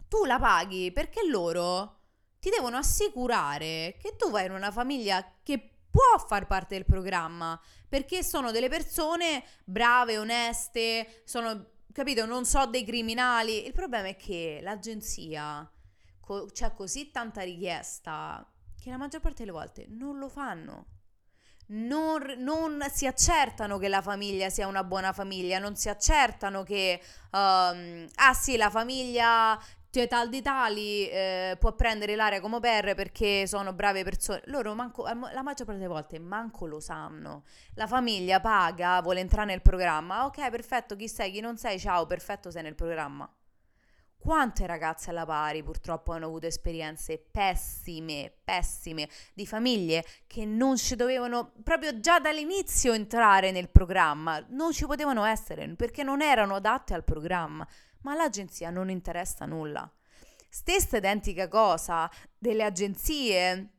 tu 0.07 0.27
la 0.27 0.39
paghi 0.39 0.93
perché 0.93 1.27
loro 1.27 2.01
ti 2.39 2.51
devono 2.51 2.77
assicurare 2.77 3.97
che 3.99 4.17
tu 4.17 4.31
vai 4.31 4.45
in 4.45 4.53
una 4.53 4.71
famiglia 4.71 5.27
che 5.43 5.87
può 5.91 6.19
far 6.27 6.47
parte 6.47 6.75
del 6.75 6.85
programma 6.85 7.59
perché 7.89 8.23
sono 8.23 8.51
delle 8.51 8.69
persone 8.69 9.43
brave, 9.65 10.19
oneste, 10.19 11.23
sono, 11.25 11.71
capito, 11.91 12.27
non 12.27 12.45
so 12.45 12.67
dei 12.67 12.85
criminali. 12.85 13.65
Il 13.65 13.73
problema 13.73 14.09
è 14.09 14.17
che 14.17 14.59
l'agenzia 14.61 15.67
co- 16.21 16.51
c'è 16.53 16.75
così 16.75 17.11
tanta 17.11 17.41
richiesta 17.41 18.47
che 18.79 18.91
la 18.91 18.99
maggior 18.99 19.23
parte 19.23 19.39
delle 19.39 19.57
volte 19.57 19.87
non 19.89 20.19
lo 20.19 20.29
fanno 20.29 20.96
non, 21.69 22.35
non, 22.39 22.85
si 22.93 23.07
accertano 23.07 23.79
che 23.79 23.89
la 23.89 24.03
famiglia 24.03 24.51
sia 24.51 24.67
una 24.67 24.85
buona 24.85 25.13
famiglia, 25.13 25.59
non 25.59 25.77
si 25.77 25.89
accertano 25.89 26.63
che, 26.63 27.01
um, 27.33 28.07
ah 28.17 28.35
sì, 28.35 28.57
la 28.57 28.71
famiglia 28.71 29.59
tal 30.07 30.29
di 30.29 30.43
tali 30.43 31.09
eh, 31.09 31.57
può 31.59 31.73
prendere 31.73 32.17
l'area 32.17 32.41
come 32.41 32.61
per 32.61 32.95
perché 32.95 33.47
sono 33.47 33.73
brave 33.73 34.05
persone. 34.05 34.43
Loro 34.47 34.75
manco, 34.75 35.05
la 35.05 35.43
maggior 35.43 35.65
parte 35.65 35.81
delle 35.81 35.87
volte 35.87 36.19
manco 36.19 36.67
lo 36.67 36.81
sanno. 36.81 37.45
La 37.75 37.87
famiglia 37.87 38.41
paga, 38.41 39.01
vuole 39.01 39.21
entrare 39.21 39.47
nel 39.47 39.63
programma. 39.63 40.27
Ok, 40.27 40.51
perfetto, 40.51 40.97
chi 40.97 41.09
sei, 41.09 41.31
chi 41.31 41.41
non 41.41 41.57
sei, 41.57 41.79
ciao, 41.79 42.05
perfetto, 42.05 42.51
sei 42.51 42.63
nel 42.63 42.75
programma. 42.75 43.27
Quante 44.27 44.67
ragazze 44.67 45.11
alla 45.11 45.25
pari 45.25 45.63
purtroppo 45.63 46.11
hanno 46.11 46.27
avuto 46.27 46.47
esperienze 46.47 47.17
pessime, 47.31 48.33
pessime, 48.43 49.09
di 49.33 49.47
famiglie 49.47 50.05
che 50.27 50.45
non 50.45 50.77
ci 50.77 50.97
dovevano 50.97 51.53
proprio 51.63 52.01
già 52.01 52.19
dall'inizio 52.19 52.93
entrare 52.93 53.53
nel 53.53 53.69
programma, 53.69 54.45
non 54.49 54.73
ci 54.73 54.85
potevano 54.85 55.25
essere 55.25 55.73
perché 55.77 56.03
non 56.03 56.23
erano 56.23 56.57
adatte 56.57 56.93
al 56.93 57.05
programma, 57.05 57.65
ma 58.01 58.15
all'agenzia 58.15 58.71
non 58.71 58.91
interessa 58.91 59.47
nulla. 59.47 59.89
Stessa 60.49 60.97
identica 60.97 61.47
cosa 61.47 62.11
delle 62.37 62.65
agenzie 62.65 63.75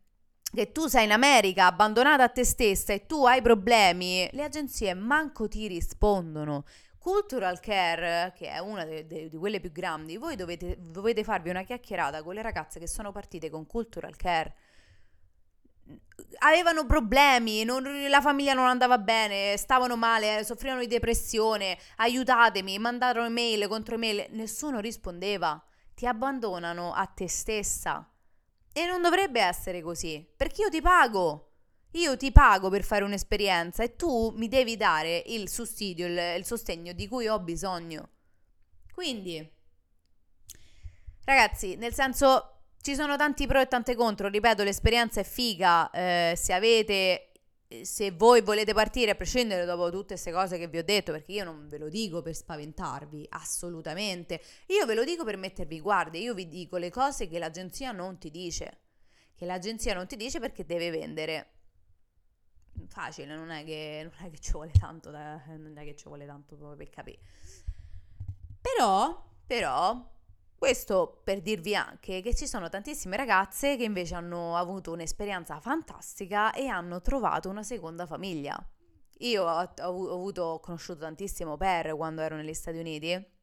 che 0.50 0.72
tu 0.72 0.88
sei 0.88 1.04
in 1.04 1.12
America 1.12 1.66
abbandonata 1.66 2.24
a 2.24 2.30
te 2.30 2.46
stessa 2.46 2.94
e 2.94 3.06
tu 3.06 3.26
hai 3.26 3.42
problemi, 3.42 4.30
le 4.32 4.44
agenzie 4.46 4.94
manco 4.94 5.50
ti 5.50 5.68
rispondono. 5.68 6.64
Cultural 7.08 7.62
Care, 7.62 8.34
che 8.36 8.50
è 8.50 8.60
una 8.60 8.84
di 8.84 9.32
quelle 9.40 9.62
più 9.62 9.72
grandi, 9.72 10.18
voi 10.18 10.36
dovete, 10.36 10.76
dovete 10.78 11.24
farvi 11.24 11.50
una 11.50 11.64
chiacchierata 11.64 12.22
con 12.22 12.34
le 12.34 12.42
ragazze 12.42 12.82
che 12.82 12.88
sono 12.88 13.14
partite 13.14 13.50
con 13.50 13.66
Cultural 13.66 14.18
Care 14.18 14.54
avevano 16.40 16.86
problemi, 16.86 17.64
non, 17.64 17.82
la 18.10 18.20
famiglia 18.20 18.52
non 18.52 18.68
andava 18.68 18.98
bene, 18.98 19.56
stavano 19.56 19.96
male, 19.96 20.44
soffrivano 20.44 20.82
di 20.82 20.88
depressione, 20.88 21.78
aiutatemi, 21.96 22.78
mandarono 22.78 23.28
email 23.28 23.70
contro 23.70 23.96
email, 23.96 24.26
nessuno 24.32 24.82
rispondeva, 24.82 25.64
ti 25.96 26.06
abbandonano 26.06 26.92
a 26.92 27.06
te 27.06 27.30
stessa. 27.30 28.06
E 28.74 28.86
non 28.86 29.02
dovrebbe 29.02 29.40
essere 29.40 29.82
così, 29.82 30.30
perché 30.36 30.64
io 30.64 30.70
ti 30.70 30.82
pago. 30.82 31.47
Io 31.92 32.18
ti 32.18 32.32
pago 32.32 32.70
per 32.70 32.84
fare 32.84 33.04
un'esperienza 33.04 33.84
e 33.84 33.96
tu 33.96 34.32
mi 34.36 34.48
devi 34.48 34.78
dare 34.78 35.24
il 35.28 35.50
sussidio, 35.50 36.08
il, 36.08 36.36
il 36.38 36.46
sostegno 36.46 36.94
di 36.94 37.08
cui 37.08 37.28
ho 37.28 37.40
bisogno. 37.40 38.10
Quindi, 38.94 39.48
ragazzi, 41.24 41.76
nel 41.76 41.94
senso, 41.94 42.64
ci 42.82 42.96
sono 42.96 43.16
tanti 43.16 43.48
pro 43.48 43.62
e 43.62 43.68
tante 43.68 43.96
contro. 43.96 44.28
Ripeto, 44.28 44.64
l'esperienza 44.64 45.20
è 45.20 45.24
figa. 45.24 45.90
Eh, 45.92 46.34
se 46.36 46.54
avete 46.54 47.28
se 47.82 48.12
voi 48.12 48.42
volete 48.42 48.74
partire, 48.74 49.12
a 49.12 49.16
prescindere 49.16 49.66
dopo 49.66 49.90
tutte 49.92 50.14
queste 50.14 50.32
cose 50.32 50.58
che 50.58 50.68
vi 50.68 50.78
ho 50.78 50.84
detto, 50.84 51.12
perché 51.12 51.34
io 51.34 51.44
non 51.44 51.68
ve 51.68 51.78
lo 51.78 51.90
dico 51.90 52.22
per 52.22 52.34
spaventarvi, 52.34 53.26
assolutamente, 53.30 54.42
io 54.68 54.86
ve 54.86 54.94
lo 54.94 55.04
dico 55.04 55.26
per 55.26 55.38
mettervi 55.38 55.82
guardia, 55.82 56.20
io 56.20 56.34
vi 56.34 56.48
dico 56.48 56.78
le 56.78 56.90
cose 56.90 57.28
che 57.28 57.40
l'agenzia 57.40 57.92
non 57.92 58.18
ti 58.18 58.32
dice, 58.32 58.80
che 59.36 59.46
l'agenzia 59.46 59.94
non 59.94 60.08
ti 60.08 60.16
dice 60.16 60.40
perché 60.40 60.66
deve 60.66 60.90
vendere. 60.92 61.52
Facile, 62.88 63.36
non 63.36 63.50
è 63.50 63.64
che, 63.64 64.02
non 64.04 64.28
è 64.28 64.32
che 64.32 64.40
ci 64.40 64.52
vuole 64.52 64.72
tanto, 64.72 65.10
da, 65.10 65.42
non 65.58 65.78
è 65.78 65.84
che 65.84 65.96
ci 65.96 66.06
vuole 66.08 66.26
tanto 66.26 66.56
per 66.56 66.90
capire. 66.90 67.20
Però, 68.62 69.26
però, 69.46 70.16
questo 70.58 71.22
per 71.24 71.42
dirvi 71.42 71.76
anche 71.76 72.22
che 72.22 72.34
ci 72.36 72.48
sono 72.48 72.70
tantissime 72.70 73.16
ragazze 73.16 73.78
che 73.78 73.84
invece 73.84 74.16
hanno 74.16 74.56
avuto 74.56 74.92
un'esperienza 74.92 75.60
fantastica 75.60 76.52
e 76.52 76.68
hanno 76.68 77.02
trovato 77.02 77.50
una 77.50 77.64
seconda 77.64 78.06
famiglia. 78.06 78.58
Io 79.20 79.44
ho, 79.44 79.74
ho, 79.82 80.14
avuto, 80.14 80.44
ho 80.44 80.60
conosciuto 80.60 81.00
tantissimo 81.00 81.58
per 81.58 81.96
quando 81.96 82.22
ero 82.22 82.36
negli 82.36 82.54
Stati 82.54 82.78
Uniti 82.78 83.36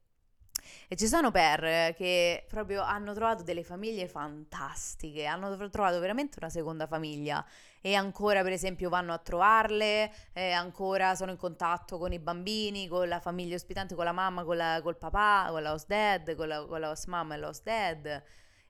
e 0.89 0.97
ci 0.97 1.07
sono 1.07 1.31
per 1.31 1.95
che 1.95 2.45
proprio 2.49 2.83
hanno 2.83 3.15
trovato 3.15 3.43
delle 3.43 3.63
famiglie 3.63 4.09
fantastiche, 4.09 5.27
hanno 5.27 5.57
trovato 5.69 5.99
veramente 6.01 6.39
una 6.41 6.51
seconda 6.51 6.87
famiglia 6.87 7.45
e 7.87 7.95
ancora 7.95 8.43
per 8.43 8.53
esempio 8.53 8.89
vanno 8.89 9.13
a 9.13 9.19
trovarle, 9.19 10.11
eh, 10.33 10.53
ancora 10.53 11.15
sono 11.15 11.33
in 11.33 11.37
contatto 11.37 11.99
con 11.99 12.15
i 12.15 12.19
bambini, 12.19 12.89
con 12.89 13.07
la 13.07 13.21
famiglia 13.21 13.57
ospitante, 13.57 13.95
con 13.95 14.07
la 14.07 14.13
mamma, 14.13 14.43
con 14.43 14.57
la, 14.57 14.81
col 14.83 14.97
papà, 14.97 15.49
con 15.51 15.63
la 15.63 15.73
host 15.75 15.87
dad, 15.87 16.35
con 16.35 16.49
la, 16.49 16.65
con 16.65 16.81
la 16.81 16.89
host 16.89 17.09
mama 17.09 17.35
e 17.35 17.39
la 17.39 17.49
host 17.49 17.63
dad. 17.63 18.23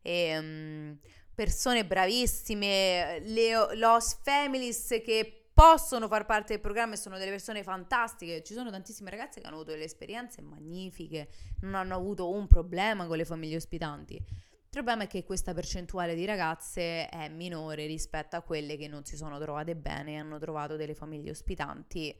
E, 0.02 0.38
um, 0.38 0.98
persone 1.32 1.84
bravissime, 1.84 3.20
le, 3.20 3.74
le 3.76 3.86
host 3.86 4.20
families 4.22 5.00
che 5.04 5.43
possono 5.54 6.08
far 6.08 6.26
parte 6.26 6.52
del 6.54 6.60
programma 6.60 6.94
e 6.94 6.96
sono 6.96 7.16
delle 7.16 7.30
persone 7.30 7.62
fantastiche. 7.62 8.42
Ci 8.42 8.52
sono 8.52 8.70
tantissime 8.70 9.10
ragazze 9.10 9.40
che 9.40 9.46
hanno 9.46 9.56
avuto 9.56 9.70
delle 9.70 9.84
esperienze 9.84 10.42
magnifiche, 10.42 11.28
non 11.60 11.76
hanno 11.76 11.94
avuto 11.94 12.28
un 12.28 12.48
problema 12.48 13.06
con 13.06 13.16
le 13.16 13.24
famiglie 13.24 13.56
ospitanti. 13.56 14.14
Il 14.16 14.80
problema 14.80 15.04
è 15.04 15.06
che 15.06 15.22
questa 15.22 15.54
percentuale 15.54 16.16
di 16.16 16.24
ragazze 16.24 17.08
è 17.08 17.28
minore 17.28 17.86
rispetto 17.86 18.34
a 18.34 18.42
quelle 18.42 18.76
che 18.76 18.88
non 18.88 19.04
si 19.04 19.16
sono 19.16 19.38
trovate 19.38 19.76
bene 19.76 20.14
e 20.14 20.16
hanno 20.16 20.40
trovato 20.40 20.74
delle 20.74 20.96
famiglie 20.96 21.30
ospitanti 21.30 22.12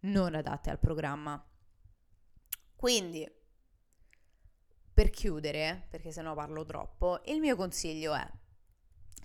non 0.00 0.34
adatte 0.34 0.70
al 0.70 0.78
programma. 0.78 1.44
Quindi, 2.74 3.30
per 4.94 5.10
chiudere, 5.10 5.86
perché 5.90 6.10
sennò 6.10 6.34
parlo 6.34 6.64
troppo, 6.64 7.20
il 7.26 7.40
mio 7.40 7.56
consiglio 7.56 8.14
è, 8.14 8.26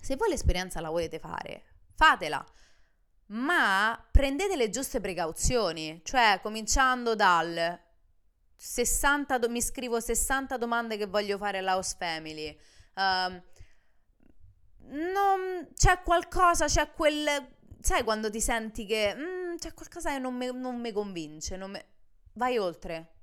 se 0.00 0.16
voi 0.16 0.28
l'esperienza 0.28 0.82
la 0.82 0.90
volete 0.90 1.18
fare, 1.18 1.64
fatela 1.94 2.44
ma 3.28 4.02
prendete 4.10 4.56
le 4.56 4.70
giuste 4.70 5.00
precauzioni, 5.00 6.00
cioè 6.04 6.38
cominciando 6.42 7.14
dal 7.14 7.78
60 8.56 9.38
do- 9.38 9.48
mi 9.48 9.62
scrivo 9.62 10.00
60 10.00 10.56
domande 10.56 10.96
che 10.96 11.06
voglio 11.06 11.38
fare 11.38 11.58
alla 11.58 11.74
house 11.74 11.96
family. 11.98 12.56
Uh, 12.94 13.40
non, 14.90 15.68
c'è 15.74 16.02
qualcosa, 16.02 16.66
c'è 16.66 16.92
quel 16.92 17.56
sai 17.80 18.02
quando 18.02 18.28
ti 18.30 18.40
senti 18.40 18.84
che 18.86 19.14
mm, 19.14 19.56
c'è 19.56 19.72
qualcosa 19.72 20.10
che 20.10 20.18
non 20.18 20.34
mi 20.34 20.92
convince, 20.92 21.56
non 21.56 21.70
me... 21.70 21.86
vai 22.32 22.58
oltre 22.58 23.17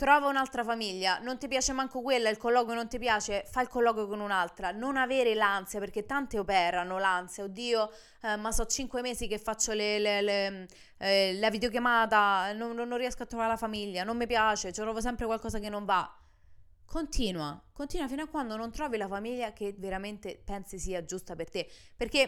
trova 0.00 0.28
un'altra 0.28 0.64
famiglia, 0.64 1.18
non 1.18 1.36
ti 1.36 1.46
piace 1.46 1.74
manco 1.74 2.00
quella, 2.00 2.30
il 2.30 2.38
colloquio 2.38 2.74
non 2.74 2.88
ti 2.88 2.98
piace, 2.98 3.44
fai 3.46 3.64
il 3.64 3.68
colloquio 3.68 4.06
con 4.06 4.20
un'altra, 4.20 4.70
non 4.70 4.96
avere 4.96 5.34
l'ansia, 5.34 5.78
perché 5.78 6.06
tante 6.06 6.38
operano 6.38 6.98
l'ansia, 6.98 7.44
oddio, 7.44 7.90
eh, 8.22 8.36
ma 8.36 8.50
so 8.50 8.64
cinque 8.64 9.02
mesi 9.02 9.26
che 9.26 9.36
faccio 9.38 9.74
le, 9.74 9.98
le, 9.98 10.22
le, 10.22 10.68
eh, 10.96 11.36
la 11.38 11.50
videochiamata, 11.50 12.54
non, 12.54 12.74
non, 12.74 12.96
riesco 12.96 13.24
a 13.24 13.26
trovare 13.26 13.50
la 13.50 13.58
famiglia, 13.58 14.02
non 14.02 14.16
mi 14.16 14.26
piace, 14.26 14.72
trovo 14.72 15.02
sempre 15.02 15.26
qualcosa 15.26 15.58
che 15.58 15.68
non 15.68 15.84
va. 15.84 16.10
Continua, 16.86 17.62
continua 17.70 18.08
fino 18.08 18.22
a 18.22 18.26
quando 18.26 18.56
non 18.56 18.72
trovi 18.72 18.96
la 18.96 19.06
famiglia 19.06 19.52
che 19.52 19.74
veramente 19.76 20.40
pensi 20.42 20.78
sia 20.78 21.04
giusta 21.04 21.36
per 21.36 21.50
te, 21.50 21.70
perché 21.94 22.20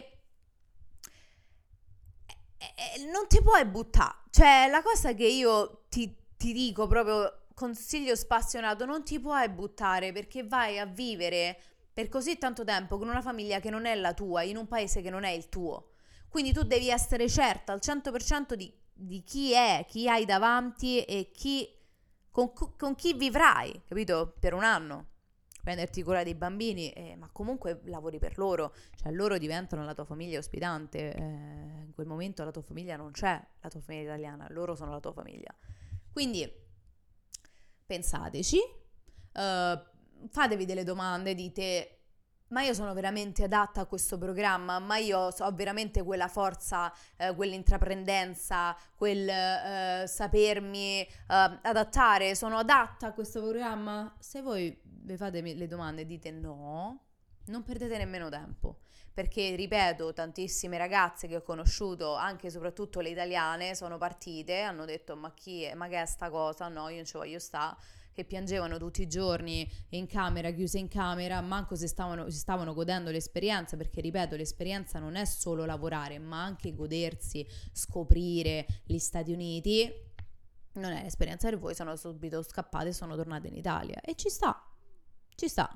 eh, 2.55 2.99
eh, 2.99 3.11
non 3.11 3.27
ti 3.27 3.41
puoi 3.41 3.65
buttare, 3.65 4.17
cioè 4.29 4.67
la 4.69 4.83
cosa 4.83 5.15
che 5.15 5.25
io 5.25 5.85
ti, 5.89 6.15
ti 6.37 6.53
dico 6.53 6.85
proprio 6.85 7.42
consiglio 7.53 8.15
spassionato, 8.15 8.85
non 8.85 9.03
ti 9.03 9.19
puoi 9.19 9.49
buttare 9.49 10.11
perché 10.11 10.43
vai 10.43 10.79
a 10.79 10.85
vivere 10.85 11.57
per 11.93 12.09
così 12.09 12.37
tanto 12.37 12.63
tempo 12.63 12.97
con 12.97 13.07
una 13.07 13.21
famiglia 13.21 13.59
che 13.59 13.69
non 13.69 13.85
è 13.85 13.93
la 13.95 14.13
tua, 14.13 14.41
in 14.41 14.57
un 14.57 14.67
paese 14.67 15.01
che 15.01 15.11
non 15.11 15.23
è 15.23 15.29
il 15.29 15.47
tuo. 15.49 15.89
Quindi 16.27 16.51
tu 16.51 16.63
devi 16.63 16.89
essere 16.89 17.29
certa 17.29 17.73
al 17.73 17.79
100% 17.81 18.55
di, 18.55 18.73
di 18.91 19.21
chi 19.23 19.53
è, 19.53 19.85
chi 19.87 20.09
hai 20.09 20.25
davanti 20.25 21.03
e 21.03 21.29
chi, 21.31 21.69
con, 22.31 22.51
con, 22.51 22.95
chi 22.95 23.13
vivrai, 23.13 23.83
capito? 23.87 24.33
Per 24.39 24.55
un 24.55 24.63
anno. 24.63 25.09
Prenderti 25.61 26.01
cura 26.01 26.23
dei 26.23 26.33
bambini, 26.33 26.91
eh, 26.91 27.15
ma 27.15 27.29
comunque 27.31 27.81
lavori 27.85 28.17
per 28.17 28.37
loro, 28.37 28.73
cioè 28.95 29.11
loro 29.11 29.37
diventano 29.37 29.85
la 29.85 29.93
tua 29.93 30.03
famiglia 30.05 30.39
ospitante. 30.39 31.13
Eh, 31.13 31.21
in 31.21 31.91
quel 31.93 32.07
momento 32.07 32.43
la 32.43 32.51
tua 32.51 32.63
famiglia 32.63 32.97
non 32.97 33.11
c'è, 33.11 33.39
la 33.61 33.69
tua 33.69 33.79
famiglia 33.79 34.03
italiana, 34.05 34.47
loro 34.49 34.75
sono 34.75 34.91
la 34.91 34.99
tua 34.99 35.13
famiglia. 35.13 35.55
Quindi 36.11 36.51
pensateci, 37.85 38.57
uh, 38.57 40.27
fatevi 40.29 40.65
delle 40.65 40.83
domande, 40.83 41.35
dite 41.35 41.97
ma 42.53 42.61
io 42.61 42.73
sono 42.75 42.93
veramente 42.93 43.43
adatta 43.43 43.81
a 43.81 43.85
questo 43.85 44.17
programma, 44.19 44.77
ma 44.77 44.97
io 44.97 45.17
ho 45.17 45.51
veramente 45.53 46.03
quella 46.03 46.27
forza, 46.27 46.93
eh, 47.17 47.33
quell'intraprendenza, 47.33 48.77
quel 48.95 49.27
eh, 49.27 50.03
sapermi 50.05 51.01
eh, 51.01 51.09
adattare, 51.27 52.35
sono 52.35 52.57
adatta 52.59 53.07
a 53.07 53.13
questo 53.13 53.41
programma? 53.41 54.15
Se 54.19 54.43
voi 54.43 54.79
vi 54.83 55.17
fate 55.17 55.41
le 55.41 55.67
domande 55.67 56.03
e 56.03 56.05
dite 56.05 56.29
no, 56.29 57.05
non 57.45 57.63
perdete 57.63 57.97
nemmeno 57.97 58.29
tempo, 58.29 58.81
perché 59.13 59.55
ripeto, 59.55 60.11
tantissime 60.13 60.77
ragazze 60.77 61.27
che 61.27 61.35
ho 61.35 61.41
conosciuto, 61.43 62.15
anche 62.15 62.47
e 62.47 62.49
soprattutto 62.49 62.99
le 62.99 63.09
italiane, 63.09 63.75
sono 63.75 63.97
partite, 63.97 64.61
hanno 64.61 64.85
detto 64.85 65.15
ma 65.15 65.31
chi 65.33 65.63
è, 65.63 65.75
ma 65.75 65.87
che 65.87 66.01
è 66.01 66.05
sta 66.05 66.29
cosa? 66.29 66.67
No, 66.67 66.89
io 66.89 66.95
non 66.95 67.05
ci 67.05 67.17
voglio 67.17 67.39
sta 67.39 67.77
che 68.13 68.23
piangevano 68.23 68.77
tutti 68.77 69.01
i 69.01 69.07
giorni 69.07 69.69
in 69.89 70.07
camera, 70.07 70.51
chiuse 70.51 70.77
in 70.77 70.87
camera, 70.87 71.41
manco 71.41 71.75
se 71.75 71.87
stavano, 71.87 72.29
si 72.29 72.37
stavano 72.37 72.73
godendo 72.73 73.09
l'esperienza, 73.11 73.75
perché 73.75 74.01
ripeto, 74.01 74.35
l'esperienza 74.35 74.99
non 74.99 75.15
è 75.15 75.25
solo 75.25 75.65
lavorare, 75.65 76.19
ma 76.19 76.43
anche 76.43 76.73
godersi, 76.73 77.45
scoprire 77.71 78.65
gli 78.85 78.99
Stati 78.99 79.31
Uniti. 79.31 79.91
Non 80.73 80.91
è 80.91 81.03
l'esperienza 81.03 81.49
per 81.49 81.59
voi, 81.59 81.75
sono 81.75 81.95
subito 81.95 82.41
scappate 82.41 82.89
e 82.89 82.93
sono 82.93 83.15
tornate 83.15 83.47
in 83.47 83.55
Italia. 83.55 83.99
E 84.01 84.15
ci 84.15 84.29
sta, 84.29 84.63
ci 85.35 85.47
sta. 85.47 85.69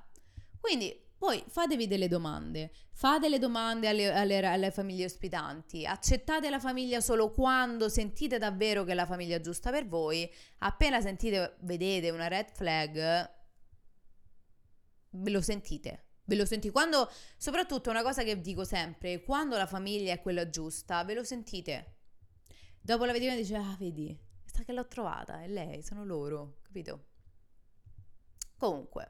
Quindi 0.60 1.06
poi 1.18 1.44
fatevi 1.48 1.88
delle 1.88 2.08
domande, 2.08 2.72
fate 2.92 3.28
le 3.28 3.40
domande 3.40 3.88
alle, 3.88 4.14
alle, 4.14 4.46
alle, 4.46 4.72
famiglie 4.72 5.06
ospitanti, 5.06 5.86
accettate 5.86 6.50
la 6.50 6.60
famiglia 6.60 7.02
solo 7.02 7.32
quando 7.32 7.90
sentite 7.90 8.38
davvero 8.38 8.84
che 8.84 8.92
è 8.92 8.96
la 8.96 9.08
famiglia 9.08 9.40
giusta 9.40 9.72
per 9.72 9.88
voi, 9.88 10.32
appena 10.60 11.02
sentite, 11.02 11.56
vedete 11.62 12.12
una 12.12 12.28
red 12.28 12.52
flag, 12.52 13.30
ve 15.10 15.30
lo 15.32 15.42
sentite. 15.42 16.04
Ve 16.28 16.36
lo 16.36 16.46
sentite 16.46 16.74
quando, 16.74 17.10
soprattutto 17.38 17.90
una 17.90 18.04
cosa 18.04 18.22
che 18.24 18.42
dico 18.42 18.66
sempre, 18.66 19.24
quando 19.24 19.56
la 19.56 19.66
famiglia 19.66 20.12
è 20.12 20.22
quella 20.22 20.50
giusta, 20.50 21.04
ve 21.06 21.14
lo 21.14 21.24
sentite. 21.24 21.96
Dopo 22.82 23.06
la 23.06 23.14
vedete 23.14 23.38
dice, 23.38 23.56
ah 23.56 23.76
vedi, 23.80 24.16
sta 24.44 24.64
che 24.64 24.74
l'ho 24.74 24.88
trovata, 24.88 25.42
è 25.42 25.48
lei, 25.48 25.82
sono 25.82 26.04
loro, 26.04 26.58
capito? 26.64 27.06
Comunque, 28.58 29.10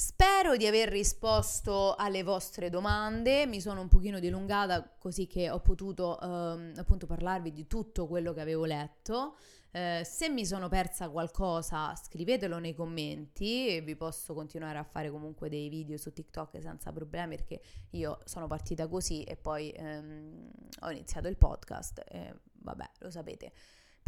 Spero 0.00 0.56
di 0.56 0.64
aver 0.64 0.90
risposto 0.90 1.96
alle 1.96 2.22
vostre 2.22 2.70
domande, 2.70 3.46
mi 3.46 3.60
sono 3.60 3.80
un 3.80 3.88
pochino 3.88 4.20
dilungata 4.20 4.94
così 4.96 5.26
che 5.26 5.50
ho 5.50 5.58
potuto 5.58 6.20
ehm, 6.20 6.74
appunto 6.76 7.06
parlarvi 7.06 7.52
di 7.52 7.66
tutto 7.66 8.06
quello 8.06 8.32
che 8.32 8.40
avevo 8.40 8.64
letto. 8.64 9.36
Eh, 9.72 10.02
se 10.04 10.28
mi 10.28 10.46
sono 10.46 10.68
persa 10.68 11.08
qualcosa 11.08 11.96
scrivetelo 11.96 12.58
nei 12.58 12.74
commenti 12.74 13.80
vi 13.80 13.96
posso 13.96 14.34
continuare 14.34 14.78
a 14.78 14.84
fare 14.84 15.10
comunque 15.10 15.48
dei 15.48 15.68
video 15.68 15.96
su 15.96 16.12
TikTok 16.12 16.60
senza 16.62 16.92
problemi 16.92 17.34
perché 17.34 17.60
io 17.90 18.20
sono 18.24 18.46
partita 18.46 18.86
così 18.86 19.24
e 19.24 19.34
poi 19.34 19.72
ehm, 19.72 20.50
ho 20.82 20.90
iniziato 20.92 21.26
il 21.26 21.36
podcast 21.36 22.04
e 22.08 22.34
vabbè 22.52 22.88
lo 23.00 23.10
sapete. 23.10 23.52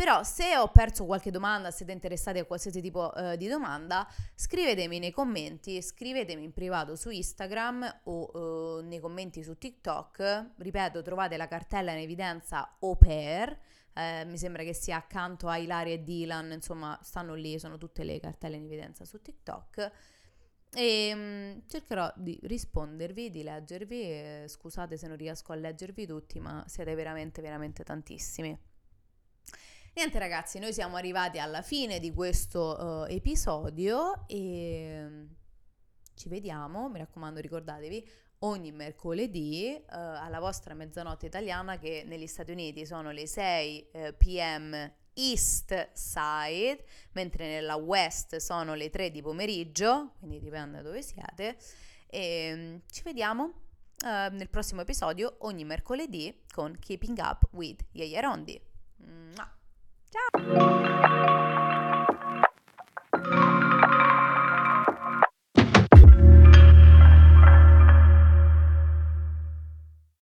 Però 0.00 0.22
se 0.22 0.56
ho 0.56 0.68
perso 0.68 1.04
qualche 1.04 1.30
domanda, 1.30 1.70
siete 1.70 1.92
interessati 1.92 2.38
a 2.38 2.46
qualsiasi 2.46 2.80
tipo 2.80 3.14
eh, 3.14 3.36
di 3.36 3.48
domanda, 3.48 4.08
scrivetemi 4.34 4.98
nei 4.98 5.10
commenti, 5.10 5.82
scrivetemi 5.82 6.42
in 6.42 6.54
privato 6.54 6.96
su 6.96 7.10
Instagram 7.10 8.00
o 8.04 8.78
eh, 8.80 8.82
nei 8.84 8.98
commenti 8.98 9.42
su 9.42 9.58
TikTok. 9.58 10.52
Ripeto, 10.56 11.02
trovate 11.02 11.36
la 11.36 11.46
cartella 11.48 11.92
in 11.92 11.98
evidenza 11.98 12.78
au 12.80 12.96
pair. 12.96 13.54
Eh, 13.92 14.24
mi 14.24 14.38
sembra 14.38 14.62
che 14.62 14.72
sia 14.72 14.96
accanto 14.96 15.48
a 15.48 15.58
Ilaria 15.58 15.92
e 15.92 16.02
Dylan, 16.02 16.52
insomma, 16.52 16.98
stanno 17.02 17.34
lì, 17.34 17.58
sono 17.58 17.76
tutte 17.76 18.02
le 18.02 18.18
cartelle 18.20 18.56
in 18.56 18.64
evidenza 18.64 19.04
su 19.04 19.20
TikTok. 19.20 19.92
e 20.72 21.10
um, 21.12 21.62
cercherò 21.66 22.10
di 22.16 22.40
rispondervi, 22.44 23.28
di 23.28 23.42
leggervi. 23.42 24.00
E, 24.00 24.44
scusate 24.48 24.96
se 24.96 25.06
non 25.08 25.18
riesco 25.18 25.52
a 25.52 25.56
leggervi 25.56 26.06
tutti, 26.06 26.40
ma 26.40 26.64
siete 26.66 26.94
veramente, 26.94 27.42
veramente 27.42 27.84
tantissimi. 27.84 28.58
Niente 30.00 30.18
ragazzi, 30.18 30.58
noi 30.58 30.72
siamo 30.72 30.96
arrivati 30.96 31.38
alla 31.38 31.60
fine 31.60 32.00
di 32.00 32.10
questo 32.10 33.04
uh, 33.04 33.12
episodio 33.12 34.26
e 34.28 35.04
um, 35.06 35.28
ci 36.14 36.30
vediamo, 36.30 36.88
mi 36.88 37.00
raccomando 37.00 37.38
ricordatevi, 37.38 38.08
ogni 38.38 38.72
mercoledì 38.72 39.76
uh, 39.78 39.84
alla 39.88 40.40
vostra 40.40 40.72
mezzanotte 40.72 41.26
italiana 41.26 41.78
che 41.78 42.04
negli 42.06 42.26
Stati 42.26 42.50
Uniti 42.50 42.86
sono 42.86 43.10
le 43.10 43.26
6 43.26 43.88
uh, 43.92 44.14
pm 44.16 44.90
East 45.12 45.90
Side, 45.92 46.82
mentre 47.12 47.46
nella 47.46 47.76
West 47.76 48.36
sono 48.36 48.72
le 48.72 48.88
3 48.88 49.10
di 49.10 49.20
pomeriggio, 49.20 50.12
quindi 50.18 50.40
dipende 50.40 50.78
da 50.78 50.82
dove 50.82 51.02
siete. 51.02 51.58
E 52.06 52.52
um, 52.54 52.80
ci 52.90 53.02
vediamo 53.02 53.42
uh, 53.44 54.34
nel 54.34 54.48
prossimo 54.48 54.80
episodio 54.80 55.36
ogni 55.40 55.64
mercoledì 55.66 56.44
con 56.50 56.74
Keeping 56.78 57.18
Up 57.18 57.48
with 57.50 57.84
Yaya 57.92 58.20
Rondi. 58.20 58.68
Ciao! 60.12 61.69